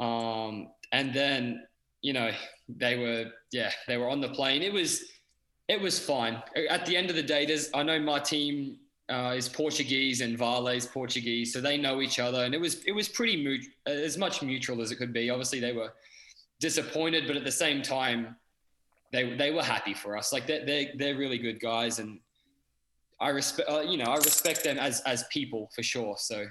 [0.00, 1.66] Um, and then,
[2.02, 2.30] you know,
[2.68, 4.62] they were, yeah, they were on the plane.
[4.62, 5.04] It was,
[5.68, 6.42] it was fine.
[6.68, 8.78] At the end of the day, there's, I know my team
[9.10, 12.92] uh, is Portuguese and Vale's Portuguese, so they know each other, and it was it
[12.92, 15.30] was pretty mut- as much mutual as it could be.
[15.30, 15.92] Obviously, they were
[16.60, 18.36] disappointed, but at the same time,
[19.12, 20.32] they they were happy for us.
[20.32, 22.20] Like they're they're, they're really good guys, and
[23.20, 26.16] I respect uh, you know I respect them as as people for sure.
[26.18, 26.46] So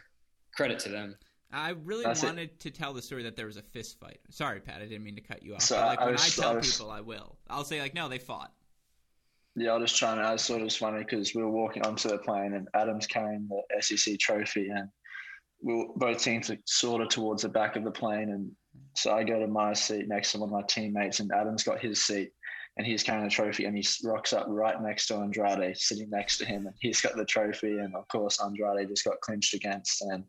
[0.56, 1.16] credit to them.
[1.52, 2.60] I really That's wanted it.
[2.62, 4.20] to tell the story that there was a fist fight.
[4.30, 5.62] Sorry, Pat, I didn't mean to cut you off.
[5.62, 7.38] So like I when was, I tell I was, people, I will.
[7.50, 8.52] I'll say like, no, they fought.
[9.58, 10.24] Was just trying to.
[10.24, 13.82] I sort of funny because we were walking onto the plane and Adam's carrying the
[13.82, 14.88] SEC trophy, and
[15.62, 18.30] we were both teams are sort of towards the back of the plane.
[18.30, 18.52] And
[18.96, 21.80] so I go to my seat next to one of my teammates, and Adam's got
[21.80, 22.32] his seat,
[22.78, 26.38] and he's carrying the trophy, and he rocks up right next to Andrade, sitting next
[26.38, 30.04] to him, and he's got the trophy, and of course Andrade just got clinched against.
[30.04, 30.24] And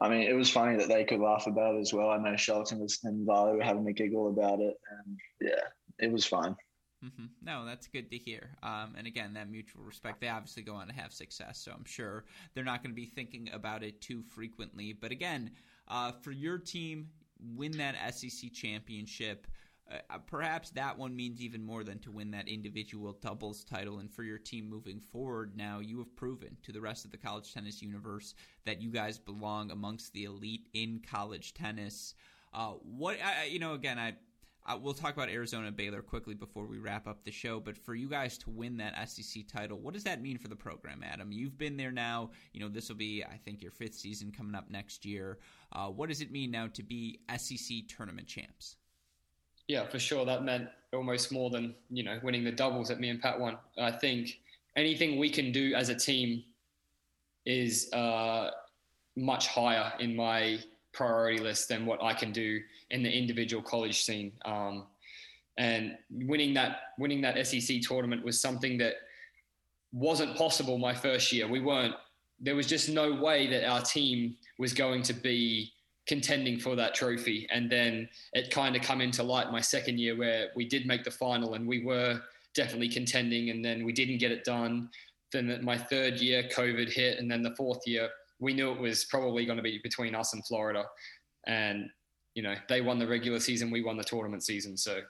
[0.00, 2.10] I mean, it was funny that they could laugh about it as well.
[2.10, 5.68] I know Shelton was and Vale were having a giggle about it, and yeah,
[6.00, 6.56] it was fine.
[7.04, 7.26] Mm-hmm.
[7.42, 8.50] No, that's good to hear.
[8.62, 11.84] Um, and again, that mutual respect, they obviously go on to have success, so I'm
[11.84, 12.24] sure
[12.54, 14.92] they're not going to be thinking about it too frequently.
[14.92, 15.52] But again,
[15.86, 17.08] uh, for your team,
[17.54, 19.46] win that SEC championship.
[19.90, 24.00] Uh, perhaps that one means even more than to win that individual doubles title.
[24.00, 27.16] And for your team moving forward, now you have proven to the rest of the
[27.16, 28.34] college tennis universe
[28.66, 32.14] that you guys belong amongst the elite in college tennis.
[32.52, 34.14] Uh, what I, you know, again, I
[34.68, 37.58] uh, we'll talk about Arizona Baylor quickly before we wrap up the show.
[37.58, 40.56] But for you guys to win that SEC title, what does that mean for the
[40.56, 41.32] program, Adam?
[41.32, 42.30] You've been there now.
[42.52, 45.38] You know this will be, I think, your fifth season coming up next year.
[45.72, 48.76] Uh, what does it mean now to be SEC tournament champs?
[49.68, 50.24] Yeah, for sure.
[50.26, 53.56] That meant almost more than you know winning the doubles that me and Pat won.
[53.78, 54.38] I think
[54.76, 56.44] anything we can do as a team
[57.46, 58.50] is uh,
[59.16, 60.58] much higher in my
[60.92, 62.60] priority list than what I can do
[62.90, 64.32] in the individual college scene.
[64.44, 64.86] Um,
[65.58, 68.94] and winning that winning that SEC tournament was something that
[69.92, 71.48] wasn't possible my first year.
[71.48, 71.94] We weren't.
[72.40, 75.72] There was just no way that our team was going to be
[76.06, 77.46] contending for that trophy.
[77.50, 81.04] And then it kind of come into light my second year where we did make
[81.04, 82.20] the final and we were
[82.54, 84.88] definitely contending, and then we didn't get it done.
[85.30, 88.08] Then my third year, COVID hit, and then the fourth year,
[88.40, 90.84] we knew it was probably going to be between us and Florida.
[91.46, 91.88] And
[92.34, 95.00] you know, they won the regular season, we won the tournament season, so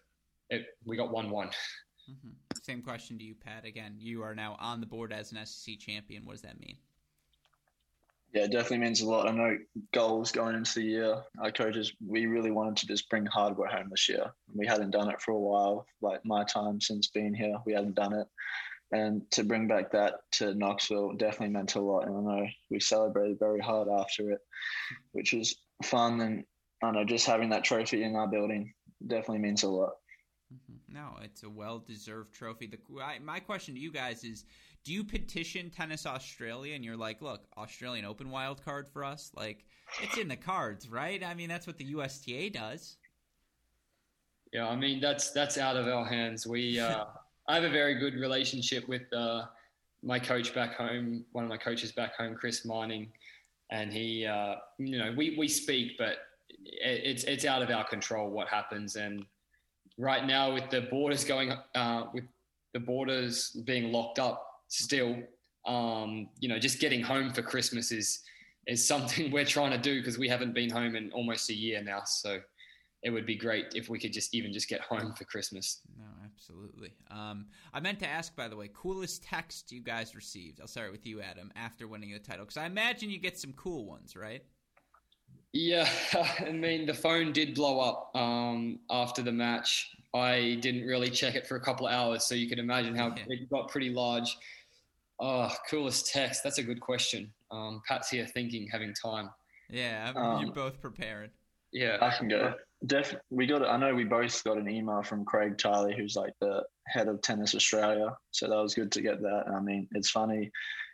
[0.50, 1.48] it, we got one-one.
[1.48, 2.28] Mm-hmm.
[2.62, 3.64] Same question to you, Pat.
[3.64, 6.24] Again, you are now on the board as an SEC champion.
[6.24, 6.76] What does that mean?
[8.32, 9.26] Yeah, it definitely means a lot.
[9.26, 9.56] I know
[9.92, 11.22] goals going into the year.
[11.42, 14.32] Our coaches, we really wanted to just bring hardware home this year.
[14.54, 15.86] We hadn't done it for a while.
[16.02, 18.26] Like my time since being here, we hadn't done it.
[18.90, 22.06] And to bring back that to Knoxville definitely meant a lot.
[22.06, 24.40] And I know we celebrated very hard after it,
[25.12, 26.20] which was fun.
[26.20, 26.44] And
[26.82, 28.72] I know, just having that trophy in our building
[29.06, 29.92] definitely means a lot.
[30.52, 30.94] Mm-hmm.
[30.94, 32.66] No, it's a well-deserved trophy.
[32.66, 34.46] The I, my question to you guys is:
[34.84, 39.30] Do you petition Tennis Australia and you're like, look, Australian Open wild card for us?
[39.34, 39.66] Like,
[40.02, 41.22] it's in the cards, right?
[41.22, 42.96] I mean, that's what the USTA does.
[44.52, 46.46] Yeah, I mean that's that's out of our hands.
[46.46, 47.04] We uh,
[47.48, 49.46] I have a very good relationship with uh,
[50.02, 53.10] my coach back home, one of my coaches back home, Chris Mining,
[53.70, 56.18] and he, uh, you know, we we speak, but
[56.64, 58.96] it's it's out of our control what happens.
[58.96, 59.24] And
[59.98, 62.24] right now with the borders going uh, with
[62.72, 65.16] the borders being locked up still
[65.66, 68.20] um, you know just getting home for christmas is
[68.66, 71.82] is something we're trying to do because we haven't been home in almost a year
[71.82, 72.02] now.
[72.04, 72.40] So
[73.02, 75.80] it would be great if we could just even just get home for christmas.
[75.98, 80.60] No absolutely um, i meant to ask by the way coolest text you guys received
[80.60, 83.52] i'll start with you adam after winning the title because i imagine you get some
[83.54, 84.44] cool ones right
[85.52, 85.88] yeah,
[86.46, 89.96] I mean the phone did blow up um, after the match.
[90.14, 93.08] I didn't really check it for a couple of hours, so you can imagine how
[93.08, 93.24] yeah.
[93.28, 94.36] it got pretty large.
[95.20, 96.44] Oh, coolest text.
[96.44, 97.32] That's a good question.
[97.50, 99.30] Um, Pat's here thinking, having time.
[99.70, 101.30] Yeah, um, you're both prepared.
[101.72, 102.54] Yeah, I can go.
[102.86, 103.66] Def, we got.
[103.66, 107.20] I know we both got an email from Craig Tiley, who's like the head of
[107.22, 108.16] Tennis Australia.
[108.30, 109.44] So that was good to get that.
[109.54, 110.50] I mean, it's funny.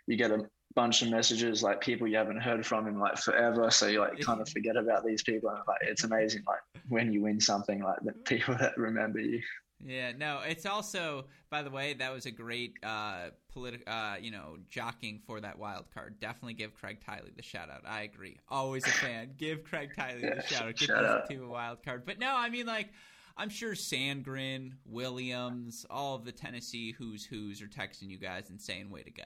[0.07, 3.71] You get a bunch of messages like people you haven't heard from in like forever
[3.71, 6.59] so you like kind of forget about these people and like it's amazing like
[6.89, 9.41] when you win something like the people that remember you
[9.85, 14.31] yeah no it's also by the way that was a great uh political uh you
[14.31, 18.37] know jockeying for that wild card definitely give craig tiley the shout out i agree
[18.49, 21.31] always a fan give craig tiley yeah, the shout out get shout out.
[21.31, 22.89] to a wild card but no i mean like
[23.37, 28.61] I'm sure Sandgren, Williams, all of the Tennessee who's who's are texting you guys and
[28.61, 29.25] saying way to go.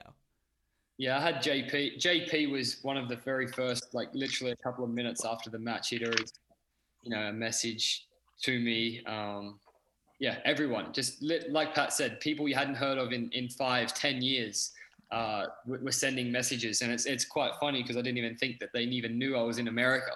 [0.97, 1.97] Yeah, I had JP.
[1.97, 5.59] JP was one of the very first, like literally a couple of minutes after the
[5.59, 6.25] match, he'd already,
[7.03, 8.07] you know, a message
[8.41, 9.01] to me.
[9.05, 9.59] Um,
[10.19, 14.21] yeah, everyone, just like Pat said, people you hadn't heard of in, in five, ten
[14.21, 14.71] years
[15.11, 16.81] uh, were sending messages.
[16.81, 19.41] And it's, it's quite funny because I didn't even think that they even knew I
[19.41, 20.11] was in America,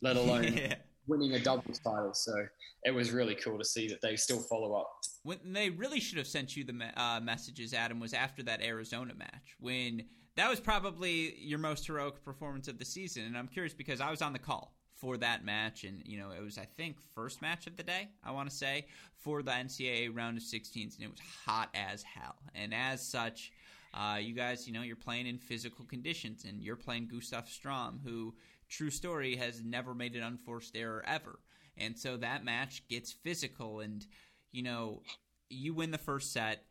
[0.00, 0.74] let alone yeah.
[1.06, 2.14] winning a doubles title.
[2.14, 2.46] So
[2.84, 4.90] it was really cool to see that they still follow up.
[5.24, 9.14] When they really should have sent you the uh, messages, Adam, was after that Arizona
[9.14, 10.04] match when–
[10.38, 13.24] that was probably your most heroic performance of the season.
[13.24, 16.30] And I'm curious because I was on the call for that match, and you know
[16.30, 18.86] it was I think first match of the day I want to say
[19.18, 22.36] for the NCAA round of 16s, and it was hot as hell.
[22.54, 23.52] And as such,
[23.94, 28.00] uh, you guys, you know, you're playing in physical conditions, and you're playing Gustav Strom,
[28.04, 28.34] who,
[28.68, 31.40] true story, has never made an unforced error ever.
[31.76, 34.06] And so that match gets physical, and
[34.52, 35.02] you know,
[35.50, 36.64] you win the first set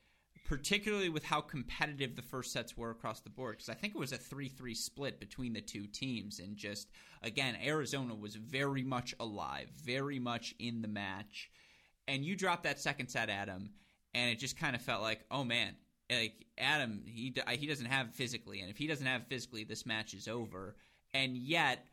[0.48, 3.58] particularly with how competitive the first sets were across the board.
[3.58, 6.40] Because I think it was a 3 3 split between the two teams.
[6.40, 6.88] And just,
[7.22, 11.52] again, Arizona was very much alive, very much in the match.
[12.08, 13.72] And you dropped that second set, Adam,
[14.14, 15.76] and it just kind of felt like, oh man,
[16.10, 20.14] like Adam, he he doesn't have physically, and if he doesn't have physically, this match
[20.14, 20.78] is over.
[21.14, 21.86] And yet,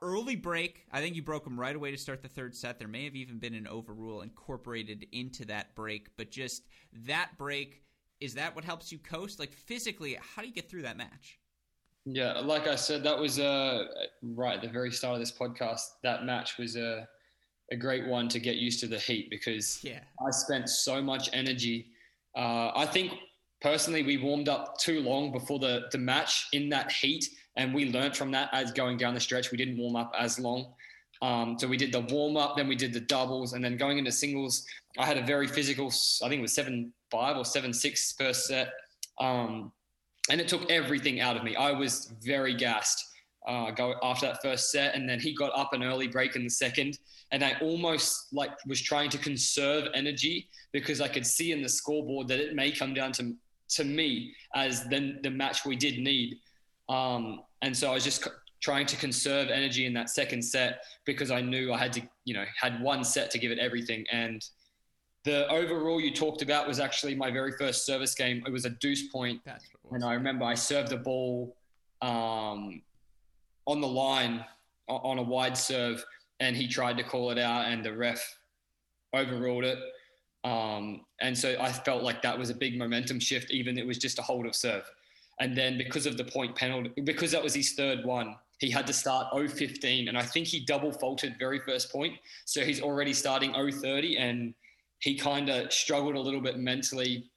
[0.00, 2.78] early break, I think you broke him right away to start the third set.
[2.78, 6.62] There may have even been an overrule incorporated into that break, but just
[7.06, 7.82] that break
[8.20, 9.38] is that what helps you coast?
[9.38, 11.38] Like physically, how do you get through that match?
[12.04, 13.84] Yeah, like I said, that was uh,
[14.22, 15.80] right at the very start of this podcast.
[16.02, 17.06] That match was a,
[17.70, 20.00] a great one to get used to the heat because yeah.
[20.20, 21.88] I spent so much energy.
[22.34, 23.12] Uh, I think
[23.60, 27.90] personally, we warmed up too long before the, the match in that heat, and we
[27.90, 29.50] learned from that as going down the stretch.
[29.50, 30.72] We didn't warm up as long.
[31.20, 33.98] Um, so we did the warm up, then we did the doubles, and then going
[33.98, 34.64] into singles,
[34.98, 35.86] I had a very physical.
[36.22, 38.72] I think it was seven five or seven six first set,
[39.20, 39.72] um,
[40.30, 41.56] and it took everything out of me.
[41.56, 43.04] I was very gassed.
[43.46, 46.44] Uh, go after that first set, and then he got up an early break in
[46.44, 46.98] the second,
[47.30, 51.68] and I almost like was trying to conserve energy because I could see in the
[51.68, 53.34] scoreboard that it may come down to
[53.70, 56.36] to me as then the match we did need.
[56.88, 58.26] Um, and so I was just
[58.60, 62.34] trying to conserve energy in that second set because I knew I had to, you
[62.34, 64.04] know, had one set to give it everything.
[64.10, 64.44] And
[65.28, 68.42] the overall you talked about was actually my very first service game.
[68.46, 69.42] It was a deuce point,
[69.92, 71.54] and I remember I served the ball
[72.00, 72.80] um,
[73.66, 74.42] on the line
[74.88, 76.02] on a wide serve,
[76.40, 78.38] and he tried to call it out, and the ref
[79.14, 79.78] overruled it.
[80.44, 83.98] Um, and so I felt like that was a big momentum shift, even it was
[83.98, 84.90] just a hold of serve.
[85.40, 88.86] And then because of the point penalty, because that was his third one, he had
[88.86, 90.08] to start 015.
[90.08, 92.14] And I think he double faulted very first point.
[92.46, 94.16] So he's already starting 030.
[94.16, 94.54] And
[95.00, 97.30] he kind of struggled a little bit mentally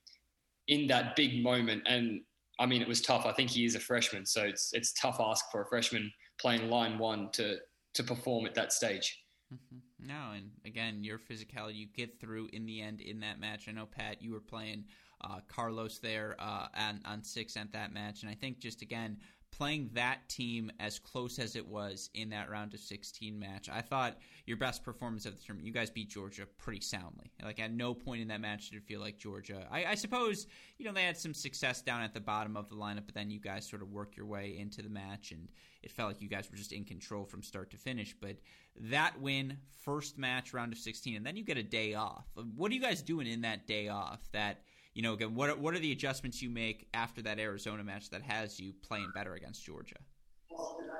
[0.68, 1.84] in that big moment.
[1.86, 2.22] And
[2.60, 3.26] I mean, it was tough.
[3.26, 4.26] I think he is a freshman.
[4.26, 7.58] So it's, it's tough ask for a freshman playing line one to,
[7.94, 9.20] to perform at that stage.
[9.54, 10.08] Mm-hmm.
[10.08, 13.68] No, and again, your physicality, you get through in the end in that match.
[13.68, 14.86] I know, Pat, you were playing
[15.24, 18.24] uh, Carlos there uh, on, on six at that match.
[18.24, 19.18] And I think just again,
[19.52, 23.82] playing that team as close as it was in that round of 16 match, I
[23.82, 25.68] thought your best performance of the tournament.
[25.68, 27.32] You guys beat Georgia pretty soundly.
[27.44, 29.68] Like at no point in that match did it feel like Georgia.
[29.70, 30.48] I, I, suppose
[30.78, 33.30] you know they had some success down at the bottom of the lineup, but then
[33.30, 35.48] you guys sort of work your way into the match, and
[35.84, 38.16] it felt like you guys were just in control from start to finish.
[38.20, 38.38] But
[38.80, 42.26] that win, first match, round of 16, and then you get a day off.
[42.56, 44.22] What are you guys doing in that day off?
[44.32, 44.62] That
[44.94, 48.10] you know, again, what are, what are the adjustments you make after that Arizona match
[48.10, 49.96] that has you playing better against Georgia?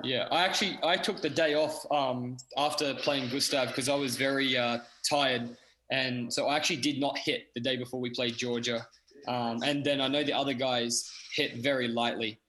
[0.02, 4.16] Yeah, I actually I took the day off um, after playing Gustav because I was
[4.16, 4.78] very uh,
[5.08, 5.56] tired,
[5.90, 8.86] and so I actually did not hit the day before we played Georgia,
[9.28, 12.40] um, and then I know the other guys hit very lightly,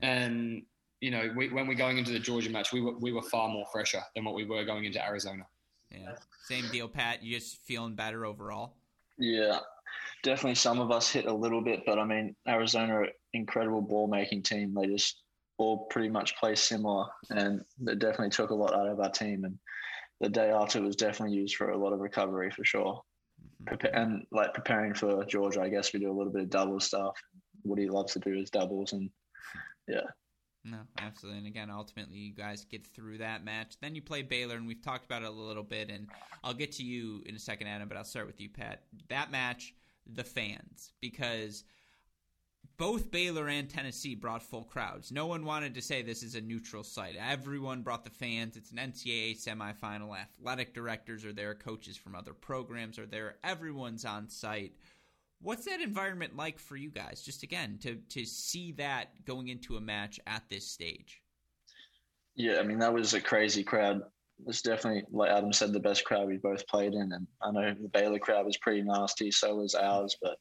[0.00, 0.14] yeah.
[0.14, 0.62] and
[1.00, 3.48] you know we, when we're going into the Georgia match, we were we were far
[3.48, 5.44] more fresher than what we were going into Arizona.
[5.90, 7.22] Yeah, same deal, Pat.
[7.22, 8.76] You just feeling better overall?
[9.18, 9.58] Yeah,
[10.22, 14.42] definitely some of us hit a little bit, but I mean, Arizona, incredible ball making
[14.42, 14.74] team.
[14.74, 15.22] They just
[15.58, 19.44] all pretty much play similar, and they definitely took a lot out of our team.
[19.44, 19.58] And
[20.20, 23.02] the day after was definitely used for a lot of recovery for sure.
[23.64, 23.96] Mm-hmm.
[23.96, 27.14] And like preparing for Georgia, I guess we do a little bit of double stuff.
[27.62, 29.10] What he loves to do is doubles, and
[29.88, 30.06] yeah.
[30.64, 31.38] No, absolutely.
[31.38, 33.74] And again, ultimately, you guys get through that match.
[33.80, 35.90] Then you play Baylor, and we've talked about it a little bit.
[35.90, 36.08] And
[36.44, 38.82] I'll get to you in a second, Adam, but I'll start with you, Pat.
[39.08, 39.74] That match,
[40.06, 41.64] the fans because
[42.76, 45.12] both Baylor and Tennessee brought full crowds.
[45.12, 47.16] No one wanted to say this is a neutral site.
[47.16, 48.56] Everyone brought the fans.
[48.56, 50.16] It's an NCAA semifinal.
[50.18, 53.36] Athletic directors are there, coaches from other programs are there.
[53.44, 54.72] Everyone's on site.
[55.40, 57.22] What's that environment like for you guys?
[57.22, 61.20] Just again to to see that going into a match at this stage.
[62.34, 64.02] Yeah, I mean that was a crazy crowd
[64.46, 67.74] it's definitely like Adam said, the best crowd we both played in, and I know
[67.74, 70.16] the Baylor crowd was pretty nasty, so was ours.
[70.20, 70.36] But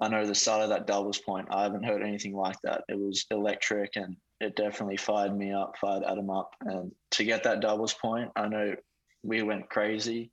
[0.00, 2.84] I know the start of that doubles point, I haven't heard anything like that.
[2.88, 7.42] It was electric, and it definitely fired me up, fired Adam up, and to get
[7.44, 8.74] that doubles point, I know
[9.22, 10.30] we went crazy,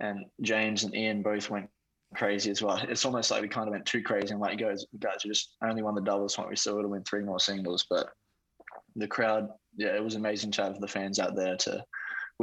[0.00, 1.68] and James and Ian both went
[2.14, 2.76] crazy as well.
[2.88, 5.56] It's almost like we kind of went too crazy, and like guys, guys, we just
[5.64, 6.50] only won the doubles point.
[6.50, 8.10] We still would have won three more singles, but
[8.96, 11.82] the crowd, yeah, it was amazing to have the fans out there to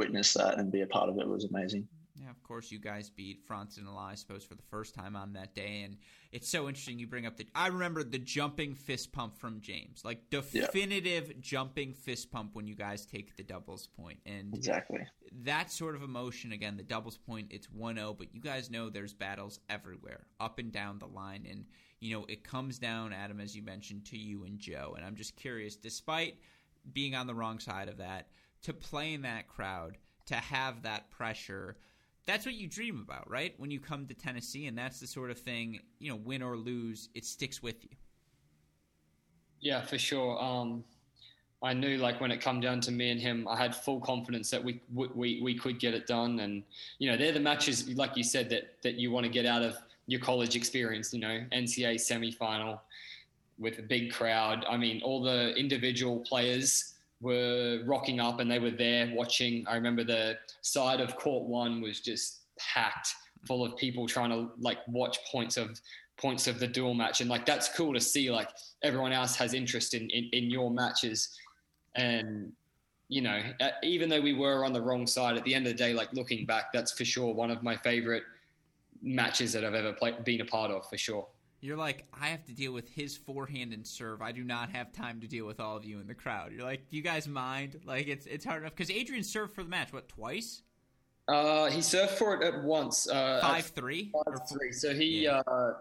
[0.00, 1.86] witness that and be a part of it was amazing.
[2.16, 5.32] Yeah, of course, you guys beat France and I suppose, for the first time on
[5.34, 5.82] that day.
[5.84, 5.96] And
[6.32, 7.46] it's so interesting you bring up the.
[7.54, 11.34] I remember the jumping fist pump from James, like definitive yeah.
[11.40, 14.18] jumping fist pump when you guys take the doubles point.
[14.26, 15.06] And exactly
[15.44, 18.90] that sort of emotion, again, the doubles point, it's 1 0, but you guys know
[18.90, 21.46] there's battles everywhere, up and down the line.
[21.48, 21.66] And,
[22.00, 24.94] you know, it comes down, Adam, as you mentioned, to you and Joe.
[24.96, 26.36] And I'm just curious, despite
[26.92, 28.28] being on the wrong side of that,
[28.62, 29.96] to play in that crowd,
[30.26, 31.76] to have that pressure.
[32.26, 33.54] That's what you dream about, right?
[33.58, 36.56] When you come to Tennessee, and that's the sort of thing, you know, win or
[36.56, 37.90] lose, it sticks with you.
[39.60, 40.42] Yeah, for sure.
[40.42, 40.84] Um,
[41.62, 44.50] I knew like when it come down to me and him, I had full confidence
[44.50, 46.40] that we we we could get it done.
[46.40, 46.62] And
[46.98, 49.62] you know, they're the matches, like you said, that that you want to get out
[49.62, 51.12] of your college experience.
[51.12, 52.80] You know, NCAA semifinal
[53.58, 54.64] with a big crowd.
[54.68, 59.64] I mean, all the individual players were rocking up and they were there watching.
[59.68, 63.14] I remember the side of court one was just packed
[63.46, 65.80] full of people trying to like watch points of
[66.18, 68.50] points of the dual match and like that's cool to see like
[68.82, 71.38] everyone else has interest in in, in your matches
[71.94, 72.52] and
[73.10, 75.72] you know, uh, even though we were on the wrong side, at the end of
[75.72, 78.22] the day, like looking back, that's for sure one of my favorite
[79.02, 81.26] matches that I've ever played, been a part of, for sure.
[81.60, 84.22] You're like, I have to deal with his forehand and serve.
[84.22, 86.52] I do not have time to deal with all of you in the crowd.
[86.52, 87.80] You're like, do you guys mind?
[87.84, 89.92] Like, it's it's hard enough because Adrian served for the match.
[89.92, 90.62] What twice?
[91.28, 93.08] Uh, he served for it at once.
[93.08, 94.10] Uh, five three.
[94.12, 94.72] Five three.
[94.72, 95.42] So he, yeah.
[95.46, 95.74] Uh,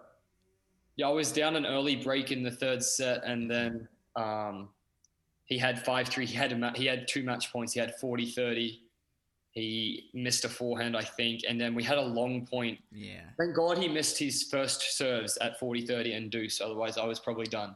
[0.98, 4.68] yeah, I was down an early break in the third set, and then um,
[5.46, 6.26] he had five three.
[6.26, 7.72] He had a ma- he had two match points.
[7.74, 8.80] He had 40-30.
[9.52, 12.80] He missed a forehand, I think, and then we had a long point.
[12.92, 13.22] Yeah.
[13.38, 16.62] Thank God he missed his first serves at 40-30 and deuce.
[16.62, 17.76] Otherwise, I was probably done.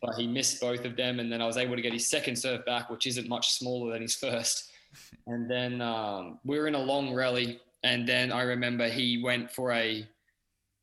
[0.00, 2.36] But he missed both of them, and then I was able to get his second
[2.36, 4.70] serve back, which isn't much smaller than his first.
[5.26, 9.50] And then um, we were in a long rally, and then I remember he went
[9.50, 10.06] for a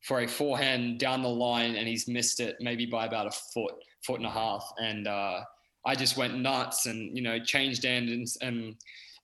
[0.00, 3.74] for a forehand down the line, and he's missed it maybe by about a foot,
[4.02, 5.42] foot and a half, and uh,
[5.86, 8.74] I just went nuts and you know changed ends and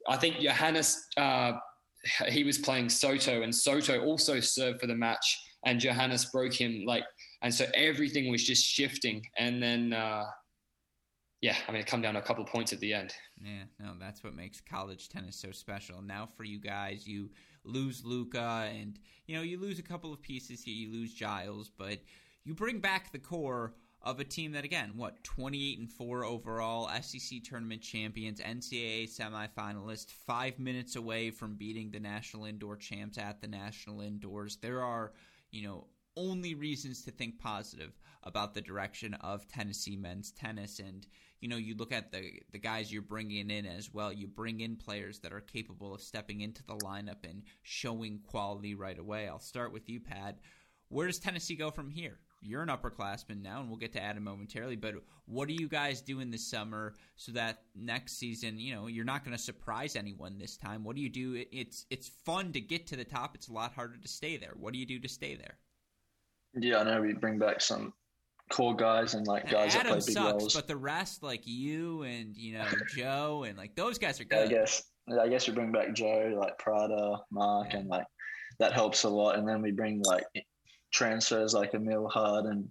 [0.09, 1.53] I think Johannes uh,
[2.29, 6.85] he was playing Soto and Soto also served for the match and Johannes broke him
[6.87, 7.05] like
[7.43, 10.25] and so everything was just shifting and then uh,
[11.41, 13.13] yeah I mean it come down to a couple of points at the end.
[13.43, 16.01] Yeah, no, that's what makes college tennis so special.
[16.01, 17.31] Now for you guys, you
[17.65, 20.75] lose Luca, and you know you lose a couple of pieces here.
[20.75, 21.99] You lose Giles, but
[22.45, 23.75] you bring back the core
[24.07, 30.13] of a team that again, what, 28 and 4 overall, SEC tournament champions, NCAA semifinalist,
[30.13, 34.59] 5 minutes away from beating the national indoor champs at the national indoors.
[34.63, 35.13] There are,
[35.51, 41.07] you know, only reasons to think positive about the direction of Tennessee men's tennis and
[41.41, 44.61] you know you look at the the guys you're bringing in as well you bring
[44.61, 49.29] in players that are capable of stepping into the lineup and showing quality right away
[49.29, 50.39] I'll start with you Pat.
[50.89, 54.25] where does Tennessee go from here you're an upperclassman now, and we'll get to Adam
[54.25, 54.77] momentarily.
[54.77, 54.95] But
[55.27, 59.25] what are you guys doing this summer so that next season, you know, you're not
[59.25, 60.85] going to surprise anyone this time?
[60.85, 61.45] What do you do?
[61.53, 63.35] It's it's fun to get to the top.
[63.35, 64.53] It's a lot harder to stay there.
[64.59, 65.59] What do you do to stay there?
[66.55, 67.93] Yeah, I know we bring back some
[68.51, 70.55] core guys and like guys Adam that play big sucks, roles.
[70.55, 72.67] But the rest, like you and you know
[72.97, 74.51] Joe and like those guys are good.
[74.51, 74.83] Yeah, I guess
[75.21, 77.81] I guess we bring back Joe, like Prada, Mark, yeah.
[77.81, 78.07] and like
[78.59, 79.39] that helps a lot.
[79.39, 80.25] And then we bring like
[80.97, 82.69] transfers like Emil Hard and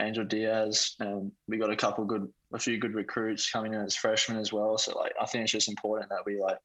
[0.00, 0.96] Angel Diaz.
[1.00, 4.52] And we got a couple good, a few good recruits coming in as freshmen as
[4.52, 4.78] well.
[4.78, 6.58] So like, I think it's just important that we like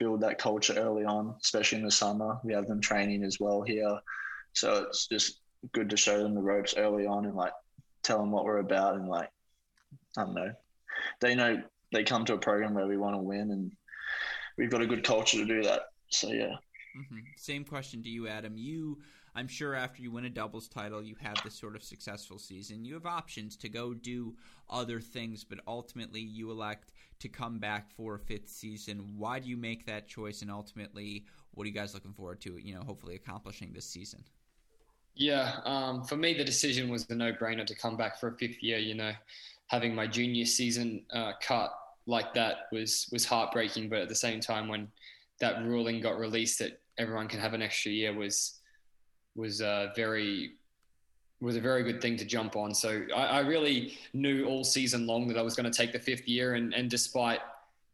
[0.00, 2.38] build that culture early on, especially in the summer.
[2.42, 3.98] We have them training as well here.
[4.52, 5.40] So it's just
[5.72, 7.52] good to show them the ropes early on and like
[8.02, 9.30] tell them what we're about and like,
[10.16, 10.52] I don't know,
[11.20, 13.72] they know they come to a program where we want to win and
[14.56, 15.82] we've got a good culture to do that.
[16.10, 16.56] So yeah.
[16.98, 17.18] Mm-hmm.
[17.36, 18.56] Same question to you, Adam.
[18.56, 18.98] You
[19.38, 22.84] I'm sure after you win a doubles title, you have this sort of successful season.
[22.84, 24.34] You have options to go do
[24.68, 29.14] other things, but ultimately you elect to come back for a fifth season.
[29.16, 30.42] Why do you make that choice?
[30.42, 32.56] And ultimately, what are you guys looking forward to?
[32.56, 34.24] You know, hopefully accomplishing this season.
[35.14, 38.60] Yeah, um, for me, the decision was a no-brainer to come back for a fifth
[38.60, 38.78] year.
[38.78, 39.12] You know,
[39.68, 41.72] having my junior season uh, cut
[42.06, 44.88] like that was was heartbreaking, but at the same time, when
[45.38, 48.60] that ruling got released that everyone can have an extra year was
[49.36, 50.52] was uh, very
[51.40, 52.74] was a very good thing to jump on.
[52.74, 55.98] So I, I really knew all season long that I was going to take the
[55.98, 57.40] fifth year, and and despite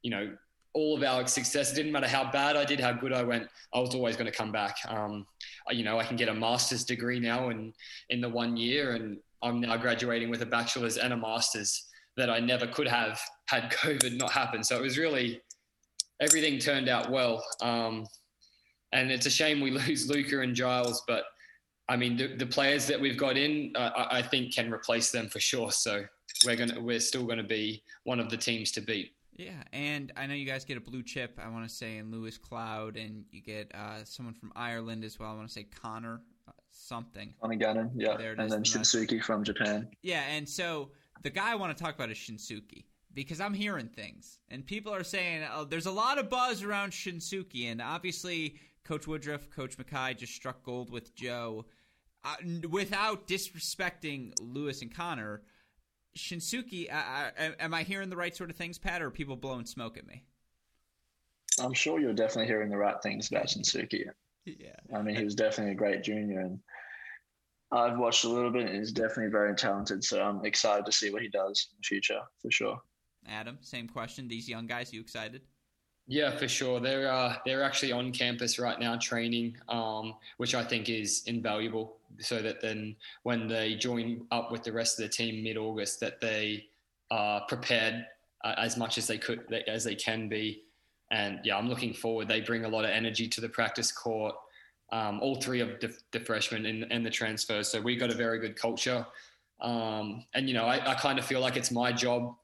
[0.03, 0.37] you know
[0.73, 3.49] all of our success, it didn't matter how bad I did, how good I went,
[3.73, 4.77] I was always going to come back.
[4.89, 5.25] Um,
[5.71, 7.73] you know, I can get a master's degree now in
[8.11, 11.85] in the one year, and I'm now graduating with a bachelor's and a master's
[12.17, 14.65] that I never could have had COVID not happen.
[14.65, 15.41] So it was really
[16.21, 17.45] everything turned out well.
[17.61, 18.07] Um,
[18.95, 21.25] and it's a shame we lose Luca and Giles, but
[21.89, 25.11] I mean, the, the players that we've got in, uh, I, I think can replace
[25.11, 25.71] them for sure.
[25.71, 26.05] So
[26.47, 29.13] we're gonna, we're still going to be one of the teams to beat.
[29.37, 31.39] Yeah, and I know you guys get a blue chip.
[31.45, 35.19] I want to say in Lewis Cloud, and you get uh, someone from Ireland as
[35.19, 35.31] well.
[35.31, 37.35] I want to say Connor uh, something.
[37.41, 39.89] Connor Gannon, yeah, there and then Shinsuke from Japan.
[40.03, 40.91] Yeah, and so
[41.23, 44.95] the guy I want to talk about is Shinsuke because I'm hearing things, and people
[44.95, 49.79] are saying oh, there's a lot of buzz around Shinsuke, and obviously Coach Woodruff, Coach
[49.79, 51.67] Mackay just struck gold with Joe.
[52.25, 52.37] Uh,
[52.71, 55.43] without disrespecting Lewis and Connor,
[56.17, 59.99] Shinsuke, am I hearing the right sort of things, Pat, or are people blowing smoke
[59.99, 60.25] at me?
[61.61, 64.07] I'm sure you're definitely hearing the right things about Shinsuke.
[64.45, 64.77] Yeah.
[64.95, 66.61] I mean, he was definitely a great junior, and
[67.73, 70.05] I've watched a little bit, and he's definitely very talented.
[70.05, 72.81] So I'm excited to see what he does in the future, for sure.
[73.27, 74.29] Adam, same question.
[74.29, 75.43] These young guys, you excited?
[76.07, 76.81] Yeah, for sure.
[76.81, 81.97] They're uh, they're actually on campus right now training, um, which I think is invaluable.
[82.19, 86.01] So that then when they join up with the rest of the team mid August,
[86.01, 86.67] that they
[87.11, 88.07] are prepared
[88.45, 90.63] uh, as much as they could as they can be.
[91.11, 92.29] And yeah, I'm looking forward.
[92.29, 94.35] They bring a lot of energy to the practice court.
[94.93, 97.69] Um, all three of the, the freshmen and, the transfers.
[97.69, 99.05] So we got a very good culture.
[99.61, 102.35] Um, and you know, I, I kind of feel like it's my job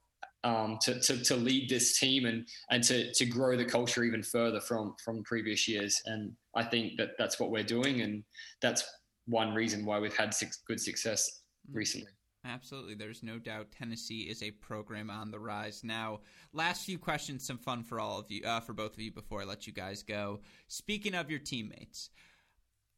[0.43, 4.23] um, to, to, to lead this team and and to to grow the culture even
[4.23, 6.01] further from from previous years.
[6.05, 8.23] And I think that that's what we're doing, and
[8.61, 8.83] that's
[9.25, 11.75] one reason why we've had six, good success mm.
[11.75, 12.11] recently.
[12.43, 12.95] Absolutely.
[12.95, 15.83] There's no doubt Tennessee is a program on the rise.
[15.83, 16.21] Now,
[16.53, 19.41] last few questions, some fun for all of you, uh, for both of you before
[19.41, 20.39] I let you guys go.
[20.67, 22.09] Speaking of your teammates,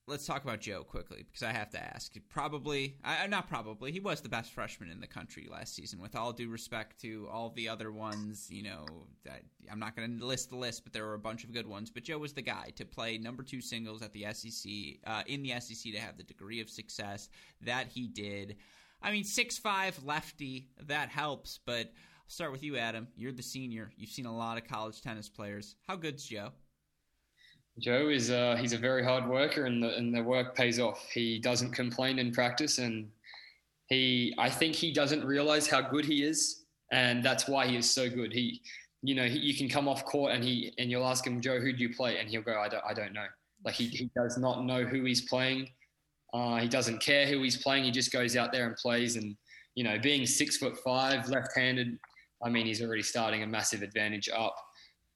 [0.08, 2.14] let's talk about Joe quickly because I have to ask.
[2.30, 6.00] Probably, I, not probably, he was the best freshman in the country last season.
[6.00, 8.86] With all due respect to all the other ones, you know,
[9.24, 11.68] that, I'm not going to list the list, but there were a bunch of good
[11.68, 11.90] ones.
[11.90, 14.72] But Joe was the guy to play number two singles at the SEC,
[15.06, 17.30] uh, in the SEC, to have the degree of success
[17.62, 18.58] that he did.
[19.02, 21.92] I mean, six five lefty that helps, but.
[22.26, 23.10] I'll start with you, Adam.
[23.18, 23.92] You're the senior.
[23.98, 25.76] You've seen a lot of college tennis players.
[25.86, 26.54] How good's Joe?
[27.80, 31.08] Joe is uh, he's a very hard worker, and the and the work pays off.
[31.12, 33.10] He doesn't complain in practice, and
[33.88, 37.90] he I think he doesn't realize how good he is, and that's why he is
[37.90, 38.32] so good.
[38.32, 38.62] He,
[39.02, 41.60] you know, he, you can come off court and he and you'll ask him, Joe,
[41.60, 42.20] who do you play?
[42.20, 43.26] And he'll go, I don't I don't know.
[43.66, 45.70] Like he he does not know who he's playing.
[46.34, 47.84] Uh, he doesn't care who he's playing.
[47.84, 49.16] He just goes out there and plays.
[49.16, 49.36] And
[49.76, 51.98] you know, being six foot five, left-handed,
[52.44, 54.56] I mean, he's already starting a massive advantage up.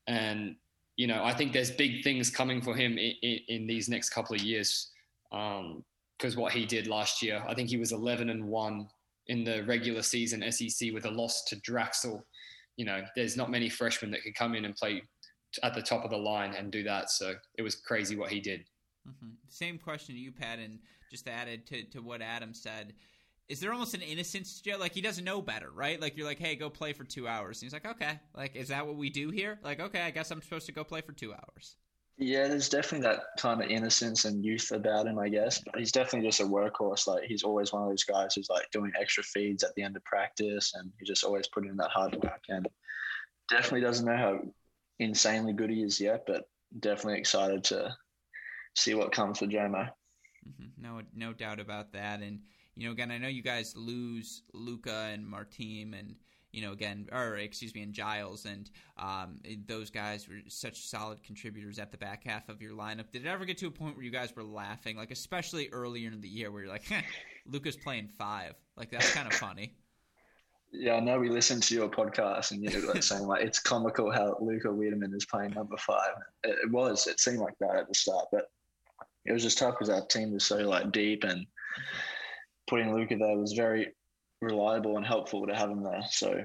[0.08, 0.56] And
[0.98, 4.10] you know, I think there's big things coming for him in, in, in these next
[4.10, 4.92] couple of years.
[5.30, 8.90] Because um, what he did last year, I think he was 11 and one
[9.28, 12.24] in the regular season SEC with a loss to Draxl.
[12.78, 15.04] You know, there's not many freshmen that could come in and play
[15.64, 17.12] at the top of the line and do that.
[17.12, 18.62] So it was crazy what he did.
[19.08, 19.30] Mm-hmm.
[19.50, 20.80] Same question to you, Pat, and
[21.12, 22.94] just added to, to what Adam said
[23.50, 24.78] is there almost an innocence to Joe?
[24.78, 26.02] Like he doesn't know better, right?
[26.02, 27.62] Like you're like, hey, go play for two hours.
[27.62, 29.60] And he's like, okay, like is that what we do here?
[29.64, 31.78] Like, okay, I guess I'm supposed to go play for two hours.
[32.20, 35.60] Yeah, there's definitely that kind of innocence and youth about him, I guess.
[35.60, 37.08] But he's definitely just a workhorse.
[37.08, 39.96] Like he's always one of those guys who's like doing extra feeds at the end
[39.96, 42.42] of practice, and he just always putting in that hard work.
[42.50, 42.68] And
[43.50, 44.40] definitely doesn't know how
[45.00, 46.50] insanely good he is yet, but
[46.80, 47.96] definitely excited to
[48.76, 49.90] see what comes for JMO.
[50.48, 50.82] Mm-hmm.
[50.82, 52.22] No, no doubt about that.
[52.22, 52.40] And
[52.78, 56.16] you know, again, I know you guys lose Luca and Martim and
[56.54, 61.22] you know, again, or excuse me, and Giles, and um, those guys were such solid
[61.22, 63.12] contributors at the back half of your lineup.
[63.12, 66.10] Did it ever get to a point where you guys were laughing, like especially earlier
[66.10, 66.86] in the year, where you're like,
[67.46, 69.76] "Luca's playing five, like that's kind of funny.
[70.72, 73.60] Yeah, I know we listened to your podcast and you were like saying like it's
[73.60, 76.14] comical how Luca Wiedemann is playing number five.
[76.44, 77.08] It, it was.
[77.08, 78.50] It seemed like that at the start, but
[79.26, 81.46] it was just tough because our team was so like deep and
[82.68, 83.94] putting Luca there was very
[84.42, 86.04] reliable and helpful to have him there.
[86.10, 86.44] So,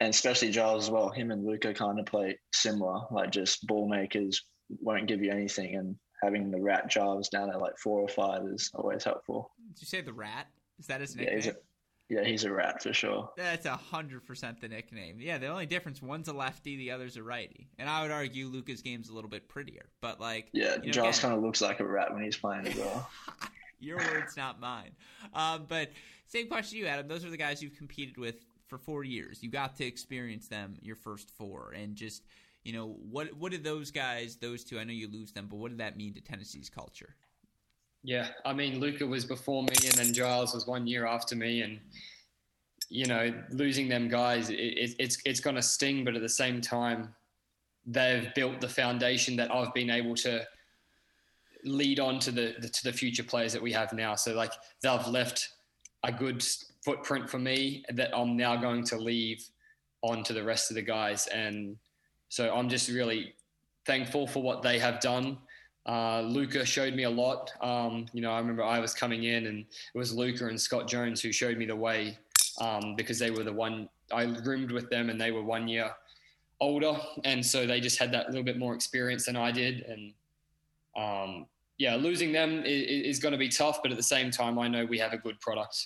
[0.00, 1.10] and especially Giles as well.
[1.10, 4.42] Him and Luca kind of play similar, like just ball makers
[4.80, 8.42] won't give you anything, and having the rat Giles down at like four or five
[8.46, 9.50] is always helpful.
[9.74, 10.46] Did you say the rat?
[10.78, 11.38] Is that his nickname?
[11.38, 11.56] Yeah, he's a,
[12.08, 13.30] yeah, he's a rat for sure.
[13.36, 15.18] That's a hundred percent the nickname.
[15.20, 18.46] Yeah, the only difference one's a lefty, the other's a righty, and I would argue
[18.46, 19.86] Luca's game's a little bit prettier.
[20.00, 22.66] But like, yeah, you know, Giles kind of looks like a rat when he's playing
[22.66, 23.08] as well.
[23.82, 24.92] Your words, not mine.
[25.34, 25.90] Um, but
[26.26, 27.08] same question to you, Adam.
[27.08, 28.36] Those are the guys you've competed with
[28.68, 29.42] for four years.
[29.42, 32.22] You got to experience them your first four, and just
[32.64, 34.78] you know what what did those guys, those two?
[34.78, 37.16] I know you lose them, but what did that mean to Tennessee's culture?
[38.04, 41.62] Yeah, I mean, Luca was before me, and then Giles was one year after me,
[41.62, 41.78] and
[42.88, 46.28] you know, losing them guys, it, it, it's it's going to sting, but at the
[46.28, 47.14] same time,
[47.86, 50.44] they've built the foundation that I've been able to
[51.64, 54.14] lead on to the, the, to the future players that we have now.
[54.14, 54.52] So like
[54.82, 55.50] they've left
[56.04, 56.44] a good
[56.84, 59.44] footprint for me that I'm now going to leave
[60.02, 61.26] on to the rest of the guys.
[61.28, 61.76] And
[62.28, 63.34] so I'm just really
[63.86, 65.38] thankful for what they have done.
[65.86, 67.50] Uh, Luca showed me a lot.
[67.60, 69.60] Um, you know, I remember I was coming in and
[69.94, 72.16] it was Luca and Scott Jones who showed me the way
[72.60, 75.90] um, because they were the one I roomed with them and they were one year
[76.60, 76.96] older.
[77.24, 79.82] And so they just had that little bit more experience than I did.
[79.82, 80.12] And
[80.96, 81.46] um,
[81.82, 84.68] yeah, losing them is, is going to be tough, but at the same time, I
[84.68, 85.84] know we have a good product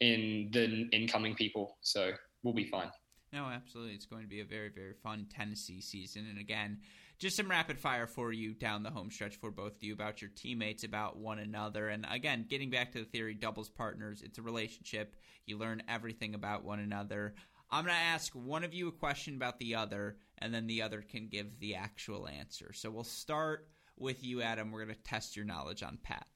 [0.00, 2.10] in the incoming people, so
[2.42, 2.90] we'll be fine.
[3.32, 3.94] No, absolutely.
[3.94, 6.26] It's going to be a very, very fun Tennessee season.
[6.28, 6.78] And again,
[7.20, 10.20] just some rapid fire for you down the home stretch for both of you about
[10.20, 11.90] your teammates, about one another.
[11.90, 15.14] And again, getting back to the theory, doubles partners, it's a relationship.
[15.46, 17.34] You learn everything about one another.
[17.70, 20.82] I'm going to ask one of you a question about the other, and then the
[20.82, 22.72] other can give the actual answer.
[22.72, 23.68] So we'll start
[23.98, 24.70] with you, Adam.
[24.70, 26.26] We're going to test your knowledge on Pat.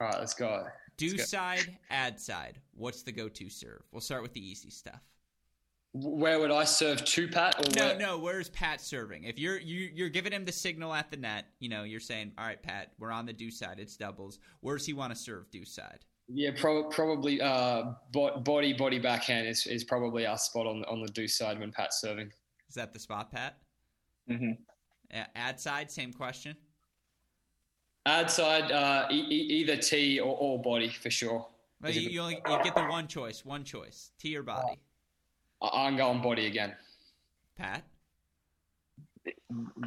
[0.00, 0.64] All right, let's go.
[0.96, 1.72] Do let's side, go.
[1.90, 2.58] ad side.
[2.74, 3.82] What's the go to serve?
[3.92, 5.00] We'll start with the easy stuff.
[5.94, 7.54] Where would I serve to Pat?
[7.58, 7.98] Or No, where?
[7.98, 8.18] no.
[8.18, 9.24] Where's Pat serving?
[9.24, 12.32] If you're you, you're giving him the signal at the net, you know, you're saying,
[12.38, 13.78] "All right, Pat, we're on the do side.
[13.78, 15.98] It's doubles." Where's he want to serve do side?
[16.28, 21.02] Yeah, pro- probably uh, bo- body body backhand is, is probably our spot on on
[21.02, 22.32] the do side when Pat's serving.
[22.70, 23.58] Is that the spot, Pat?
[24.30, 24.56] Mhm.
[25.12, 26.56] A- ad side, same question.
[28.06, 31.46] Ad side, uh, e- e- either T or, or body for sure.
[31.80, 33.44] Well, you, you only you get the one choice.
[33.44, 34.78] One choice: T or body.
[35.60, 36.74] I- I'm going body again.
[37.56, 37.84] Pat.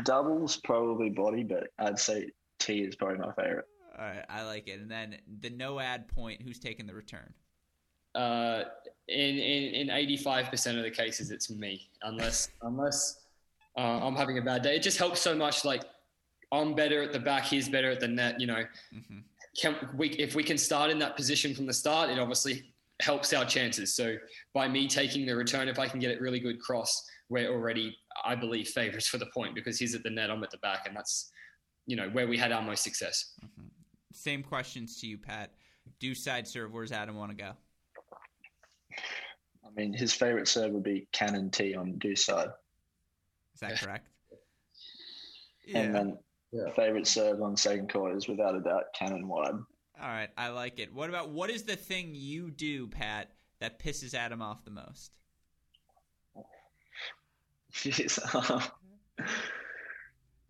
[0.04, 3.68] Doubles probably body, but I'd say T is probably my favorite.
[3.98, 4.80] All right, I like it.
[4.80, 6.42] And then the no ad point.
[6.42, 7.34] Who's taking the return?
[8.14, 8.64] Uh,
[9.10, 13.25] in in in 85% of the cases, it's me, unless unless
[13.78, 14.76] uh, I'm having a bad day.
[14.76, 15.66] It just helps so much.
[15.66, 15.84] Like
[16.52, 18.40] I'm better at the back, he's better at the net.
[18.40, 19.20] You know, hmm
[19.60, 23.34] can we if we can start in that position from the start, it obviously helps
[23.34, 23.96] our chances.
[23.96, 24.18] So
[24.54, 27.98] by me taking the return, if I can get it really good cross, we're already,
[28.24, 30.88] I believe, favourites for the point because he's at the net, I'm at the back,
[30.88, 31.32] and that's
[31.86, 33.38] you know where we had our most success.
[34.14, 35.52] Same questions to you, Pat.
[36.00, 36.74] Do side serve.
[36.74, 37.52] Where's Adam want to go?
[39.66, 42.50] I mean, his favorite serve would be cannon T on do side,
[43.56, 44.08] Is that correct?
[45.74, 46.18] and then
[46.52, 46.70] Yeah.
[46.76, 49.56] favorite serve on second court is without a doubt cannon wide.
[50.02, 50.94] All right, I like it.
[50.94, 55.18] What about what is the thing you do, Pat, that pisses Adam off the most?
[57.74, 58.20] Jeez.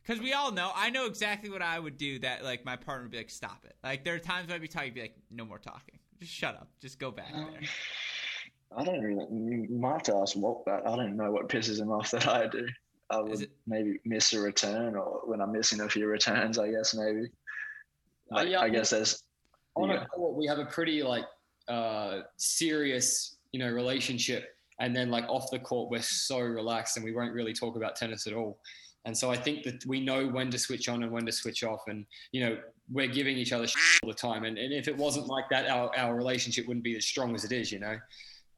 [0.06, 2.20] Because we all know, I know exactly what I would do.
[2.20, 4.68] That like my partner would be like, "Stop it!" Like there are times I'd be
[4.68, 5.98] talking, be like, "No more talking.
[6.20, 6.68] Just shut up.
[6.80, 7.60] Just go back there."
[8.78, 9.26] I don't really.
[9.32, 10.86] You might have to ask Walt that.
[10.86, 12.68] I don't know what pisses him off that I do.
[13.10, 16.96] I would maybe miss a return, or when I'm missing a few returns, I guess
[16.96, 17.30] maybe.
[18.32, 19.24] Like, yeah, I guess there's.
[19.76, 21.26] on a court, we have a pretty like
[21.68, 27.04] uh, serious, you know, relationship, and then like off the court, we're so relaxed and
[27.04, 28.58] we won't really talk about tennis at all.
[29.06, 31.64] And so I think that we know when to switch on and when to switch
[31.64, 32.58] off, and you know,
[32.92, 33.68] we're giving each other
[34.04, 34.46] all the time.
[34.46, 37.44] And, and if it wasn't like that, our our relationship wouldn't be as strong as
[37.44, 37.98] it is, you know.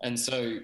[0.03, 0.60] And so,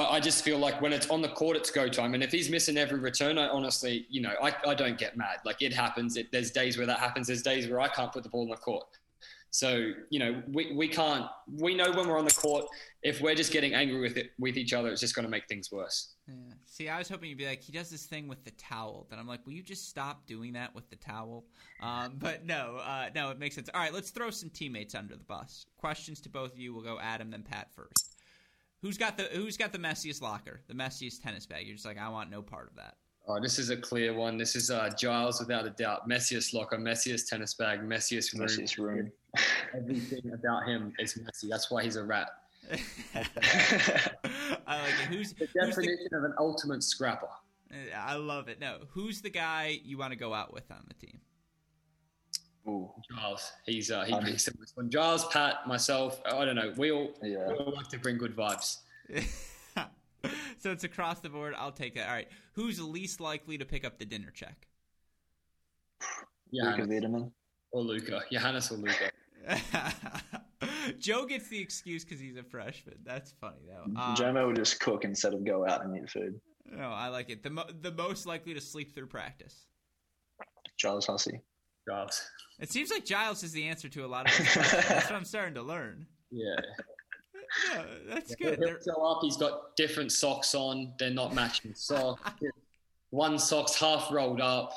[0.00, 2.14] but I just feel like when it's on the court, it's go time.
[2.14, 5.40] And if he's missing every return, I honestly, you know, I, I don't get mad.
[5.44, 6.16] Like it happens.
[6.16, 7.26] It, there's days where that happens.
[7.26, 8.86] There's days where I can't put the ball in the court.
[9.50, 11.26] So, you know, we, we can't,
[11.58, 12.64] we know when we're on the court,
[13.02, 15.46] if we're just getting angry with it, with each other, it's just going to make
[15.48, 16.14] things worse.
[16.26, 16.34] Yeah.
[16.64, 19.06] See, I was hoping you'd be like, he does this thing with the towel.
[19.10, 21.44] Then I'm like, will you just stop doing that with the towel?
[21.82, 23.68] Um, but no, uh, no, it makes sense.
[23.74, 25.66] All right, let's throw some teammates under the bus.
[25.76, 26.72] Questions to both of you.
[26.72, 28.09] We'll go Adam, then Pat first.
[28.82, 31.66] Who's got the Who's got the messiest locker, the messiest tennis bag?
[31.66, 32.96] You're just like, I want no part of that.
[33.28, 34.38] Oh, this is a clear one.
[34.38, 36.08] This is uh, Giles, without a doubt.
[36.08, 38.48] Messiest locker, messiest tennis bag, messiest room.
[38.48, 39.12] Messiest room.
[39.76, 41.48] Everything about him is messy.
[41.48, 42.30] That's why he's a rat.
[43.12, 45.08] I like it.
[45.10, 47.28] Who's, The who's the, definition of an ultimate scrapper.
[47.96, 48.60] I love it.
[48.60, 51.20] No, who's the guy you want to go out with on the team?
[52.68, 53.52] Ooh, Giles.
[53.66, 54.90] He's uh, he Um, brings some fun.
[54.90, 56.20] Giles, Pat, myself.
[56.26, 56.72] I don't know.
[56.76, 57.48] We all, yeah.
[57.48, 58.78] we all like to bring good vibes.
[60.58, 61.54] so it's across the board.
[61.56, 62.06] I'll take that.
[62.08, 62.28] All right.
[62.52, 64.66] Who's least likely to pick up the dinner check?
[66.52, 67.32] Luca Johannes Wiedemann.
[67.72, 68.22] or Luca.
[68.30, 69.10] Johannes or Luca.
[70.98, 72.96] Joe gets the excuse because he's a freshman.
[73.04, 73.84] That's funny though.
[74.00, 76.38] Um, Jomo will just cook instead of go out and eat food.
[76.66, 77.42] no, I like it.
[77.42, 79.66] The mo- the most likely to sleep through practice.
[80.76, 81.40] Giles Hussey.
[81.88, 82.22] Giles.
[82.60, 84.36] It seems like Giles is the answer to a lot of.
[84.36, 84.86] these questions.
[84.88, 86.06] That's what I'm starting to learn.
[86.32, 86.54] Yeah.
[87.72, 88.60] Yeah, that's good.
[88.60, 89.18] He'll show up.
[89.22, 90.92] He's got different socks on.
[91.00, 92.30] They're not matching socks.
[93.10, 94.72] One sock's half rolled up.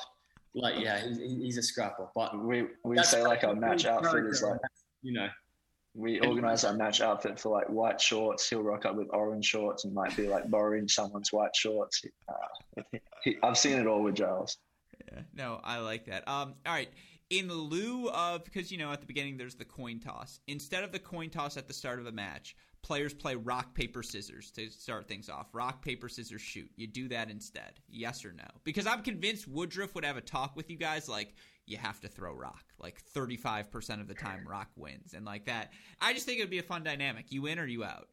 [0.56, 2.08] Like, yeah, he's, he's a scrapper.
[2.12, 4.58] But We we That's- say like our match that's outfit is like
[5.02, 5.28] you know,
[5.94, 8.50] we organize our match outfit for like white shorts.
[8.50, 12.02] He'll rock up with orange shorts and might be like borrowing someone's white shorts.
[12.28, 12.82] Uh,
[13.22, 14.56] he, I've seen it all with Giles.
[15.12, 16.26] Yeah, no, I like that.
[16.26, 16.88] Um, all right.
[17.38, 20.38] In lieu of, because you know, at the beginning there's the coin toss.
[20.46, 24.02] Instead of the coin toss at the start of a match, players play rock paper
[24.02, 25.48] scissors to start things off.
[25.52, 26.70] Rock paper scissors shoot.
[26.76, 27.80] You do that instead.
[27.88, 28.44] Yes or no?
[28.62, 31.34] Because I'm convinced Woodruff would have a talk with you guys like
[31.66, 32.62] you have to throw rock.
[32.78, 35.72] Like 35% of the time, rock wins, and like that.
[36.00, 37.26] I just think it would be a fun dynamic.
[37.30, 38.08] You in or you out?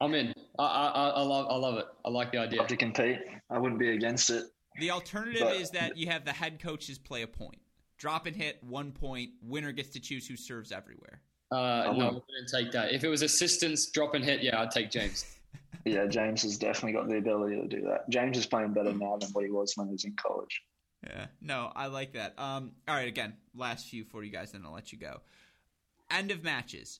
[0.00, 0.34] I'm in.
[0.58, 1.86] I, I, I love, I love it.
[2.04, 2.58] I like the idea.
[2.58, 3.18] Love to compete.
[3.48, 4.44] I wouldn't be against it.
[4.78, 7.60] The alternative But- is that you have the head coaches play a point.
[7.98, 9.30] Drop and hit, one point.
[9.42, 11.22] Winner gets to choose who serves everywhere.
[11.50, 12.14] Uh, no, I wouldn't.
[12.14, 12.92] wouldn't take that.
[12.92, 15.24] If it was assistance, drop and hit, yeah, I'd take James.
[15.84, 18.08] Yeah, James has definitely got the ability to do that.
[18.10, 20.62] James is playing better now than what he was when he was in college.
[21.06, 22.34] Yeah, no, I like that.
[22.38, 25.20] Um, all right, again, last few for you guys, then I'll let you go.
[26.10, 26.98] End of matches.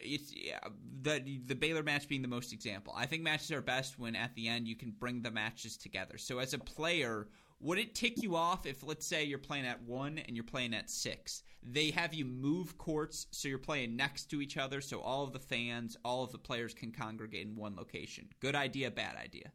[0.00, 0.60] it's yeah,
[1.02, 2.94] the the Baylor match being the most example.
[2.96, 6.16] I think matches are best when at the end you can bring the matches together.
[6.16, 7.28] So as a player,
[7.62, 10.74] would it tick you off if let's say you're playing at one and you're playing
[10.74, 11.44] at six?
[11.62, 15.32] They have you move courts so you're playing next to each other, so all of
[15.32, 18.28] the fans, all of the players can congregate in one location.
[18.40, 19.52] Good idea, bad idea.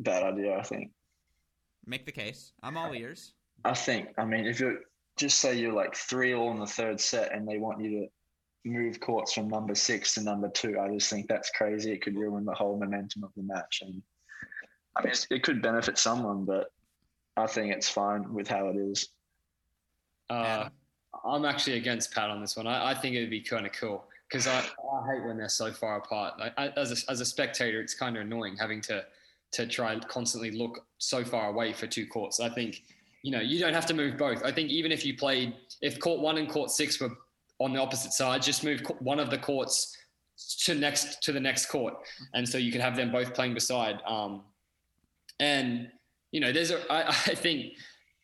[0.00, 0.90] Bad idea, I think.
[1.86, 2.52] Make the case.
[2.62, 3.34] I'm all ears.
[3.64, 4.08] I think.
[4.18, 4.80] I mean, if you're
[5.16, 8.06] just say you're like three all in the third set, and they want you to
[8.68, 11.92] move courts from number six to number two, I just think that's crazy.
[11.92, 14.02] It could ruin the whole momentum of the match, and
[14.96, 16.70] I mean, it could benefit someone, but
[17.36, 19.08] I think it's fine with how it is.
[20.28, 20.68] Uh,
[21.24, 22.66] I'm actually against Pat on this one.
[22.66, 25.48] I, I think it would be kind of cool because I, I hate when they're
[25.48, 26.38] so far apart.
[26.38, 29.04] Like, I, as a, as a spectator, it's kind of annoying having to
[29.52, 32.40] to try and constantly look so far away for two courts.
[32.40, 32.82] I think
[33.22, 34.42] you know you don't have to move both.
[34.42, 37.10] I think even if you played if court one and court six were
[37.58, 39.96] on the opposite side, just move one of the courts
[40.64, 41.94] to next to the next court,
[42.34, 43.98] and so you can have them both playing beside.
[44.06, 44.42] Um,
[45.42, 45.90] and
[46.30, 47.74] you know, there's a, I, I think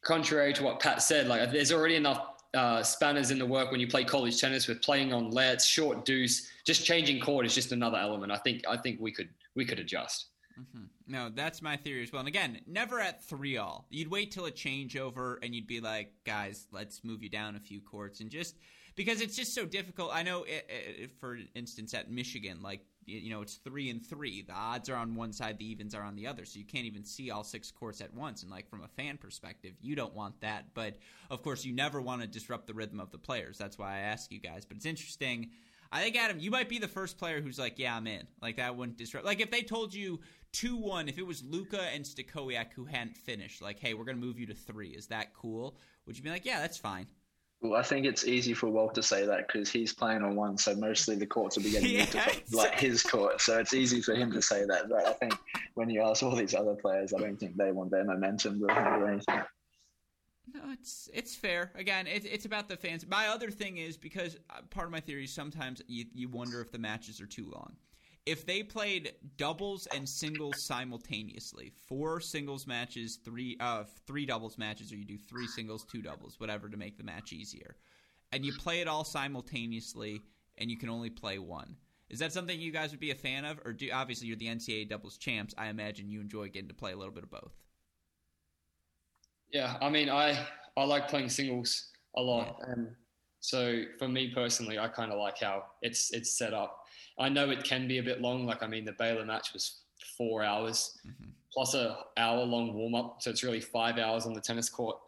[0.03, 2.25] contrary to what Pat said, like there's already enough
[2.55, 6.05] uh, spanners in the work when you play college tennis with playing on lets, short
[6.05, 8.33] deuce, just changing court is just another element.
[8.33, 10.29] I think I think we could we could adjust.
[10.59, 10.85] Mm-hmm.
[11.07, 12.21] No, that's my theory as well.
[12.21, 13.87] And again, never at three all.
[13.91, 17.61] You'd wait till a changeover and you'd be like, guys, let's move you down a
[17.61, 18.57] few courts and just
[18.97, 20.11] because it's just so difficult.
[20.13, 24.43] I know, it, it, for instance, at Michigan, like you know, it's three and three.
[24.43, 26.45] The odds are on one side, the evens are on the other.
[26.45, 28.43] So you can't even see all six courts at once.
[28.43, 30.75] And like from a fan perspective, you don't want that.
[30.75, 30.97] But
[31.31, 33.59] of course, you never want to disrupt the rhythm of the players.
[33.59, 34.65] That's why I ask you guys.
[34.65, 35.51] But it's interesting.
[35.91, 38.57] I think Adam, you might be the first player who's like, "Yeah, I'm in." Like
[38.57, 39.25] that wouldn't disrupt.
[39.25, 40.21] Like if they told you
[40.53, 44.19] two one, if it was Luca and Stachowiak who hadn't finished, like, "Hey, we're gonna
[44.19, 44.91] move you to three.
[44.91, 47.07] Is that cool?" Would you be like, "Yeah, that's fine"?
[47.61, 50.57] Well, I think it's easy for Walt to say that because he's playing on one,
[50.59, 53.41] so mostly the courts will be getting yeah, to like his court.
[53.41, 54.89] So it's easy for him to say that.
[54.89, 55.35] But I think
[55.75, 58.67] when you ask all these other players, I don't think they want their momentum to
[58.67, 59.43] or anything.
[60.55, 61.73] No, it's it's fair.
[61.75, 63.05] Again, it's it's about the fans.
[63.07, 66.61] My other thing is because uh, part of my theory is sometimes you you wonder
[66.61, 67.75] if the matches are too long
[68.29, 74.93] if they played doubles and singles simultaneously, four singles matches, three uh three doubles matches,
[74.93, 77.77] or you do three singles, two doubles, whatever to make the match easier,
[78.33, 80.21] and you play it all simultaneously,
[80.59, 81.75] and you can only play one.
[82.11, 84.47] Is that something you guys would be a fan of, or do obviously you're the
[84.47, 85.55] NCAA doubles champs?
[85.57, 87.55] I imagine you enjoy getting to play a little bit of both.
[89.51, 90.39] Yeah, I mean, I
[90.77, 92.91] I like playing singles a lot, and
[93.41, 96.78] so for me personally, I kind of like how it's it's set up.
[97.19, 98.47] I know it can be a bit long.
[98.47, 99.81] Like I mean, the Baylor match was
[100.17, 101.31] four hours mm-hmm.
[101.53, 104.99] plus a hour long warm up, so it's really five hours on the tennis court.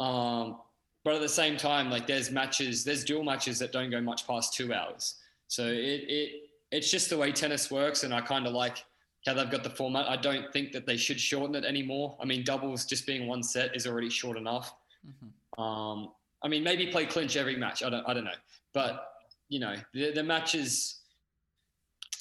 [0.00, 0.58] Um,
[1.04, 4.26] but at the same time, like there's matches, there's dual matches that don't go much
[4.26, 5.16] past two hours.
[5.48, 6.32] So it it
[6.70, 8.84] it's just the way tennis works, and I kind of like
[9.26, 10.06] how they've got the format.
[10.06, 12.16] I don't think that they should shorten it anymore.
[12.20, 14.74] I mean, doubles just being one set is already short enough.
[15.06, 15.62] Mm-hmm.
[15.62, 16.12] Um,
[16.42, 17.82] I mean, maybe play clinch every match.
[17.82, 18.40] I don't I don't know,
[18.72, 19.12] but
[19.48, 20.97] you know the, the matches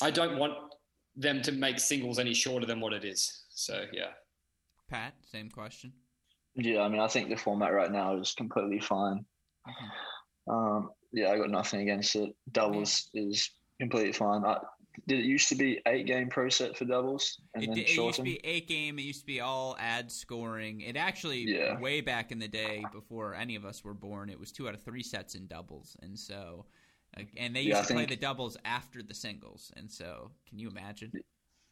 [0.02, 0.54] I don't want
[1.16, 3.46] them to make singles any shorter than what it is.
[3.50, 4.12] So yeah.
[4.90, 5.92] Pat, same question.
[6.56, 9.26] Yeah, I mean, I think the format right now is completely fine.
[10.48, 12.36] Um, yeah, I got nothing against it.
[12.52, 13.24] Doubles yeah.
[13.24, 14.46] is completely fine.
[14.46, 14.58] I,
[15.06, 17.90] did it used to be eight game pro set for doubles and it, then it
[17.90, 18.98] used to be eight game.
[18.98, 20.82] It used to be all ad scoring.
[20.82, 21.80] It actually yeah.
[21.80, 24.74] way back in the day before any of us were born, it was two out
[24.74, 26.66] of three sets in doubles, and so
[27.38, 29.72] and they used yeah, to think, play the doubles after the singles.
[29.76, 31.12] And so, can you imagine?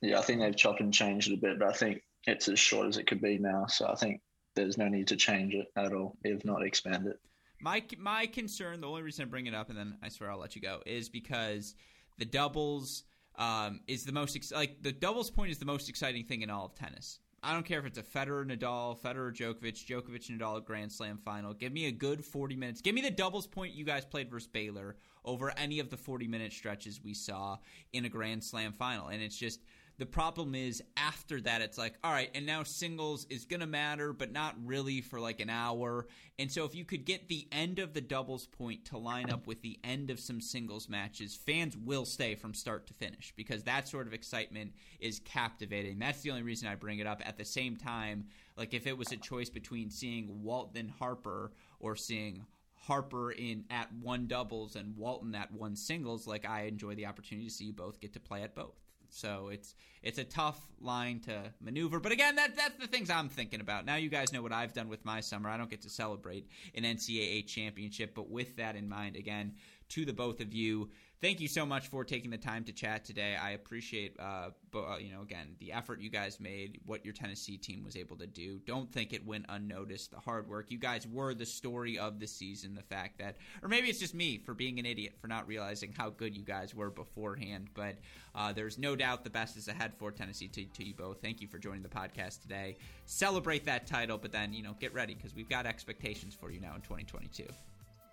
[0.02, 2.60] Yeah, I think they've chopped and changed it a bit, but I think it's as
[2.60, 3.66] short as it could be now.
[3.68, 4.22] So I think
[4.56, 7.20] there's no need to change it at all, if not expand it.
[7.62, 10.40] My my concern, the only reason I bring it up, and then I swear I'll
[10.40, 11.76] let you go, is because
[12.18, 13.04] the doubles
[13.38, 16.50] um, is the most ex- like the doubles point is the most exciting thing in
[16.50, 17.20] all of tennis.
[17.46, 21.54] I don't care if it's a Federer Nadal, Federer Djokovic, Djokovic Nadal Grand Slam final.
[21.54, 22.82] Give me a good 40 minutes.
[22.82, 26.28] Give me the doubles point you guys played versus Baylor over any of the 40
[26.28, 27.60] minute stretches we saw
[27.94, 29.10] in a Grand Slam final.
[29.10, 29.60] And it's just
[29.98, 33.68] the problem is after that, it's like, all right, and now singles is going to
[33.68, 36.08] matter, but not really for like an hour.
[36.38, 39.48] And so if you could get the end of the doubles point to line up
[39.48, 43.64] with the end of some singles matches, fans will stay from start to finish because
[43.64, 45.98] that sort of excitement is captivating.
[45.98, 47.22] That's the only reason I bring it up.
[47.26, 48.26] At the same time,
[48.58, 52.46] like if it was a choice between seeing Walton Harper or seeing
[52.76, 57.48] Harper in at one doubles and Walton at one singles, like I enjoy the opportunity
[57.48, 58.85] to see you both get to play at both.
[59.16, 62.02] So it's it's a tough line to maneuver.
[62.02, 63.86] But again, that that's the things I'm thinking about.
[63.86, 65.50] Now you guys know what I've done with my summer.
[65.50, 69.54] I don't get to celebrate an NCAA championship, but with that in mind, again,
[69.90, 70.90] to the both of you,
[71.22, 73.36] thank you so much for taking the time to chat today.
[73.36, 77.58] I appreciate, uh, uh, you know, again, the effort you guys made, what your Tennessee
[77.58, 78.60] team was able to do.
[78.66, 80.12] Don't think it went unnoticed.
[80.12, 80.70] The hard work.
[80.70, 82.76] You guys were the story of the season.
[82.76, 85.94] The fact that, or maybe it's just me for being an idiot for not realizing
[85.98, 87.70] how good you guys were beforehand.
[87.74, 87.96] But
[88.36, 90.48] uh, there's no doubt the best is ahead for Tennessee.
[90.50, 92.76] To, to you both, thank you for joining the podcast today.
[93.06, 96.60] Celebrate that title, but then you know, get ready because we've got expectations for you
[96.60, 97.46] now in 2022.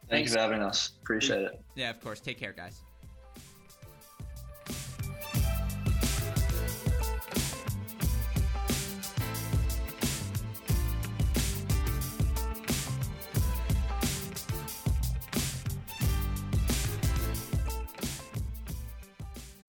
[0.09, 0.93] Thanks for having us.
[1.03, 1.61] Appreciate it.
[1.74, 2.20] Yeah, of course.
[2.20, 2.83] Take care, guys.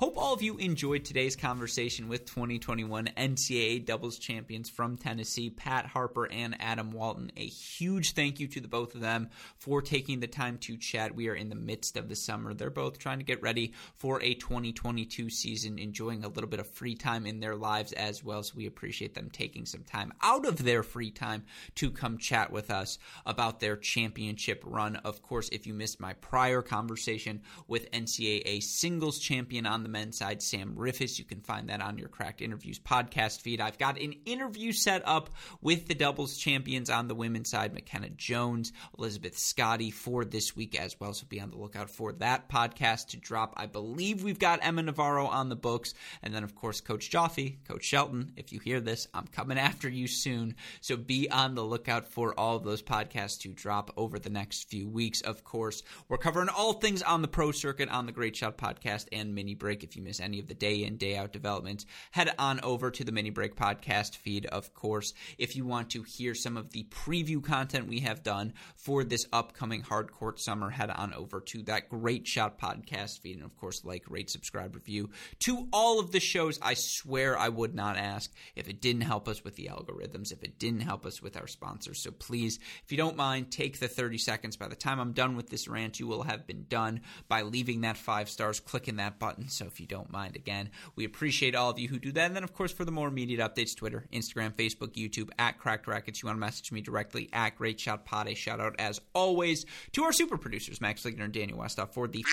[0.00, 5.84] Hope all of you enjoyed today's conversation with 2021 NCAA doubles champions from Tennessee, Pat
[5.84, 7.30] Harper and Adam Walton.
[7.36, 9.28] A huge thank you to the both of them
[9.58, 11.14] for taking the time to chat.
[11.14, 12.54] We are in the midst of the summer.
[12.54, 16.66] They're both trying to get ready for a 2022 season, enjoying a little bit of
[16.66, 18.42] free time in their lives as well.
[18.42, 21.44] So we appreciate them taking some time out of their free time
[21.74, 24.96] to come chat with us about their championship run.
[24.96, 30.18] Of course, if you missed my prior conversation with NCAA singles champion on the men's
[30.18, 31.18] side, Sam Riffice.
[31.18, 33.60] You can find that on your Cracked Interviews podcast feed.
[33.60, 35.30] I've got an interview set up
[35.60, 40.78] with the doubles champions on the women's side, McKenna Jones, Elizabeth Scotty, for this week
[40.78, 41.12] as well.
[41.12, 43.54] So be on the lookout for that podcast to drop.
[43.56, 45.94] I believe we've got Emma Navarro on the books.
[46.22, 48.32] And then, of course, Coach Joffe, Coach Shelton.
[48.36, 50.54] If you hear this, I'm coming after you soon.
[50.80, 54.68] So be on the lookout for all of those podcasts to drop over the next
[54.68, 55.20] few weeks.
[55.20, 59.06] Of course, we're covering all things on the pro circuit on the Great Shot podcast
[59.12, 59.90] and mini break break.
[59.90, 63.04] If you miss any of the day in, day out developments, head on over to
[63.04, 65.12] the Mini Break podcast feed, of course.
[65.38, 69.26] If you want to hear some of the preview content we have done for this
[69.32, 73.36] upcoming hardcourt summer, head on over to that Great Shot podcast feed.
[73.36, 75.10] And of course, like, rate, subscribe, review
[75.44, 76.58] to all of the shows.
[76.62, 80.42] I swear I would not ask if it didn't help us with the algorithms, if
[80.42, 82.02] it didn't help us with our sponsors.
[82.02, 84.56] So please, if you don't mind, take the 30 seconds.
[84.56, 87.82] By the time I'm done with this rant, you will have been done by leaving
[87.82, 89.48] that five stars, clicking that button.
[89.48, 90.36] So if you don't mind.
[90.36, 92.26] Again, we appreciate all of you who do that.
[92.26, 95.86] And then, of course, for the more immediate updates, Twitter, Instagram, Facebook, YouTube, at Cracked
[95.86, 96.22] Racquets.
[96.22, 98.28] You want to message me directly at Great Shot Pod.
[98.28, 102.08] A shout out, as always, to our super producers, Max Ligner and Daniel Westoff, for
[102.08, 102.24] the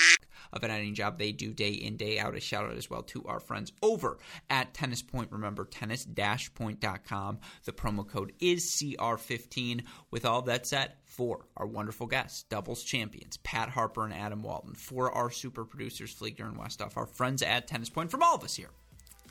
[0.53, 2.35] of an editing job they do day in, day out.
[2.35, 4.17] A shout out as well to our friends over
[4.49, 5.31] at Tennis Point.
[5.31, 7.39] Remember, tennis-point.com.
[7.65, 9.83] The promo code is CR15.
[10.11, 14.75] With all that said, for our wonderful guests, doubles champions, Pat Harper and Adam Walton,
[14.75, 18.43] for our super producers, Fleegner and Westoff, our friends at Tennis Point, from all of
[18.43, 18.69] us here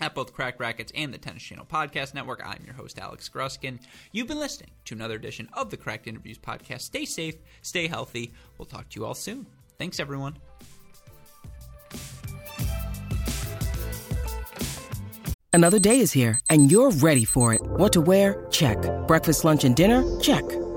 [0.00, 2.42] at both Cracked Racquets and the Tennis Channel Podcast Network.
[2.44, 3.78] I'm your host, Alex Gruskin.
[4.10, 6.80] You've been listening to another edition of the Cracked Interviews Podcast.
[6.80, 8.34] Stay safe, stay healthy.
[8.58, 9.46] We'll talk to you all soon.
[9.78, 10.38] Thanks, everyone.
[15.52, 17.62] Another day is here, and you're ready for it.
[17.62, 18.44] What to wear?
[18.50, 18.76] Check.
[19.06, 20.04] Breakfast, lunch, and dinner?
[20.20, 20.44] Check.